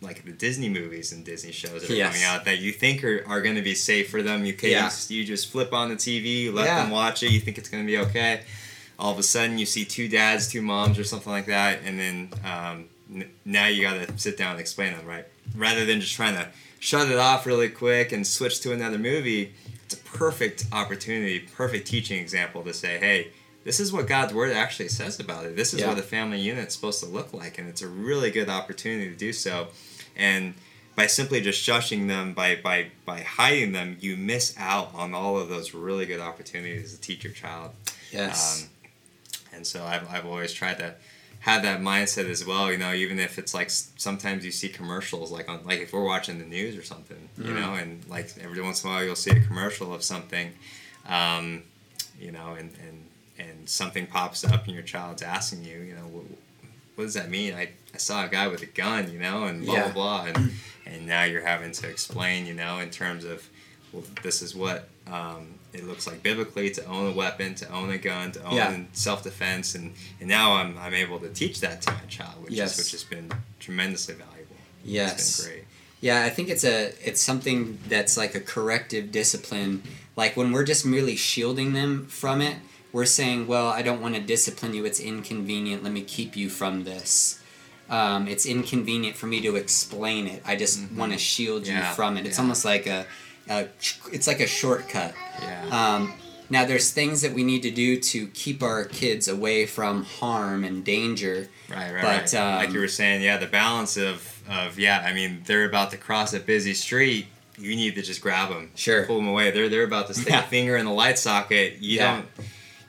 like 0.02 0.26
the 0.26 0.32
Disney 0.32 0.68
movies 0.68 1.12
and 1.14 1.24
Disney 1.24 1.52
shows 1.52 1.82
that 1.82 1.90
are 1.92 1.94
Yes. 1.96 2.08
coming 2.12 2.24
out 2.24 2.44
that 2.46 2.58
you 2.60 2.74
think 2.74 3.04
are, 3.06 3.24
are 3.26 3.42
going 3.42 3.56
to 3.56 3.62
be 3.62 3.74
safe 3.74 4.10
for 4.10 4.22
them. 4.22 4.44
You 4.46 4.54
can 4.54 4.70
Yeah. 4.70 4.92
you 5.08 5.24
just 5.24 5.50
flip 5.50 5.72
on 5.72 5.90
the 5.90 5.96
TV, 5.96 6.52
let 6.52 6.66
Yeah. 6.66 6.82
them 6.82 6.90
watch 6.92 7.24
it, 7.24 7.32
you 7.32 7.40
think 7.40 7.58
it's 7.58 7.70
going 7.70 7.84
to 7.84 7.88
be 7.88 7.98
okay 8.00 8.42
all 9.00 9.12
of 9.12 9.20
a 9.20 9.24
sudden 9.24 9.58
you 9.58 9.66
see 9.66 9.86
two 9.86 10.08
dads, 10.08 10.48
two 10.48 10.62
moms, 10.62 10.98
or 11.00 11.04
something 11.04 11.32
like 11.32 11.46
that, 11.48 11.80
and 11.84 12.00
then 12.00 12.30
um, 12.46 12.86
n- 13.14 13.30
now 13.46 13.68
you 13.68 13.82
got 13.82 14.08
to 14.08 14.18
sit 14.18 14.38
down 14.38 14.52
and 14.52 14.60
explain 14.60 14.94
them, 14.94 15.06
right? 15.06 15.26
Rather 15.56 15.86
than 15.86 16.00
just 16.00 16.14
trying 16.14 16.36
to 16.36 16.48
shut 16.80 17.10
it 17.10 17.18
off 17.18 17.46
really 17.46 17.70
quick 17.70 18.12
and 18.12 18.26
switch 18.26 18.60
to 18.62 18.72
another 18.74 18.98
movie, 18.98 19.54
it's 19.86 19.94
a 19.96 19.98
perfect 19.98 20.66
opportunity, 20.72 21.40
perfect 21.40 21.88
teaching 21.88 22.20
example 22.20 22.64
to 22.64 22.74
say, 22.74 22.98
hey, 22.98 23.30
this 23.64 23.80
is 23.80 23.92
what 23.94 24.08
God's 24.08 24.34
word 24.34 24.52
actually 24.52 24.90
says 24.90 25.20
about 25.20 25.46
it. 25.46 25.56
This 25.56 25.74
is 25.74 25.80
Yeah. 25.82 25.88
what 25.90 25.98
a 25.98 26.02
family 26.04 26.40
unit's 26.40 26.76
supposed 26.76 27.00
to 27.02 27.06
look 27.06 27.34
like, 27.34 27.58
and 27.58 27.68
it's 27.70 27.82
a 27.82 27.88
really 27.88 28.30
good 28.32 28.50
opportunity 28.50 29.10
to 29.10 29.16
do 29.16 29.32
so. 29.34 29.68
And 30.16 30.54
by 30.96 31.08
simply 31.08 31.42
just 31.42 31.66
shushing 31.68 32.08
them, 32.08 32.34
by, 32.34 32.56
by, 32.56 32.88
by 33.06 33.22
hiding 33.22 33.72
them, 33.72 33.98
you 34.00 34.16
miss 34.18 34.54
out 34.58 34.94
on 34.94 35.14
all 35.14 35.38
of 35.38 35.50
those 35.50 35.74
really 35.74 36.06
good 36.06 36.20
opportunities 36.20 36.94
to 36.94 37.02
teach 37.02 37.24
your 37.24 37.34
child. 37.34 37.72
Yes. 38.12 38.64
Um, 38.64 38.70
and 39.54 39.66
so 39.66 39.84
I've, 39.86 40.10
I've 40.10 40.26
always 40.26 40.54
tried 40.54 40.78
to 40.80 40.96
have 41.42 41.62
that 41.64 41.82
mindset 41.82 42.30
as 42.30 42.46
well. 42.46 42.72
You 42.72 42.78
know, 42.78 42.94
even 42.94 43.20
if 43.20 43.38
it's 43.38 43.54
like 43.54 43.70
sometimes 43.70 44.46
you 44.46 44.52
see 44.52 44.70
commercials, 44.70 45.32
like 45.32 45.50
on 45.50 45.66
like 45.66 45.82
if 45.82 45.94
we're 45.94 46.04
watching 46.06 46.40
the 46.40 46.46
news 46.46 46.78
or 46.78 46.84
something, 46.84 47.30
you 47.38 47.54
Mm. 47.54 47.56
know, 47.62 47.74
and 47.76 48.06
like 48.08 48.34
every 48.42 48.62
once 48.62 48.84
in 48.84 48.90
a 48.90 48.94
while 48.94 49.04
you'll 49.04 49.16
see 49.16 49.32
a 49.32 49.40
commercial 49.42 49.94
of 49.94 50.04
something, 50.04 50.54
um, 51.08 51.64
you 52.20 52.32
know, 52.32 52.54
and, 52.54 52.72
and 52.88 53.10
and 53.40 53.68
something 53.68 54.06
pops 54.08 54.44
up 54.44 54.66
and 54.66 54.74
your 54.76 54.84
child's 54.84 55.22
asking 55.24 55.64
you, 55.64 55.80
you 55.82 55.96
know, 55.96 56.02
what, 56.08 56.24
what 56.96 57.04
does 57.06 57.16
that 57.16 57.30
mean? 57.30 57.54
I, 57.56 57.70
I 57.94 57.98
saw 57.98 58.24
a 58.24 58.28
guy 58.30 58.48
with 58.48 58.62
a 58.62 58.68
gun, 58.68 59.12
you 59.12 59.18
know, 59.20 59.46
and 59.46 59.66
blah 59.66 59.74
Yeah. 59.76 59.84
blah 59.92 59.94
blah, 59.94 60.26
and 60.26 60.54
and 60.86 61.08
now 61.08 61.24
you're 61.24 61.46
having 61.46 61.72
to 61.74 61.88
explain, 61.90 62.46
you 62.46 62.54
know, 62.54 62.80
in 62.80 62.90
terms 62.90 63.26
of 63.26 63.50
well, 63.92 64.04
this 64.22 64.42
is 64.42 64.56
what 64.56 64.88
um, 65.08 65.56
it 65.74 65.86
looks 65.88 66.06
like 66.08 66.22
biblically 66.24 66.70
to 66.72 66.86
own 66.86 67.08
a 67.12 67.12
weapon, 67.12 67.56
to 67.56 67.70
own 67.72 67.90
a 67.90 67.98
gun, 67.98 68.32
to 68.34 68.44
own 68.46 68.56
Yeah. 68.56 68.78
self 68.94 69.24
defense, 69.24 69.76
and, 69.76 69.94
and 70.20 70.30
now 70.30 70.54
I'm, 70.54 70.78
I'm 70.78 70.94
able 70.94 71.20
to 71.20 71.30
teach 71.30 71.62
that 71.62 71.82
to 71.84 71.92
my 71.92 72.00
child, 72.08 72.44
which 72.44 72.54
Yes. 72.54 72.78
is 72.78 72.86
which 72.86 72.92
has 72.92 73.04
been 73.04 73.32
tremendously 73.60 74.16
valuable. 74.16 74.56
Yes. 74.86 75.14
it's 75.14 75.42
been 75.42 75.52
great. 75.54 75.64
Yeah, 76.02 76.24
I 76.24 76.30
think 76.30 76.50
it's 76.50 76.66
a 76.66 76.92
it's 77.08 77.22
something 77.22 77.80
that's 77.88 78.18
like 78.18 78.36
a 78.36 78.42
corrective 78.42 79.12
discipline. 79.12 79.84
Like 80.18 80.36
when 80.36 80.52
we're 80.52 80.66
just 80.66 80.86
merely 80.86 81.16
shielding 81.16 81.72
them 81.74 82.06
from 82.08 82.42
it, 82.42 82.58
we're 82.92 83.06
saying, 83.06 83.48
"Well, 83.48 83.68
I 83.68 83.82
don't 83.82 84.02
want 84.02 84.16
to 84.16 84.22
discipline 84.22 84.74
you. 84.74 84.84
It's 84.86 85.00
inconvenient. 85.00 85.82
Let 85.82 85.94
me 85.94 86.02
keep 86.02 86.36
you 86.36 86.50
from 86.50 86.84
this. 86.84 87.40
Um, 87.90 88.28
it's 88.28 88.46
inconvenient 88.46 89.16
for 89.16 89.28
me 89.28 89.40
to 89.42 89.56
explain 89.56 90.28
it. 90.28 90.42
I 90.46 90.56
just 90.58 90.80
Mhm. 90.80 90.96
want 90.98 91.12
to 91.14 91.18
shield 91.18 91.66
you 91.68 91.74
Yeah, 91.74 91.94
from 91.94 92.18
it. 92.18 92.26
It's 92.26 92.38
yeah. 92.38 92.42
almost 92.44 92.66
like 92.66 92.86
a, 92.86 93.06
a 93.50 93.68
it's 94.12 94.28
like 94.28 94.40
a 94.40 94.48
shortcut. 94.48 95.14
Yeah. 95.42 95.66
Um, 95.96 96.14
now, 96.50 96.66
there's 96.66 96.92
things 96.92 97.22
that 97.22 97.34
we 97.34 97.44
need 97.44 97.64
to 97.64 97.72
do 97.72 98.00
to 98.00 98.28
keep 98.28 98.62
our 98.62 98.84
kids 98.84 99.28
away 99.28 99.66
from 99.66 100.04
harm 100.04 100.64
and 100.64 100.84
danger. 100.86 101.48
Right, 101.70 101.92
right, 101.94 102.02
But, 102.02 102.34
right. 102.34 102.34
like 102.34 102.68
um, 102.68 102.74
you 102.74 102.80
were 102.82 102.88
saying, 102.88 103.24
yeah, 103.24 103.38
the 103.38 103.48
balance 103.48 103.98
of, 103.98 104.44
of 104.48 104.78
yeah, 104.78 105.04
I 105.08 105.14
mean, 105.14 105.42
they're 105.48 105.66
about 105.66 105.90
to 105.92 105.98
cross 105.98 106.34
a 106.34 106.40
busy 106.40 106.74
street. 106.76 107.28
You 107.58 107.76
need 107.76 107.96
to 107.96 108.02
just 108.02 108.22
grab 108.22 108.50
them, 108.50 108.70
Sure. 108.76 109.06
pull 109.06 109.18
them 109.18 109.28
away. 109.28 109.52
They're 109.52 109.70
they're 109.70 109.84
about 109.84 110.08
to 110.08 110.14
stick 110.14 110.30
Yeah. 110.30 110.44
a 110.44 110.48
finger 110.48 110.76
in 110.78 110.86
the 110.86 110.92
light 110.92 111.18
socket. 111.18 111.78
You 111.80 111.98
Yeah. 111.98 112.16
don't 112.18 112.28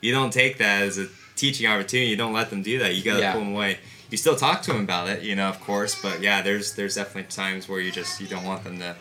you 0.01 0.13
don't 0.13 0.33
take 0.33 0.59
that 0.59 0.83
as 0.83 0.99
a 0.99 1.07
teaching 1.37 1.67
opportunity. 1.67 2.11
You 2.11 2.17
don't 2.17 2.33
let 2.35 2.51
them 2.51 2.63
do 2.63 2.79
that. 2.81 2.95
You 2.95 3.03
got 3.03 3.15
to 3.15 3.21
Yeah. 3.21 3.33
pull 3.33 3.41
them 3.43 3.55
away. 3.55 3.79
You 4.11 4.19
still 4.19 4.37
talk 4.37 4.63
to 4.63 4.73
them 4.73 4.83
about 4.83 5.09
it, 5.09 5.23
you 5.23 5.35
know, 5.37 5.49
of 5.49 5.61
course. 5.61 5.95
But 6.01 6.21
yeah, 6.23 6.43
there's 6.43 6.73
there's 6.75 6.97
definitely 6.97 7.31
times 7.31 7.69
where 7.69 7.81
you 7.81 7.91
just 7.93 8.21
you 8.21 8.27
don't 8.27 8.45
want 8.45 8.65
them 8.65 8.79
to 8.81 8.97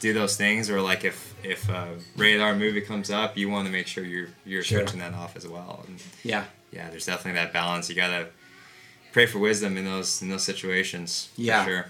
do 0.00 0.12
those 0.12 0.36
things. 0.36 0.70
Or 0.70 0.80
like 0.80 1.04
if 1.04 1.34
if 1.44 1.68
a 1.68 1.96
radar 2.16 2.54
movie 2.54 2.80
comes 2.80 3.10
up, 3.10 3.36
you 3.36 3.48
want 3.48 3.66
to 3.66 3.72
make 3.72 3.86
sure 3.86 4.04
you're 4.04 4.28
you're 4.44 4.62
Sure. 4.62 4.80
switching 4.80 5.00
that 5.00 5.14
off 5.14 5.36
as 5.36 5.46
well. 5.46 5.84
And, 5.86 6.02
Yeah. 6.22 6.44
yeah, 6.72 6.90
there's 6.90 7.06
definitely 7.06 7.40
that 7.40 7.52
balance. 7.52 7.88
You 7.88 7.94
gotta 7.96 8.28
pray 9.12 9.26
for 9.26 9.38
wisdom 9.38 9.76
in 9.76 9.84
those 9.84 10.22
in 10.22 10.28
those 10.28 10.44
situations. 10.44 11.30
Yeah. 11.36 11.64
sure. 11.64 11.86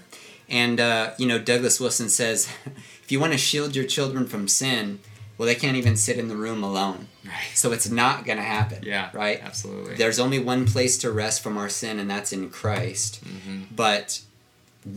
And 0.47 0.79
uh, 0.79 1.11
you 1.17 1.27
know, 1.27 1.37
Douglas 1.39 1.79
Wilson 1.79 2.09
says, 2.09 2.49
if 3.03 3.11
you 3.11 3.19
want 3.19 3.33
to 3.33 3.37
shield 3.37 3.75
your 3.75 3.85
children 3.85 4.25
from 4.25 4.47
sin, 4.47 4.99
well, 5.37 5.45
they 5.45 5.55
can't 5.55 5.77
even 5.77 5.95
sit 5.95 6.17
in 6.17 6.27
the 6.27 6.35
room 6.35 6.63
alone. 6.63 7.07
Right. 7.23 7.51
So 7.53 7.71
it's 7.71 7.89
not 7.89 8.25
going 8.25 8.39
to 8.39 8.43
happen. 8.43 8.83
Yeah. 8.83 9.09
Right. 9.13 9.39
Absolutely. 9.41 9.95
There's 9.95 10.19
only 10.19 10.39
one 10.39 10.65
place 10.65 10.97
to 10.99 11.11
rest 11.11 11.41
from 11.43 11.57
our 11.57 11.69
sin, 11.69 11.99
and 11.99 12.09
that's 12.09 12.33
in 12.33 12.49
Christ. 12.49 13.23
hmm 13.23 13.63
But 13.71 14.21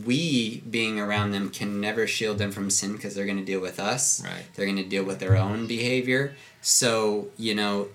we 0.05 0.61
being 0.69 0.99
around 0.99 1.31
them 1.31 1.49
can 1.49 1.79
never 1.81 2.07
shield 2.07 2.37
them 2.37 2.51
from 2.51 2.69
sin 2.69 2.93
because 2.93 3.15
they're 3.15 3.25
going 3.25 3.37
to 3.37 3.45
deal 3.45 3.59
with 3.59 3.79
us. 3.79 4.23
Right. 4.23 4.43
They're 4.55 4.65
going 4.65 4.77
to 4.77 4.83
deal 4.87 5.03
with 5.03 5.19
their 5.19 5.35
own 5.37 5.67
behavior. 5.67 6.35
So, 6.61 7.27
you 7.37 7.53
know, 7.55 7.89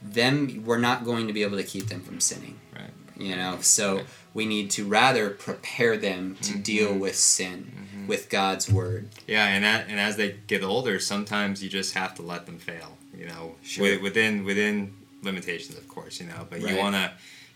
them 0.00 0.62
we're 0.66 0.78
not 0.78 1.04
going 1.04 1.26
to 1.28 1.32
be 1.32 1.42
able 1.42 1.56
to 1.56 1.62
keep 1.64 1.86
them 1.88 2.00
from 2.00 2.20
sinning. 2.20 2.58
Right. 2.74 2.90
You 3.16 3.36
know, 3.36 3.58
so 3.60 3.96
Right. 3.96 4.06
we 4.34 4.46
need 4.46 4.70
to 4.72 4.84
rather 4.86 5.30
prepare 5.30 5.96
them 5.96 6.36
to 6.42 6.58
deal 6.58 6.92
Mhm. 6.94 6.98
with 7.00 7.16
sin 7.16 7.72
Mhm. 7.94 8.06
with 8.06 8.28
God's 8.28 8.68
word. 8.68 9.08
Yeah, 9.28 9.46
and 9.46 9.62
that, 9.64 9.86
and 9.88 10.00
as 10.00 10.16
they 10.16 10.36
get 10.46 10.62
older, 10.64 10.98
sometimes 10.98 11.62
you 11.62 11.68
just 11.68 11.94
have 11.94 12.14
to 12.16 12.22
let 12.22 12.46
them 12.46 12.58
fail. 12.58 12.98
You 13.16 13.26
know, 13.26 13.56
Sure. 13.62 13.84
wi- 13.86 14.02
within 14.02 14.44
within 14.44 14.94
limitations, 15.22 15.76
of 15.78 15.86
course. 15.88 16.18
You 16.20 16.26
know, 16.26 16.46
but 16.50 16.60
Right. 16.62 16.72
you 16.72 16.78
want 16.78 16.96
to, 16.96 17.12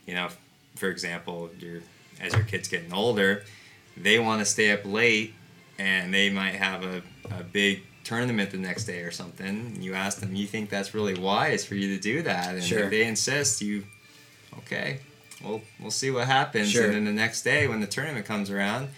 you 0.06 0.14
know, 0.14 0.28
for 0.76 0.88
example, 0.88 1.50
your 1.58 1.80
as 2.20 2.32
your 2.32 2.44
kids 2.44 2.68
getting 2.68 2.92
older, 2.94 3.44
they 3.96 4.18
want 4.18 4.40
to 4.40 4.44
stay 4.44 4.70
up 4.72 4.84
late, 4.84 5.34
and 5.78 6.12
they 6.12 6.30
might 6.30 6.54
have 6.54 6.84
a, 6.84 7.02
a 7.30 7.42
big 7.42 7.82
tournament 8.04 8.50
the 8.50 8.56
next 8.58 8.84
day 8.84 9.00
or 9.00 9.10
something. 9.10 9.76
You 9.80 9.94
ask 9.94 10.20
them, 10.20 10.34
you 10.36 10.46
think 10.46 10.70
that's 10.70 10.94
really 10.94 11.14
wise 11.14 11.64
for 11.64 11.74
you 11.74 11.94
to 11.96 12.00
do 12.00 12.22
that? 12.22 12.54
And 12.54 12.62
Sure. 12.62 12.84
if 12.84 12.90
they 12.90 13.04
insist, 13.04 13.60
you, 13.62 13.84
okay, 14.58 15.00
well, 15.44 15.60
we'll 15.80 15.90
see 15.90 16.10
what 16.10 16.26
happens. 16.26 16.70
Sure. 16.70 16.84
And 16.86 16.94
then 16.94 17.04
the 17.04 17.12
next 17.12 17.42
day 17.42 17.66
when 17.68 17.80
the 17.80 17.86
tournament 17.86 18.24
comes 18.26 18.50
around, 18.50 18.88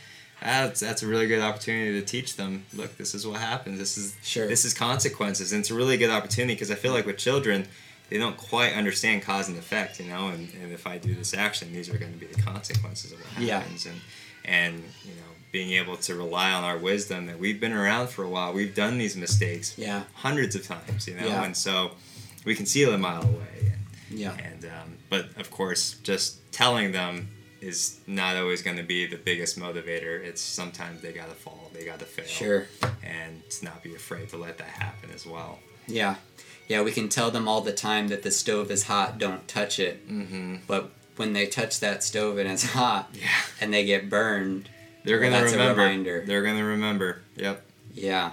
that's 0.41 0.79
that's 0.79 1.03
a 1.03 1.07
really 1.09 1.27
good 1.27 1.41
opportunity 1.43 1.99
to 1.99 2.07
teach 2.07 2.37
them. 2.37 2.65
Look, 2.73 2.97
this 2.97 3.13
is 3.13 3.27
what 3.27 3.41
happens. 3.41 3.79
This 3.79 3.99
is 3.99 4.15
Sure. 4.23 4.47
this 4.47 4.65
is 4.65 4.73
consequences, 4.73 5.53
and 5.53 5.61
it's 5.61 5.71
a 5.71 5.75
really 5.75 5.97
good 5.97 6.11
opportunity 6.11 6.55
because 6.55 6.71
I 6.71 6.77
feel 6.77 6.93
like 6.93 7.07
with 7.07 7.19
children, 7.19 7.67
they 8.09 8.19
don't 8.19 8.37
quite 8.37 8.75
understand 8.75 9.23
cause 9.23 9.49
and 9.49 9.59
effect, 9.59 9.99
you 9.99 10.07
know. 10.07 10.29
And, 10.29 10.49
and 10.63 10.73
if 10.73 10.87
I 10.87 10.97
do 10.99 11.13
this 11.13 11.35
action, 11.35 11.73
these 11.73 11.89
are 11.89 11.99
going 11.99 12.13
to 12.13 12.19
be 12.19 12.27
the 12.27 12.41
consequences 12.41 13.11
of 13.11 13.19
what 13.19 13.43
Yeah. 13.43 13.59
happens. 13.59 13.85
And 13.87 14.01
and 14.49 14.75
you 15.05 15.11
know, 15.15 15.23
being 15.53 15.73
able 15.73 15.97
to 15.97 16.15
rely 16.15 16.51
on 16.53 16.65
our 16.65 16.79
wisdom 16.79 17.27
that 17.27 17.39
we've 17.39 17.61
been 17.61 17.73
around 17.73 18.09
for 18.09 18.23
a 18.25 18.29
while, 18.29 18.53
we've 18.53 18.75
done 18.75 18.99
these 18.99 19.17
mistakes 19.17 19.75
Yeah. 19.79 20.03
hundreds 20.15 20.55
of 20.57 20.67
times, 20.67 21.07
you 21.09 21.15
know, 21.15 21.27
Yeah. 21.27 21.45
and 21.45 21.57
so 21.57 21.93
we 22.45 22.55
can 22.55 22.67
see 22.67 22.83
it 22.83 22.89
a 22.93 22.99
mile 22.99 23.23
away. 23.23 23.73
Yeah. 24.11 24.35
And 24.43 24.65
um, 24.65 24.99
but 25.11 25.27
of 25.39 25.51
course, 25.51 25.97
just 26.03 26.39
telling 26.53 26.93
them 26.93 27.29
is 27.61 27.99
not 28.07 28.37
always 28.37 28.63
going 28.63 28.77
to 28.77 28.83
be 28.85 29.05
the 29.07 29.17
biggest 29.17 29.59
motivator. 29.59 30.23
It's 30.25 30.41
sometimes 30.41 31.01
they 31.03 31.13
gotta 31.13 31.35
fall, 31.35 31.71
they 31.75 31.85
gotta 31.85 32.05
fail, 32.05 32.25
Sure. 32.27 32.67
and 33.03 33.43
to 33.51 33.65
not 33.65 33.83
be 33.83 33.95
afraid 33.95 34.29
to 34.31 34.37
let 34.37 34.59
that 34.59 34.69
happen 34.69 35.11
as 35.15 35.27
well. 35.27 35.59
Yeah. 35.87 36.17
Yeah, 36.69 36.83
we 36.83 36.93
can 36.93 37.09
tell 37.09 37.31
them 37.31 37.49
all 37.49 37.63
the 37.63 37.73
time 37.73 38.09
that 38.09 38.23
the 38.23 38.31
stove 38.31 38.71
is 38.71 38.85
hot, 38.85 39.19
don't 39.19 39.49
touch 39.49 39.79
it. 39.81 40.07
Mm-hmm. 40.09 40.57
But 40.67 40.93
when 41.19 41.33
they 41.33 41.47
touch 41.47 41.81
that 41.81 42.03
stove 42.05 42.39
and 42.39 42.49
it's 42.51 42.63
hot 42.73 43.09
Yeah, 43.15 43.29
and 43.61 43.73
they 43.73 43.85
get 43.85 44.09
burned, 44.09 44.69
they're 45.05 45.19
gonna 45.19 45.33
that's 45.33 45.53
a 45.53 45.57
remember. 45.57 45.83
reminder. 45.83 46.25
They're 46.27 46.43
gonna 46.43 46.65
remember. 46.65 47.21
Yep. 47.37 47.63
yeah. 47.95 48.33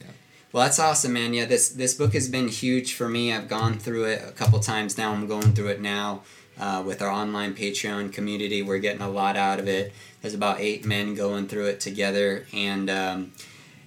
Yeah. 0.00 0.06
Well, 0.52 0.64
that's 0.64 0.78
awesome, 0.78 1.12
man. 1.12 1.34
Yeah, 1.34 1.44
this 1.46 1.68
this 1.68 1.94
book 1.94 2.12
has 2.14 2.28
been 2.28 2.48
huge 2.48 2.94
for 2.94 3.08
me. 3.08 3.32
I've 3.32 3.48
gone 3.48 3.78
through 3.78 4.04
it 4.04 4.22
a 4.26 4.32
couple 4.32 4.58
times 4.60 4.96
now. 4.96 5.12
I'm 5.12 5.26
going 5.26 5.52
through 5.54 5.68
it 5.68 5.80
now 5.80 6.22
uh, 6.58 6.82
with 6.86 7.02
our 7.02 7.10
online 7.10 7.54
Patreon 7.54 8.12
community. 8.12 8.62
We're 8.62 8.78
getting 8.78 9.02
a 9.02 9.10
lot 9.10 9.36
out 9.36 9.58
of 9.58 9.68
it. 9.68 9.92
There's 10.22 10.34
about 10.34 10.60
eight 10.60 10.84
men 10.86 11.14
going 11.14 11.48
through 11.48 11.66
it 11.66 11.80
together, 11.80 12.46
and 12.54 12.88
um, 12.88 13.32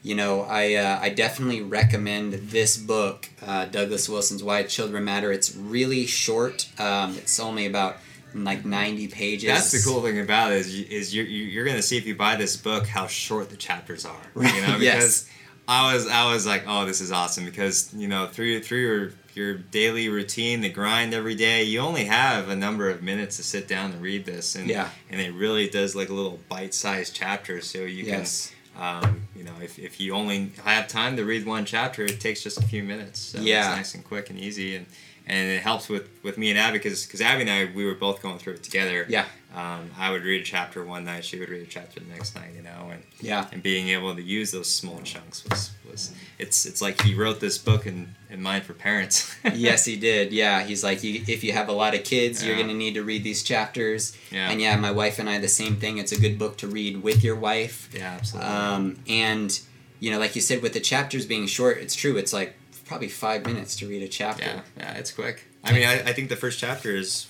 you 0.04 0.14
know, 0.14 0.42
I 0.42 0.76
uh, 0.76 1.00
I 1.02 1.10
definitely 1.10 1.62
recommend 1.62 2.34
this 2.34 2.78
book, 2.78 3.30
uh, 3.46 3.66
Douglas 3.66 4.08
Wilson's 4.08 4.44
Why 4.44 4.64
Children 4.64 5.04
Matter. 5.06 5.32
It's 5.32 5.56
really 5.56 6.06
short. 6.06 6.70
Um, 6.80 7.16
it's 7.18 7.40
only 7.40 7.66
about 7.66 7.98
like 8.44 8.66
90 8.66 9.08
pages. 9.08 9.48
That's 9.50 9.72
the 9.72 9.90
cool 9.90 10.02
thing 10.02 10.20
about 10.20 10.52
it 10.52 10.60
is, 10.60 10.78
you, 10.80 10.86
is 10.90 11.16
you're, 11.16 11.26
you're 11.26 11.66
going 11.66 11.78
to 11.78 11.82
see 11.84 11.98
if 11.98 12.06
you 12.06 12.16
buy 12.16 12.36
this 12.36 12.56
book 12.58 12.88
how 12.88 13.08
short 13.08 13.50
the 13.50 13.58
chapters 13.58 14.06
are. 14.06 14.16
Right, 14.34 14.54
You 14.56 14.62
know, 14.68 14.74
because 14.80 14.82
yes. 14.82 15.30
I 15.68 15.94
was 15.94 16.08
I 16.08 16.32
was 16.32 16.46
like, 16.46 16.64
oh, 16.68 16.86
this 16.86 17.02
is 17.02 17.12
awesome 17.12 17.44
because 17.46 17.94
you 17.94 18.08
know 18.08 18.28
through 18.28 18.62
through 18.62 18.80
your 18.82 19.12
your 19.34 19.54
daily 19.56 20.10
routine, 20.10 20.62
the 20.62 20.70
grind 20.70 21.14
every 21.14 21.36
day, 21.36 21.64
you 21.64 21.80
only 21.80 22.06
have 22.06 22.50
a 22.50 22.56
number 22.56 22.90
of 22.90 23.04
minutes 23.04 23.38
to 23.38 23.44
sit 23.44 23.68
down 23.68 23.92
and 23.92 24.02
read 24.02 24.26
this, 24.26 24.56
and 24.56 24.68
Yeah. 24.70 24.90
and 25.10 25.20
it 25.22 25.34
really 25.34 25.68
does 25.70 25.94
like 25.96 26.10
a 26.10 26.14
little 26.14 26.40
bite-sized 26.50 27.14
chapter, 27.16 27.62
so 27.62 27.80
you 27.80 28.06
Yes. 28.06 28.50
can. 28.50 28.54
Um, 28.80 29.22
you 29.36 29.44
know, 29.44 29.54
if, 29.62 29.78
if 29.80 30.00
you 30.00 30.14
only 30.14 30.52
have 30.64 30.88
time 30.88 31.18
to 31.18 31.26
read 31.26 31.46
one 31.48 31.66
chapter, 31.66 32.04
it 32.04 32.20
takes 32.22 32.44
just 32.44 32.60
a 32.60 32.62
few 32.62 32.84
minutes. 32.84 33.20
So 33.20 33.40
Yeah. 33.42 33.70
it's 33.70 33.78
nice 33.78 33.96
and 33.96 34.04
quick 34.04 34.30
and 34.30 34.40
easy, 34.40 34.76
and, 34.76 34.86
and 35.28 35.50
it 35.52 35.62
helps 35.62 35.90
with, 35.90 36.08
with 36.24 36.38
me 36.38 36.50
and 36.50 36.58
Abby 36.58 36.78
because 36.80 37.06
because 37.06 37.22
Abby 37.22 37.42
and 37.42 37.50
I 37.50 37.66
we 37.76 37.86
were 37.86 37.96
both 37.96 38.22
going 38.22 38.40
through 38.40 38.54
it 38.54 38.64
together. 38.64 39.06
Yeah. 39.08 39.26
Um, 39.56 39.90
I 39.98 40.12
would 40.12 40.24
read 40.24 40.42
a 40.42 40.44
chapter 40.44 40.84
one 40.86 41.06
night, 41.06 41.26
she 41.26 41.40
would 41.40 41.50
read 41.50 41.64
a 41.64 41.66
chapter 41.66 42.00
the 42.00 42.06
next 42.06 42.36
night, 42.36 42.52
you 42.56 42.62
know, 42.62 42.90
and 42.92 43.02
Yeah. 43.22 43.48
and 43.52 43.64
being 43.64 43.90
able 43.90 44.14
to 44.16 44.22
use 44.22 44.52
those 44.52 44.70
small 44.72 45.00
chunks 45.02 45.44
was, 45.50 45.72
was 45.90 46.14
it's 46.38 46.66
it's 46.68 46.80
like 46.82 47.02
he 47.02 47.16
wrote 47.16 47.40
this 47.40 47.58
book 47.58 47.88
in, 47.88 48.14
in 48.30 48.42
mind 48.42 48.66
for 48.66 48.74
parents. 48.74 49.36
yes, 49.56 49.84
he 49.86 49.96
did. 49.96 50.32
Yeah, 50.32 50.62
he's 50.64 50.84
like, 50.84 51.04
you, 51.04 51.24
if 51.28 51.44
you 51.44 51.54
have 51.54 51.70
a 51.70 51.72
lot 51.72 51.96
of 51.96 52.04
kids, 52.04 52.46
you're 52.46 52.56
going 52.56 52.68
to 52.68 52.74
need 52.76 52.94
to 52.96 53.04
read 53.04 53.24
these 53.24 53.42
chapters. 53.42 54.16
Yeah. 54.32 54.52
And 54.52 54.62
yeah, 54.62 54.76
my 54.76 54.92
wife 54.92 55.18
and 55.18 55.28
I, 55.28 55.40
the 55.40 55.48
same 55.48 55.78
thing. 55.78 55.98
It's 55.98 56.12
a 56.12 56.20
good 56.20 56.38
book 56.38 56.58
to 56.58 56.68
read 56.68 57.02
with 57.02 57.24
your 57.24 57.36
wife. 57.36 57.90
yeah, 57.96 58.12
absolutely. 58.20 58.52
Um, 58.52 59.00
and, 59.08 59.60
you 60.00 60.12
know, 60.12 60.20
like 60.20 60.36
you 60.36 60.42
said, 60.42 60.62
with 60.62 60.74
the 60.74 60.80
chapters 60.82 61.26
being 61.26 61.48
short, 61.48 61.80
it's 61.80 61.96
true. 61.96 62.16
It's 62.18 62.34
like 62.34 62.57
probably 62.88 63.10
five 63.10 63.46
minutes 63.46 63.76
to 63.78 63.88
read 63.88 64.02
a 64.04 64.08
chapter. 64.08 64.44
yeah, 64.46 64.62
yeah, 64.78 64.94
it's 64.94 65.12
quick. 65.12 65.46
I 65.64 65.74
mean, 65.74 65.86
I, 65.88 65.96
I 66.10 66.14
think 66.14 66.30
the 66.30 66.36
first 66.36 66.60
chapter 66.60 66.96
is 66.96 67.28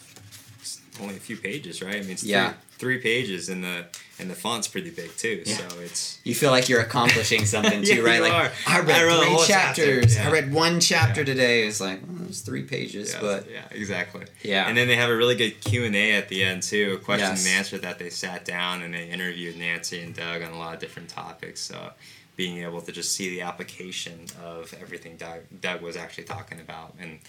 only 1.02 1.16
a 1.16 1.20
few 1.20 1.38
pages, 1.38 1.82
right? 1.82 1.96
I 1.96 2.00
mean, 2.02 2.12
it's 2.12 2.24
Yeah. 2.24 2.54
three, 2.78 2.98
three 2.98 2.98
pages, 3.00 3.50
and 3.50 3.64
the 3.64 3.86
and 4.20 4.32
the 4.32 4.36
font's 4.36 4.68
pretty 4.68 4.90
big 4.90 5.16
too. 5.16 5.44
Yeah. 5.46 5.58
So 5.58 5.80
it's 5.80 6.20
You 6.24 6.34
feel 6.34 6.50
like 6.50 6.68
you're 6.70 6.82
accomplishing 6.82 7.46
something 7.56 7.84
too, 7.84 7.98
Yeah, 7.98 8.02
right? 8.02 8.20
like 8.22 8.34
are. 8.34 8.52
I 8.66 8.80
read 8.80 8.90
I 9.08 9.26
three 9.26 9.38
chapter, 9.46 9.86
chapters. 10.02 10.16
yeah. 10.16 10.28
I 10.28 10.32
read 10.32 10.52
one 10.52 10.80
chapter 10.80 11.24
today. 11.24 11.68
It's 11.68 11.80
like 11.80 12.00
well, 12.08 12.26
it's 12.28 12.42
three 12.42 12.64
pages, 12.64 13.14
yeah, 13.14 13.22
but 13.22 13.48
yeah, 13.52 13.62
exactly. 13.70 14.26
yeah, 14.42 14.68
And 14.68 14.76
then 14.76 14.88
they 14.88 14.96
have 14.96 15.12
a 15.12 15.16
really 15.16 15.36
good 15.36 15.62
Q 15.62 15.84
and 15.86 15.96
A 15.96 16.14
at 16.14 16.30
the 16.30 16.44
end 16.44 16.64
too, 16.64 16.98
a 17.00 17.04
question 17.06 17.30
Yes. 17.30 17.46
and 17.46 17.56
answer 17.58 17.78
that 17.78 18.00
they 18.00 18.10
sat 18.10 18.44
down 18.44 18.82
and 18.82 18.92
they 18.96 19.08
interviewed 19.08 19.56
Nancy 19.56 20.02
and 20.02 20.16
Doug 20.16 20.42
on 20.42 20.52
a 20.52 20.58
lot 20.58 20.74
of 20.74 20.80
different 20.80 21.10
topics. 21.10 21.62
So 21.62 21.92
being 22.38 22.60
able 22.64 22.80
to 22.82 22.92
just 22.94 23.12
see 23.14 23.30
the 23.30 23.42
application 23.42 24.28
of 24.42 24.74
everything 24.80 25.18
Doug, 25.18 25.42
Doug 25.60 25.82
was 25.82 25.98
actually 25.98 26.24
talking 26.24 26.62
about, 26.62 26.94
and 27.00 27.20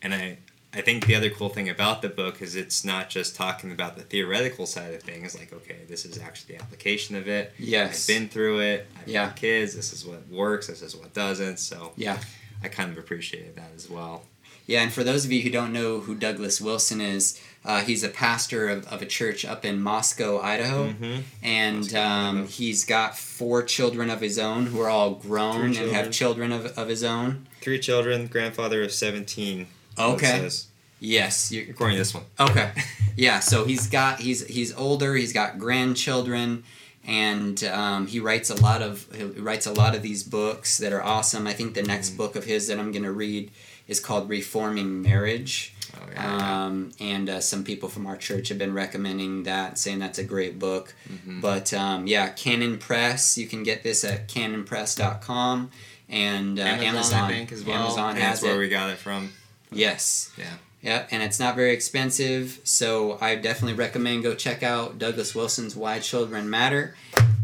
and 0.00 0.14
I 0.14 0.38
I 0.72 0.80
think 0.82 1.06
the 1.06 1.14
other 1.14 1.30
cool 1.30 1.48
thing 1.48 1.68
about 1.68 2.00
the 2.02 2.08
book 2.08 2.40
is 2.42 2.54
it's 2.54 2.84
not 2.84 3.08
just 3.10 3.34
talking 3.36 3.72
about 3.72 3.96
the 3.96 4.02
theoretical 4.02 4.66
side 4.66 4.94
of 4.94 5.02
things, 5.02 5.38
like 5.38 5.52
okay, 5.52 5.78
this 5.88 6.04
is 6.06 6.18
actually 6.18 6.56
the 6.56 6.62
application 6.62 7.16
of 7.16 7.28
it. 7.28 7.52
yes, 7.58 8.08
I've 8.08 8.14
been 8.14 8.28
through 8.28 8.60
it. 8.60 8.86
I've 9.00 9.08
Yeah. 9.08 9.30
kids. 9.32 9.74
This 9.74 9.92
is 9.92 10.06
what 10.06 10.26
works. 10.28 10.68
This 10.68 10.80
is 10.82 10.96
what 10.96 11.12
doesn't. 11.12 11.58
So 11.58 11.92
yeah. 11.96 12.18
I 12.62 12.68
kind 12.68 12.90
of 12.90 12.96
appreciated 12.98 13.56
that 13.56 13.70
as 13.76 13.90
well. 13.90 14.24
Yeah, 14.66 14.82
and 14.82 14.92
for 14.92 15.04
those 15.04 15.24
of 15.24 15.30
you 15.30 15.42
who 15.42 15.50
don't 15.50 15.72
know 15.72 16.00
who 16.00 16.14
Douglas 16.16 16.60
Wilson 16.60 17.00
is, 17.00 17.40
uh, 17.66 17.80
he's 17.82 18.02
a 18.04 18.08
pastor 18.08 18.68
of, 18.68 18.86
of 18.92 19.02
a 19.02 19.06
church 19.06 19.44
up 19.44 19.64
in 19.64 19.82
Moscow, 19.82 20.40
Idaho. 20.40 20.88
Mm-hmm. 20.90 21.20
And 21.42 21.76
Moscow, 21.78 22.00
um, 22.00 22.36
Idaho. 22.36 22.46
he's 22.46 22.84
got 22.84 23.18
four 23.18 23.62
children 23.62 24.08
of 24.08 24.20
his 24.20 24.38
own 24.38 24.66
who 24.66 24.80
are 24.80 24.88
all 24.88 25.10
grown 25.16 25.76
and 25.76 25.90
have 25.92 26.10
children 26.12 26.52
of, 26.52 26.66
of 26.78 26.88
his 26.88 27.02
own. 27.04 27.46
Three 27.60 27.80
children, 27.80 28.28
grandfather 28.28 28.82
of 28.82 28.92
seventeen. 28.92 29.66
Okay. 29.98 30.48
Yes. 31.00 31.52
you're, 31.52 31.68
according 31.70 31.96
to 31.96 32.00
this 32.00 32.14
one. 32.14 32.24
okay. 32.40 32.70
Yeah. 33.16 33.40
So 33.40 33.64
he's 33.64 33.86
got 33.88 34.20
he's 34.20 34.46
he's 34.46 34.74
older. 34.74 35.14
He's 35.14 35.32
got 35.32 35.58
grandchildren, 35.58 36.64
and 37.06 37.64
um, 37.64 38.06
he 38.06 38.20
writes 38.20 38.50
a 38.50 38.54
lot 38.60 38.82
of 38.82 39.06
he 39.16 39.24
writes 39.24 39.66
a 39.66 39.72
lot 39.72 39.94
of 39.96 40.02
these 40.02 40.22
books 40.22 40.76
that 40.78 40.92
are 40.92 41.02
awesome. 41.02 41.46
I 41.46 41.54
think 41.54 41.72
the 41.74 41.82
next 41.82 42.10
Mm. 42.10 42.16
book 42.18 42.36
of 42.36 42.44
his 42.44 42.66
that 42.68 42.78
I'm 42.78 42.92
going 42.92 43.04
to 43.04 43.12
read 43.12 43.50
is 43.88 44.00
called 44.00 44.28
Reforming 44.28 45.00
Marriage. 45.00 45.72
Oh 45.98 46.06
yeah. 46.12 46.64
Um, 46.66 46.92
and 47.00 47.28
uh, 47.28 47.40
some 47.40 47.64
people 47.64 47.88
from 47.88 48.06
our 48.06 48.16
church 48.16 48.48
have 48.50 48.58
been 48.58 48.74
recommending 48.74 49.44
that, 49.44 49.78
saying 49.78 49.98
that's 49.98 50.18
a 50.18 50.24
great 50.24 50.58
book. 50.58 50.94
Mhm. 51.10 51.40
But 51.40 51.72
um, 51.74 52.06
yeah, 52.06 52.28
Canon 52.28 52.78
Press, 52.78 53.36
you 53.38 53.46
can 53.46 53.62
get 53.62 53.82
this 53.82 54.04
at 54.04 54.28
canonpress.com. 54.28 55.70
And 56.08 56.58
uh, 56.60 56.62
Amazon, 56.62 57.24
I 57.24 57.28
think 57.28 57.50
as 57.52 57.64
well. 57.64 57.82
Amazon 57.82 58.14
has 58.16 58.22
that's 58.22 58.42
where 58.42 58.54
it. 58.54 58.58
we 58.58 58.68
got 58.68 58.90
it 58.90 58.98
from. 58.98 59.32
Yes. 59.72 60.30
Yeah. 60.38 60.44
Yeah, 60.82 61.06
and 61.10 61.20
it's 61.20 61.40
not 61.40 61.56
very 61.56 61.72
expensive, 61.72 62.60
so 62.62 63.18
I 63.20 63.34
definitely 63.34 63.74
recommend 63.76 64.22
go 64.22 64.36
check 64.36 64.62
out 64.62 64.98
Douglas 65.00 65.34
Wilson's 65.34 65.74
Why 65.74 65.98
Children 65.98 66.48
Matter 66.48 66.94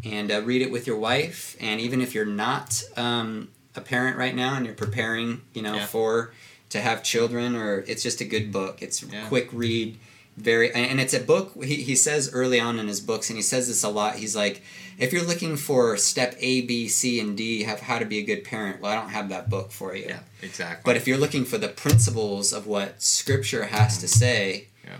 and 0.04 0.30
uh, 0.30 0.42
read 0.42 0.62
it 0.62 0.70
with 0.70 0.86
your 0.86 0.96
wife. 0.98 1.56
And 1.58 1.80
even 1.80 2.00
if 2.00 2.14
you're 2.14 2.24
not 2.26 2.84
um, 2.96 3.48
a 3.74 3.80
parent 3.80 4.16
right 4.16 4.36
now 4.36 4.54
and 4.54 4.64
you're 4.64 4.76
preparing, 4.76 5.40
you 5.54 5.62
know, 5.62 5.74
Yeah. 5.74 5.86
for 5.86 6.32
to 6.72 6.80
have 6.80 7.02
children, 7.02 7.54
or 7.54 7.84
it's 7.86 8.02
just 8.02 8.20
a 8.20 8.24
good 8.24 8.44
mm-hmm. 8.44 8.52
book. 8.52 8.82
It's 8.82 9.02
Yeah. 9.02 9.26
quick 9.28 9.48
read, 9.52 9.98
very, 10.36 10.72
and 10.72 11.00
it's 11.00 11.12
a 11.12 11.20
book. 11.20 11.52
He, 11.62 11.76
he 11.76 11.94
says 11.94 12.30
early 12.32 12.58
on 12.58 12.78
in 12.78 12.88
his 12.88 13.00
books, 13.00 13.28
and 13.28 13.36
he 13.36 13.42
says 13.42 13.68
this 13.68 13.84
a 13.84 13.88
lot. 13.88 14.16
He's 14.16 14.34
like, 14.34 14.62
if 14.98 15.12
you're 15.12 15.24
looking 15.24 15.56
for 15.56 15.96
step 15.98 16.34
A, 16.38 16.62
B, 16.62 16.88
C, 16.88 17.20
and 17.20 17.36
D, 17.36 17.64
have 17.64 17.80
how 17.80 17.98
to 17.98 18.06
be 18.06 18.18
a 18.18 18.22
good 18.22 18.44
parent. 18.44 18.80
Well, 18.80 18.90
I 18.90 18.94
don't 18.94 19.10
have 19.10 19.28
that 19.28 19.50
book 19.50 19.70
for 19.70 19.94
you. 19.94 20.06
Yeah. 20.08 20.20
Exactly. 20.40 20.82
But 20.84 20.96
if 20.96 21.06
you're 21.06 21.18
looking 21.18 21.44
for 21.44 21.58
the 21.58 21.68
principles 21.68 22.52
of 22.52 22.66
what 22.66 23.02
Scripture 23.02 23.64
has 23.64 23.98
to 23.98 24.06
mm-hmm. 24.06 24.18
say, 24.18 24.68
Yeah. 24.84 24.98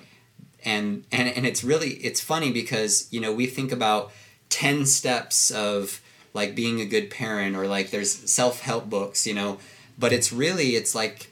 and 0.65 1.05
and 1.11 1.29
and 1.29 1.47
it's 1.47 1.65
really 1.65 1.93
it's 2.09 2.21
funny 2.21 2.53
because 2.53 3.09
you 3.11 3.21
know 3.21 3.33
we 3.33 3.47
think 3.47 3.73
about 3.73 4.13
10 4.51 4.85
steps 4.85 5.51
of 5.51 6.03
like 6.35 6.55
being 6.55 6.81
a 6.81 6.85
good 6.85 7.11
parent 7.11 7.57
or 7.57 7.67
like 7.67 7.91
there's 7.91 8.31
self-help 8.31 8.89
books 8.91 9.27
you 9.27 9.35
know 9.35 9.59
but 9.99 10.13
it's 10.13 10.33
really 10.33 10.77
it's 10.77 10.95
like 10.95 11.32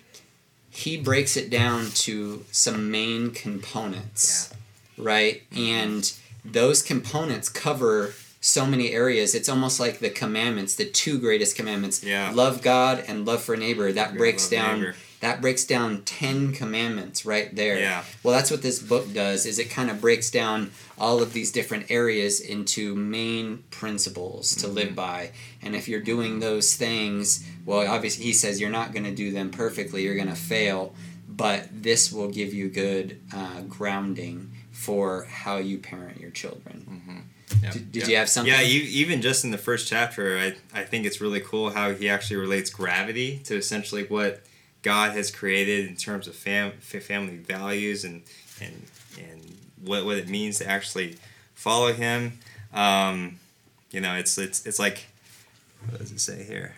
he 0.71 0.97
breaks 0.97 1.37
it 1.37 1.51
down 1.51 1.91
to 1.91 2.45
some 2.53 2.91
main 2.91 3.31
components 3.33 4.53
right? 5.03 5.43
Mm-hmm. 5.51 5.63
And 5.63 6.13
those 6.45 6.83
components 6.83 7.49
cover 7.49 8.15
so 8.41 8.65
many 8.67 8.93
areas. 8.93 9.35
It's 9.35 9.49
almost 9.49 9.81
like 9.81 9.99
the 9.99 10.11
commandments 10.11 10.75
the 10.75 10.87
two 10.87 11.19
greatest 11.19 11.57
commandments 11.57 12.03
Yeah. 12.03 12.31
love 12.35 12.63
god 12.63 13.05
and 13.07 13.27
love 13.27 13.43
for 13.43 13.57
neighbor. 13.57 13.93
That 13.93 14.13
Good, 14.13 14.19
breaks 14.19 14.49
down 14.49 14.81
neighbor. 14.81 14.95
That 15.21 15.41
breaks 15.41 15.65
down 15.65 16.03
10 16.03 16.53
commandments 16.53 17.25
right 17.27 17.55
there 17.55 17.79
Yeah. 17.79 18.05
well 18.23 18.35
that's 18.35 18.51
what 18.51 18.63
this 18.63 18.79
book 18.81 19.13
does 19.13 19.47
is 19.47 19.59
it 19.59 19.71
kind 19.71 19.91
of 19.91 20.01
breaks 20.01 20.31
down 20.31 20.71
all 20.99 21.23
of 21.23 21.33
these 21.33 21.53
different 21.53 21.91
areas 21.91 22.41
into 22.41 22.95
main 22.95 23.65
principles 23.71 24.55
to 24.57 24.67
Mm-hmm. 24.67 24.75
live 24.77 24.95
by 24.97 25.31
and 25.63 25.75
if 25.77 25.89
you're 25.89 26.01
doing 26.01 26.41
those 26.41 26.75
things 26.75 27.47
well 27.67 27.87
obviously 27.91 28.25
he 28.25 28.33
says 28.33 28.61
you're 28.61 28.71
not 28.71 28.93
going 28.93 29.05
to 29.05 29.15
do 29.15 29.31
them 29.33 29.51
perfectly 29.51 30.03
you're 30.05 30.15
going 30.17 30.29
to 30.29 30.35
fail 30.35 30.95
but 31.29 31.69
this 31.73 32.13
will 32.13 32.29
give 32.29 32.53
you 32.53 32.69
good 32.69 33.19
uh, 33.35 33.61
grounding 33.63 34.51
for 34.73 35.25
how 35.25 35.57
you 35.59 35.79
parent 35.79 36.21
your 36.21 36.31
children 36.31 37.27
Yep, 37.63 37.73
Did- 37.73 37.93
did 37.93 38.01
yep. 38.03 38.09
you 38.09 38.17
have 38.17 38.29
something? 38.31 38.55
Yeah, 38.55 38.61
you, 38.63 38.81
even 38.83 39.21
just 39.21 39.45
in 39.45 39.51
the 39.51 39.59
first 39.59 39.87
chapter, 39.89 40.39
I, 40.39 40.55
I 40.73 40.85
think 40.85 41.05
it's 41.05 41.21
really 41.21 41.41
cool 41.41 41.71
how 41.71 41.93
he 41.93 42.09
actually 42.09 42.37
relates 42.37 42.71
gravity 42.71 43.39
to 43.45 43.57
essentially 43.57 44.05
what 44.05 44.43
God 44.83 45.13
has 45.13 45.31
created 45.31 45.87
in 45.89 45.97
terms 45.97 46.27
of 46.27 46.35
fam, 46.35 46.73
family 46.81 47.37
values 47.37 48.05
and 48.05 48.23
and 48.61 48.85
and 49.19 49.57
what, 49.83 50.05
what 50.05 50.17
it 50.17 50.29
means 50.29 50.59
to 50.59 50.69
actually 50.69 51.17
follow 51.55 51.93
Him. 51.93 52.39
Um, 52.73 53.39
you 53.91 54.01
know, 54.01 54.15
it's 54.15 54.39
it's 54.39 54.67
it's 54.67 54.79
like 54.79 55.07
what 55.89 55.99
does 55.99 56.13
it 56.13 56.21
say 56.21 56.45
here? 56.45 56.75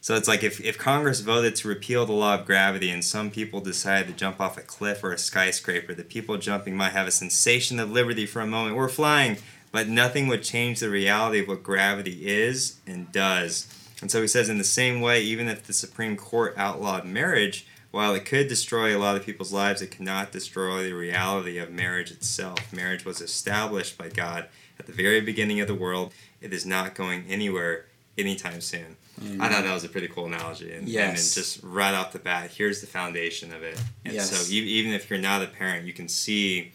So 0.00 0.16
it's 0.16 0.26
like 0.26 0.42
if, 0.42 0.60
if 0.60 0.78
Congress 0.78 1.20
voted 1.20 1.54
to 1.56 1.68
repeal 1.68 2.04
the 2.04 2.12
law 2.12 2.34
of 2.34 2.44
gravity 2.44 2.90
and 2.90 3.04
some 3.04 3.30
people 3.30 3.60
decided 3.60 4.08
to 4.08 4.12
jump 4.12 4.40
off 4.40 4.58
a 4.58 4.62
cliff 4.62 5.04
or 5.04 5.12
a 5.12 5.18
skyscraper, 5.18 5.94
the 5.94 6.02
people 6.02 6.36
jumping 6.38 6.76
might 6.76 6.90
have 6.90 7.06
a 7.06 7.12
sensation 7.12 7.78
of 7.78 7.88
liberty 7.88 8.26
for 8.26 8.40
a 8.40 8.46
moment. 8.46 8.74
We're 8.74 8.88
flying, 8.88 9.36
but 9.70 9.86
nothing 9.86 10.26
would 10.26 10.42
change 10.42 10.80
the 10.80 10.90
reality 10.90 11.38
of 11.38 11.46
what 11.46 11.62
gravity 11.62 12.26
is 12.26 12.80
and 12.84 13.12
does. 13.12 13.68
And 14.02 14.10
so 14.10 14.20
he 14.20 14.28
says, 14.28 14.48
in 14.48 14.58
the 14.58 14.64
same 14.64 15.00
way, 15.00 15.22
even 15.22 15.48
if 15.48 15.62
the 15.62 15.72
Supreme 15.72 16.16
Court 16.16 16.54
outlawed 16.58 17.06
marriage, 17.06 17.66
while 17.92 18.14
it 18.14 18.24
could 18.24 18.48
destroy 18.48 18.96
a 18.96 18.98
lot 18.98 19.16
of 19.16 19.24
people's 19.24 19.52
lives, 19.52 19.80
it 19.80 19.90
cannot 19.92 20.32
destroy 20.32 20.82
the 20.82 20.92
reality 20.92 21.56
of 21.58 21.70
marriage 21.70 22.10
itself. 22.10 22.72
Marriage 22.72 23.04
was 23.04 23.20
established 23.20 23.96
by 23.96 24.08
God 24.08 24.46
at 24.80 24.86
the 24.86 24.92
very 24.92 25.20
beginning 25.20 25.60
of 25.60 25.68
the 25.68 25.74
world. 25.74 26.12
It 26.40 26.52
is 26.52 26.66
not 26.66 26.94
going 26.96 27.24
anywhere 27.28 27.86
anytime 28.18 28.60
soon. 28.60 28.96
I 29.40 29.48
thought 29.48 29.62
that 29.62 29.72
was 29.74 29.84
a 29.84 29.88
pretty 29.88 30.08
cool 30.08 30.26
analogy. 30.26 30.72
And, 30.72 30.88
Yes. 30.88 31.08
and 31.36 31.44
just 31.44 31.60
right 31.62 31.94
off 31.94 32.12
the 32.12 32.18
bat, 32.18 32.50
here's 32.50 32.80
the 32.80 32.86
foundation 32.88 33.52
of 33.52 33.62
it. 33.62 33.78
And 34.04 34.14
Yes. 34.14 34.30
so 34.36 34.52
even 34.52 34.92
if 34.92 35.08
you're 35.10 35.18
not 35.20 35.42
a 35.42 35.46
parent, 35.46 35.86
you 35.86 35.92
can 35.92 36.08
see, 36.08 36.72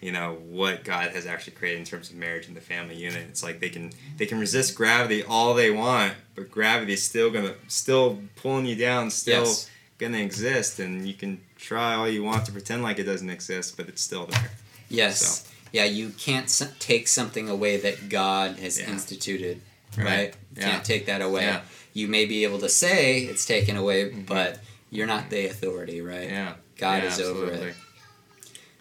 you 0.00 0.12
know, 0.12 0.38
what 0.48 0.82
God 0.84 1.10
has 1.10 1.26
actually 1.26 1.52
created 1.54 1.80
in 1.80 1.84
terms 1.84 2.10
of 2.10 2.16
marriage 2.16 2.48
and 2.48 2.56
the 2.56 2.60
family 2.60 2.96
unit. 2.96 3.22
It's 3.28 3.42
like 3.42 3.60
they 3.60 3.68
can 3.68 3.92
they 4.16 4.26
can 4.26 4.38
resist 4.40 4.74
gravity 4.74 5.22
all 5.22 5.54
they 5.54 5.70
want, 5.70 6.14
but 6.34 6.50
gravity 6.50 6.94
is 6.94 7.02
still 7.02 7.30
gonna 7.30 7.54
still 7.68 8.18
pulling 8.36 8.66
you 8.66 8.76
down, 8.76 9.10
still 9.10 9.44
Yes. 9.44 9.70
gonna 9.98 10.18
exist, 10.18 10.78
and 10.78 11.06
you 11.06 11.14
can 11.14 11.40
try 11.56 11.94
all 11.94 12.08
you 12.08 12.22
want 12.24 12.46
to 12.46 12.52
pretend 12.52 12.82
like 12.82 12.98
it 12.98 13.04
doesn't 13.04 13.30
exist, 13.30 13.76
but 13.76 13.88
it's 13.88 14.02
still 14.02 14.26
there. 14.26 14.50
Yes. 14.88 15.46
Yeah, 15.72 15.84
you 15.84 16.10
can't 16.10 16.48
take 16.80 17.06
something 17.06 17.48
away 17.48 17.76
that 17.76 18.08
God 18.08 18.58
has 18.58 18.80
Yeah. 18.80 18.90
instituted, 18.90 19.60
right? 19.96 20.04
Right. 20.04 20.34
You 20.56 20.62
Yeah. 20.62 20.70
Can't 20.70 20.84
take 20.84 21.06
that 21.06 21.20
away. 21.22 21.42
Yeah. 21.42 21.60
You 21.92 22.08
may 22.08 22.24
be 22.24 22.44
able 22.44 22.58
to 22.60 22.68
say 22.68 23.20
it's 23.20 23.44
taken 23.44 23.76
away, 23.76 24.06
mm-hmm. 24.06 24.22
but 24.22 24.60
you're 24.90 25.06
not 25.06 25.30
the 25.30 25.46
authority, 25.46 26.00
right? 26.00 26.28
Yeah. 26.28 26.54
God 26.76 27.04
is 27.04 27.20
over 27.20 27.52
it. 27.52 27.74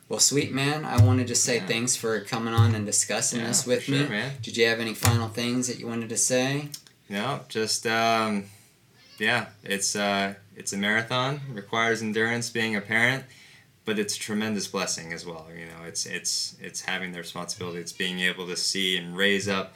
Well, 0.10 0.20
sweet 0.20 0.51
man, 0.51 0.86
I 0.86 0.99
wanted 1.05 1.28
to 1.28 1.36
say 1.36 1.57
Yeah. 1.57 1.68
thanks 1.68 1.95
for 1.95 2.20
coming 2.22 2.53
on 2.53 2.74
and 2.74 2.84
discussing 2.86 3.39
Yeah, 3.41 3.47
this 3.47 3.66
with 3.68 3.84
sure, 3.84 3.95
me. 4.03 4.10
man. 4.10 4.32
Did 4.41 4.57
you 4.57 4.66
have 4.66 4.80
any 4.80 4.95
final 4.95 5.30
things 5.30 5.68
that 5.68 5.78
you 5.80 5.88
wanted 5.88 6.10
to 6.10 6.18
say? 6.18 6.70
No, 7.07 7.45
just 7.47 7.86
um, 7.86 8.45
yeah, 9.20 9.47
it's 9.64 9.95
uh, 9.95 10.34
it's 10.55 10.74
a 10.74 10.78
marathon. 10.78 11.41
Requires 11.53 12.01
endurance 12.01 12.49
being 12.49 12.76
a 12.76 12.82
parent, 12.82 13.26
but 13.86 13.99
it's 13.99 14.16
a 14.16 14.20
tremendous 14.20 14.68
blessing 14.68 15.14
as 15.14 15.26
well. 15.28 15.47
You 15.55 15.66
know, 15.66 15.84
it's 15.86 16.05
it's 16.07 16.55
it's 16.60 16.82
having 16.82 17.12
the 17.12 17.20
responsibility. 17.20 17.80
It's 17.80 17.93
being 17.93 18.20
able 18.22 18.47
to 18.47 18.55
see 18.57 18.97
and 18.97 19.16
raise 19.16 19.47
up 19.47 19.76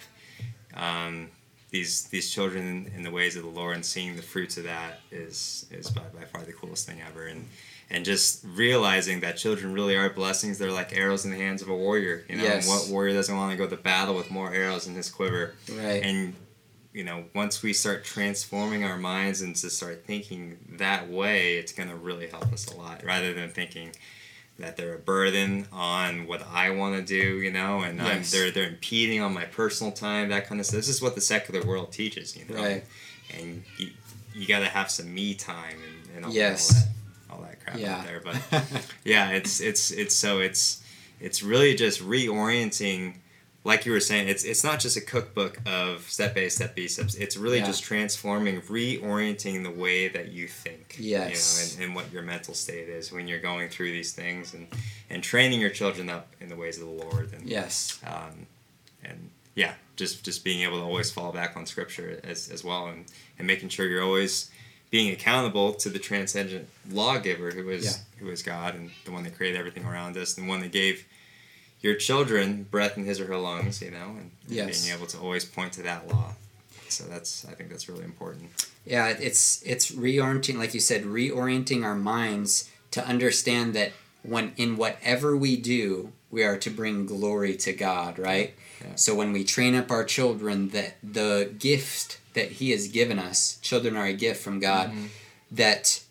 um, 0.73 1.29
these 1.69 2.03
these 2.05 2.31
children 2.31 2.91
in 2.95 3.03
the 3.03 3.11
ways 3.11 3.35
of 3.35 3.43
the 3.43 3.49
Lord 3.49 3.75
and 3.75 3.85
seeing 3.85 4.15
the 4.15 4.21
fruits 4.23 4.57
of 4.57 4.63
that 4.63 5.01
is 5.11 5.67
is 5.71 5.91
by, 5.91 6.01
by 6.17 6.25
far 6.25 6.41
the 6.43 6.53
coolest 6.53 6.87
thing 6.87 7.01
ever. 7.07 7.25
And 7.27 7.47
and 7.93 8.03
just 8.03 8.43
realizing 8.43 9.19
that 9.21 9.37
children 9.37 9.71
really 9.73 9.95
are 9.95 10.09
blessings. 10.09 10.57
They're 10.57 10.71
like 10.71 10.97
arrows 10.97 11.23
in 11.25 11.31
the 11.31 11.37
hands 11.37 11.61
of 11.61 11.69
a 11.69 11.75
warrior. 11.75 12.25
You 12.27 12.37
know, 12.37 12.43
Yes. 12.43 12.65
and 12.67 12.73
what 12.75 12.89
warrior 12.89 13.13
doesn't 13.13 13.35
want 13.35 13.51
to 13.51 13.57
go 13.57 13.67
to 13.67 13.77
battle 13.77 14.15
with 14.15 14.29
more 14.31 14.51
arrows 14.53 14.87
in 14.87 14.95
his 14.95 15.09
quiver? 15.09 15.53
Right. 15.71 16.03
and 16.03 16.33
you 16.91 17.03
know 17.03 17.23
once 17.33 17.63
we 17.63 17.73
start 17.73 18.03
transforming 18.05 18.83
our 18.83 18.97
minds 18.99 19.41
and 19.41 19.55
to 19.55 19.67
start 19.71 20.03
thinking 20.05 20.59
that 20.77 21.09
way 21.09 21.55
it's 21.57 21.71
going 21.71 21.89
to 21.89 21.95
really 21.95 22.27
help 22.27 22.53
us 22.53 22.67
a 22.67 22.75
lot 22.77 23.03
rather 23.03 23.33
than 23.33 23.49
thinking 23.49 23.89
that 24.59 24.77
they're 24.77 24.93
a 24.93 24.99
burden 24.99 25.65
on 25.71 26.27
what 26.27 26.45
I 26.47 26.69
want 26.69 26.95
to 26.95 27.01
do, 27.01 27.41
you 27.41 27.49
know, 27.51 27.79
and 27.81 27.99
I'm, 27.99 28.17
Yes. 28.17 28.31
they're 28.31 28.51
they're 28.51 28.67
impeding 28.69 29.21
on 29.21 29.33
my 29.33 29.45
personal 29.45 29.91
time, 29.91 30.29
that 30.29 30.45
kind 30.47 30.59
of 30.61 30.67
stuff. 30.67 30.77
This 30.77 30.87
is 30.89 31.01
what 31.01 31.15
the 31.15 31.21
secular 31.21 31.65
world 31.65 31.91
teaches, 31.91 32.35
you 32.37 32.45
know, 32.45 32.61
Right. 32.61 32.83
and 33.35 33.63
you, 33.77 33.89
you 34.35 34.45
got 34.47 34.59
to 34.59 34.67
have 34.67 34.91
some 34.91 35.11
me 35.11 35.33
time 35.33 35.77
and, 35.87 36.15
and 36.17 36.25
all, 36.25 36.31
Yes. 36.31 36.71
all 36.71 36.79
that 36.81 36.87
all 37.33 37.41
that 37.41 37.63
crap 37.63 37.77
Yeah. 37.77 37.97
out 37.97 38.05
there. 38.05 38.21
But 38.23 38.85
yeah, 39.03 39.29
it's 39.31 39.59
it's 39.59 39.91
it's 39.91 40.15
so 40.15 40.39
it's 40.39 40.83
it's 41.19 41.41
really 41.43 41.75
just 41.75 42.01
reorienting. 42.01 43.15
Like 43.65 43.85
you 43.85 43.93
were 43.93 44.01
saying, 44.01 44.27
it's 44.27 44.43
it's 44.43 44.61
not 44.63 44.81
just 44.81 44.97
a 44.97 45.01
cookbook 45.01 45.57
of 45.65 46.01
step 46.09 46.35
A, 46.35 46.49
step 46.49 46.75
B 46.75 46.87
steps. 46.89 47.15
It's 47.15 47.37
really 47.37 47.59
Yeah. 47.59 47.65
just 47.67 47.81
transforming, 47.83 48.59
reorienting 48.61 49.63
the 49.63 49.71
way 49.71 50.09
that 50.09 50.33
you 50.33 50.47
think. 50.49 50.97
Yes. 50.99 51.71
You 51.79 51.79
know, 51.79 51.83
and, 51.85 51.85
and 51.85 51.95
what 51.95 52.11
your 52.11 52.23
mental 52.23 52.53
state 52.53 52.89
is 52.89 53.11
when 53.11 53.27
you're 53.29 53.39
going 53.39 53.69
through 53.69 53.91
these 53.93 54.11
things, 54.11 54.53
and 54.53 54.67
and 55.09 55.23
training 55.23 55.61
your 55.61 55.69
children 55.69 56.09
up 56.09 56.27
in 56.41 56.49
the 56.49 56.57
ways 56.57 56.77
of 56.77 56.85
the 56.87 56.91
Lord. 57.05 57.31
And 57.33 57.47
yes. 57.47 57.99
um, 58.05 58.47
and 59.03 59.29
yeah, 59.55 59.75
just 59.95 60.25
just 60.25 60.43
being 60.43 60.61
able 60.63 60.79
to 60.79 60.83
always 60.83 61.09
fall 61.11 61.31
back 61.31 61.55
on 61.55 61.65
Scripture 61.65 62.19
as 62.25 62.49
as 62.49 62.65
well, 62.65 62.87
and 62.87 63.05
and 63.37 63.47
making 63.47 63.69
sure 63.69 63.87
you're 63.87 64.03
always 64.03 64.51
being 64.93 65.11
accountable 65.11 65.73
to 65.73 65.89
the 65.89 65.97
transcendent 65.97 66.69
lawgiver 66.91 67.49
who 67.49 67.67
is 67.69 67.83
Yeah. 67.83 67.97
who 68.19 68.29
is 68.29 68.43
God 68.43 68.75
and 68.75 68.91
the 69.05 69.11
one 69.11 69.23
that 69.23 69.35
created 69.35 69.57
everything 69.57 69.85
around 69.85 70.15
us, 70.17 70.37
and 70.37 70.45
the 70.45 70.49
one 70.49 70.61
that 70.61 70.71
gave 70.71 71.05
your 71.81 71.95
children 71.95 72.67
breath 72.69 72.95
in 72.95 73.03
his 73.03 73.19
or 73.19 73.25
her 73.25 73.37
lungs, 73.37 73.81
you 73.81 73.89
know, 73.89 74.09
and, 74.19 74.29
Yes. 74.47 74.83
being 74.83 74.95
able 74.95 75.07
to 75.07 75.17
always 75.17 75.45
point 75.45 75.73
to 75.73 75.81
that 75.81 76.07
law. 76.07 76.35
So 76.89 77.05
that's 77.05 77.43
I 77.45 77.53
think 77.55 77.71
that's 77.71 77.89
really 77.89 78.03
important. 78.03 78.51
Yeah, 78.85 79.07
it's 79.07 79.63
it's 79.65 79.89
reorienting, 79.89 80.57
like 80.59 80.75
you 80.75 80.79
said, 80.79 81.05
reorienting 81.05 81.83
our 81.83 81.95
minds 81.95 82.69
to 82.91 83.03
understand 83.03 83.73
that 83.73 83.93
when 84.21 84.53
in 84.57 84.77
whatever 84.77 85.35
we 85.35 85.55
do, 85.57 86.11
we 86.29 86.43
are 86.43 86.57
to 86.57 86.69
bring 86.69 87.07
glory 87.07 87.55
to 87.57 87.73
God, 87.73 88.19
right? 88.19 88.53
Yeah. 88.79 88.93
So 88.95 89.15
when 89.15 89.33
we 89.33 89.43
train 89.43 89.73
up 89.73 89.89
our 89.89 90.03
children, 90.03 90.69
that 90.69 90.97
the 91.01 91.51
gift 91.57 92.19
that 92.33 92.53
He 92.53 92.71
has 92.71 92.87
given 92.87 93.19
us, 93.19 93.57
children 93.61 93.95
are 93.95 94.05
a 94.05 94.13
gift 94.13 94.41
from 94.43 94.59
God, 94.59 94.89
Mm-hmm. 94.89 95.05
that 95.51 96.03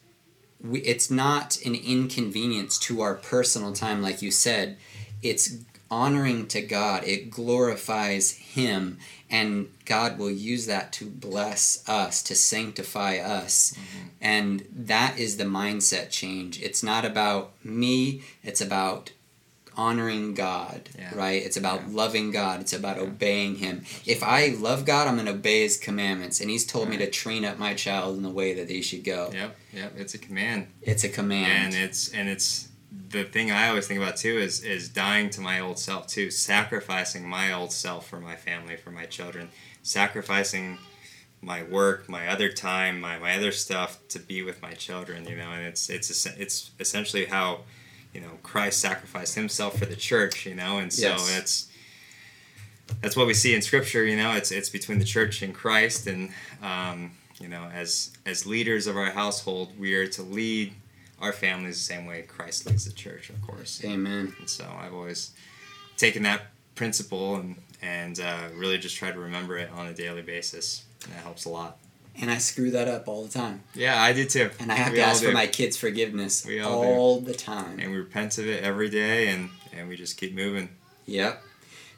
we, 0.62 0.81
it's 0.81 1.11
not 1.11 1.59
an 1.64 1.75
inconvenience 1.75 2.79
to 2.79 3.01
our 3.01 3.14
personal 3.14 3.73
time, 3.73 4.01
like 4.01 4.23
you 4.23 4.31
said. 4.31 4.77
It's 5.23 5.57
honoring 5.91 6.47
to 6.49 6.62
God. 6.62 7.05
It 7.05 7.31
glorifies 7.31 8.33
Him, 8.33 8.99
and 9.29 9.68
God 9.85 10.18
will 10.18 10.31
use 10.31 10.66
that 10.66 10.93
to 10.95 11.07
bless 11.07 11.87
us, 11.89 12.23
to 12.25 12.35
sanctify 12.35 13.16
us. 13.18 13.73
Mm-hmm. 13.73 14.09
And 14.20 14.66
that 14.75 15.18
is 15.18 15.37
the 15.37 15.45
mindset 15.45 16.11
change. 16.11 16.62
It's 16.62 16.83
not 16.83 17.05
about 17.05 17.53
me, 17.64 18.23
it's 18.43 18.61
about 18.61 19.11
honoring 19.77 20.35
God, 20.35 20.89
Yeah. 20.99 21.14
right? 21.14 21.43
It's 21.43 21.57
about 21.57 21.81
Yeah. 21.83 21.95
loving 21.97 22.31
God, 22.31 22.61
it's 22.61 22.73
about 22.73 22.97
Yeah. 22.97 23.05
obeying 23.05 23.57
Him. 23.57 23.85
If 24.07 24.23
I 24.23 24.49
love 24.49 24.85
God, 24.85 25.09
I'm 25.09 25.14
going 25.14 25.27
to 25.27 25.33
obey 25.33 25.62
His 25.62 25.77
commandments. 25.77 26.41
And 26.41 26.51
He's 26.51 26.64
told 26.66 26.89
me 26.89 26.97
to 26.99 27.11
train 27.11 27.45
up 27.45 27.59
my 27.59 27.75
child 27.75 28.16
in 28.16 28.23
the 28.23 28.31
way 28.31 28.55
that 28.55 28.68
they 28.68 28.81
should 28.83 29.05
go. 29.05 29.31
Yep, 29.33 29.57
yep, 29.73 29.93
it's 29.97 30.14
a 30.14 30.18
command. 30.18 30.68
It's 30.83 31.05
a 31.05 31.09
command. 31.09 31.75
and 31.75 31.85
it's 31.85 32.09
and 32.09 32.29
it's 32.29 32.68
the 33.09 33.25
thing 33.25 33.51
I 33.51 33.68
always 33.68 33.87
think 33.87 34.01
about 34.01 34.16
too 34.16 34.39
is 34.39 34.61
is 34.62 34.89
dying 34.89 35.31
to 35.31 35.41
my 35.41 35.61
old 35.61 35.79
self 35.79 36.07
too, 36.07 36.31
sacrificing 36.31 37.27
my 37.29 37.53
old 37.53 37.73
self 37.73 38.09
for 38.09 38.20
my 38.20 38.37
family, 38.37 38.77
for 38.77 38.91
my 38.91 39.07
children, 39.07 39.49
sacrificing 39.83 40.79
my 41.45 41.62
work, 41.62 42.09
my 42.09 42.29
other 42.29 42.49
time, 42.53 43.01
my, 43.01 43.18
my 43.18 43.35
other 43.37 43.51
stuff 43.51 43.99
to 44.09 44.18
be 44.20 44.43
with 44.43 44.62
my 44.62 44.73
children, 44.75 45.27
you 45.29 45.37
know, 45.37 45.51
and 45.51 45.64
it's 45.66 45.91
it's 45.91 46.25
it's 46.27 46.70
essentially 46.79 47.25
how 47.27 47.61
you 48.13 48.21
know 48.21 48.39
Christ 48.43 48.81
sacrificed 48.81 49.35
himself 49.35 49.79
for 49.79 49.87
the 49.87 49.97
church, 49.97 50.47
you 50.47 50.55
know, 50.55 50.79
and 50.79 50.93
so 50.93 51.09
Yes. 51.09 51.39
it's 51.39 51.69
that's 53.01 53.17
what 53.17 53.27
we 53.27 53.35
see 53.35 53.55
in 53.55 53.63
Scripture. 53.63 54.05
You 54.05 54.17
know, 54.17 54.33
it's 54.33 54.51
it's 54.51 54.69
between 54.69 54.99
the 54.99 55.05
church 55.05 55.43
and 55.43 55.55
Christ, 55.55 56.07
and 56.07 56.31
um, 56.63 57.13
you 57.41 57.49
know, 57.49 57.65
as 57.73 58.13
as 58.27 58.47
leaders 58.47 58.87
of 58.87 58.97
our 58.97 59.11
household, 59.11 59.79
we 59.79 59.95
are 59.95 60.07
to 60.09 60.23
lead 60.23 60.75
our 61.21 61.33
families 61.33 61.77
the 61.77 61.95
same 61.95 62.05
way 62.07 62.23
Christ 62.23 62.67
leads 62.67 62.85
the 62.85 62.93
church, 62.93 63.31
of 63.31 63.41
course. 63.43 63.81
Amen. 63.85 64.35
And 64.41 64.51
so 64.51 64.67
I've 64.79 64.93
always 64.93 65.31
taken 65.97 66.23
that 66.25 66.43
principle 66.75 67.37
and 67.37 67.57
and 67.81 68.21
uh, 68.21 68.49
really 68.57 68.79
just 68.79 68.97
try 68.97 69.11
to 69.11 69.19
remember 69.19 69.57
it 69.59 69.71
on 69.71 69.87
a 69.87 69.93
daily 69.95 70.23
basis. 70.23 70.85
And 71.05 71.13
that 71.15 71.23
helps 71.23 71.45
a 71.45 71.49
lot. 71.49 71.79
And 72.21 72.31
I 72.31 72.39
screw 72.39 72.71
that 72.73 72.89
up 72.89 73.09
all 73.09 73.25
the 73.25 73.31
time. 73.33 73.63
Yeah, 73.75 74.01
I 74.01 74.13
do 74.13 74.25
too. 74.27 74.51
And 74.61 74.71
I 74.71 74.75
have 74.77 74.93
We 74.93 74.99
to 74.99 75.05
ask 75.05 75.25
for 75.25 75.33
my 75.33 75.47
kids' 75.47 75.77
forgiveness 75.77 76.45
We 76.45 76.61
all 76.61 76.85
all 76.85 77.21
the 77.21 77.33
time. 77.35 77.79
and 77.81 77.91
we 77.91 77.97
repent 77.97 78.37
of 78.39 78.47
it 78.47 78.63
every 78.63 78.91
day, 78.91 79.29
and 79.29 79.49
and 79.73 79.89
we 79.89 79.97
just 79.97 80.17
keep 80.19 80.35
moving. 80.35 80.69
Yep. 81.07 81.43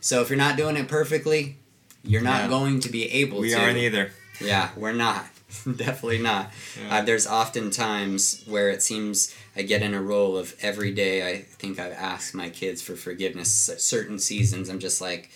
So 0.00 0.20
if 0.22 0.28
you're 0.30 0.36
not 0.38 0.56
doing 0.56 0.76
it 0.76 0.86
perfectly, 0.88 1.56
you're 2.04 2.22
not 2.22 2.42
Yeah. 2.42 2.48
going 2.48 2.80
to 2.80 2.88
be 2.90 3.10
able 3.10 3.40
We 3.40 3.50
to. 3.50 3.56
aren't 3.58 3.78
either. 3.78 4.12
Yeah, 4.40 4.70
we're 4.76 4.92
not. 4.92 5.26
Definitely 5.64 6.18
not. 6.18 6.52
Yeah. 6.80 6.98
Uh, 6.98 7.02
there's 7.02 7.26
often 7.26 7.70
times 7.70 8.42
where 8.46 8.70
it 8.70 8.82
seems 8.82 9.34
I 9.56 9.62
get 9.62 9.82
in 9.82 9.94
a 9.94 10.02
role 10.02 10.36
of 10.36 10.54
every 10.60 10.92
day 10.92 11.28
I 11.28 11.42
think 11.42 11.78
I've 11.78 11.92
asked 11.92 12.34
my 12.34 12.50
kids 12.50 12.82
for 12.82 12.96
forgiveness. 12.96 13.68
At 13.68 13.80
certain 13.80 14.18
seasons, 14.18 14.68
I'm 14.68 14.78
just 14.80 15.00
like, 15.00 15.30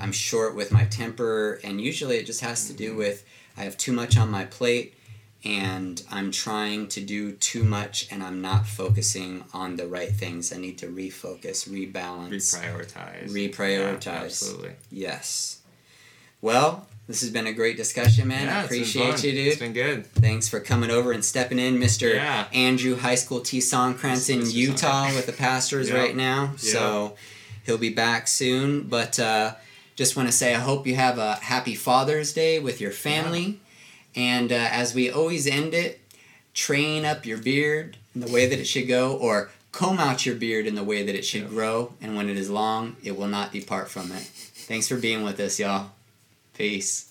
I'm 0.00 0.12
short 0.12 0.54
with 0.56 0.72
my 0.72 0.84
temper, 0.84 1.60
and 1.64 1.80
usually 1.80 2.16
it 2.16 2.26
just 2.26 2.40
has 2.40 2.66
to 2.68 2.72
do 2.72 2.94
with 2.96 3.24
I 3.58 3.62
have 3.64 3.76
too 3.76 3.92
much 3.92 4.16
on 4.16 4.30
my 4.30 4.44
plate 4.44 4.94
and 5.44 6.02
I'm 6.10 6.30
trying 6.30 6.88
to 6.88 7.00
do 7.00 7.32
too 7.32 7.64
much 7.64 8.06
and 8.10 8.22
I'm 8.22 8.40
not 8.40 8.66
focusing 8.66 9.44
on 9.52 9.76
the 9.76 9.86
right 9.86 10.10
things. 10.10 10.52
I 10.52 10.56
need 10.56 10.78
to 10.78 10.86
refocus, 10.86 11.68
rebalance. 11.68 12.30
Reprioritize. 12.30 13.30
Reprioritize. 13.30 14.04
Yeah, 14.06 14.12
absolutely. 14.24 14.70
yes. 14.90 15.60
Well, 16.40 16.86
this 17.08 17.20
has 17.22 17.30
been 17.30 17.46
a 17.46 17.52
great 17.52 17.76
discussion, 17.76 18.28
man. 18.28 18.42
I 18.42 18.44
Yeah, 18.44 18.56
been 18.56 18.64
appreciate 18.66 19.24
you, 19.24 19.32
dude. 19.32 19.46
It's 19.48 19.56
been 19.58 19.72
good. 19.72 20.06
Thanks 20.06 20.48
for 20.48 20.60
coming 20.60 20.90
over 20.90 21.10
and 21.12 21.24
stepping 21.24 21.58
in, 21.58 21.78
Mr. 21.78 22.14
Yeah. 22.14 22.46
Andrew 22.52 22.96
High 22.96 23.14
School 23.16 23.40
T 23.40 23.58
Songkrantz 23.58 24.28
in 24.30 24.48
Utah 24.48 25.06
with 25.14 25.26
the 25.26 25.32
pastors 25.32 25.88
Yep. 25.90 25.96
right 25.98 26.14
now. 26.16 26.52
So 26.58 27.16
he'll 27.64 27.78
be 27.78 27.92
back 27.92 28.28
soon. 28.28 28.82
But 28.82 29.18
uh, 29.18 29.54
just 29.98 30.14
want 30.14 30.28
to 30.28 30.32
say, 30.32 30.54
I 30.54 30.60
hope 30.60 30.86
you 30.86 30.94
have 30.94 31.18
a 31.18 31.34
happy 31.34 31.74
Father's 31.74 32.32
Day 32.32 32.60
with 32.60 32.80
your 32.80 32.92
family. 32.92 33.58
And 34.14 34.52
uh, 34.52 34.68
as 34.70 34.94
we 34.94 35.10
always 35.10 35.44
end 35.48 35.74
it, 35.74 36.00
train 36.54 37.04
up 37.04 37.26
your 37.26 37.38
beard 37.38 37.96
in 38.14 38.20
the 38.20 38.32
way 38.32 38.46
that 38.46 38.60
it 38.60 38.66
should 38.66 38.86
go, 38.86 39.16
or 39.16 39.50
comb 39.72 39.98
out 39.98 40.24
your 40.24 40.36
beard 40.36 40.68
in 40.68 40.76
the 40.76 40.84
way 40.84 41.04
that 41.04 41.16
it 41.16 41.24
should 41.24 41.42
Yep. 41.42 41.50
grow. 41.50 41.94
And 42.00 42.14
when 42.16 42.28
it 42.30 42.36
is 42.38 42.48
long, 42.48 42.94
it 43.02 43.18
will 43.18 43.26
not 43.26 43.50
depart 43.50 43.90
from 43.90 44.12
it. 44.12 44.22
Thanks 44.22 44.86
for 44.86 44.96
being 44.98 45.24
with 45.24 45.40
us, 45.40 45.58
y'all. 45.58 45.90
Peace. 46.54 47.10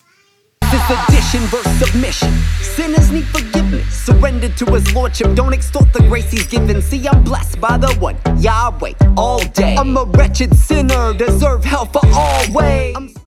This 0.62 0.90
addition 0.90 1.40
versus 1.42 1.78
submission. 1.90 2.32
Sinners 2.62 3.10
need 3.10 3.26
forgiveness. 3.26 3.86
Surrender 3.92 4.48
to 4.48 4.64
his 4.74 4.92
lordship. 4.94 5.34
Don't 5.34 5.52
extort 5.52 5.92
the 5.92 6.00
grace 6.00 6.30
he's 6.30 6.46
given. 6.46 6.80
See, 6.82 7.06
I'm 7.08 7.22
blessed 7.22 7.60
by 7.60 7.76
the 7.78 7.92
one 7.94 8.16
Yahweh 8.38 8.92
all 9.16 9.40
day. 9.40 9.76
I'm 9.76 9.96
a 9.96 10.04
wretched 10.04 10.54
sinner, 10.54 11.14
deserve 11.14 11.64
hell 11.64 11.86
for 11.86 12.02
always. 12.14 13.18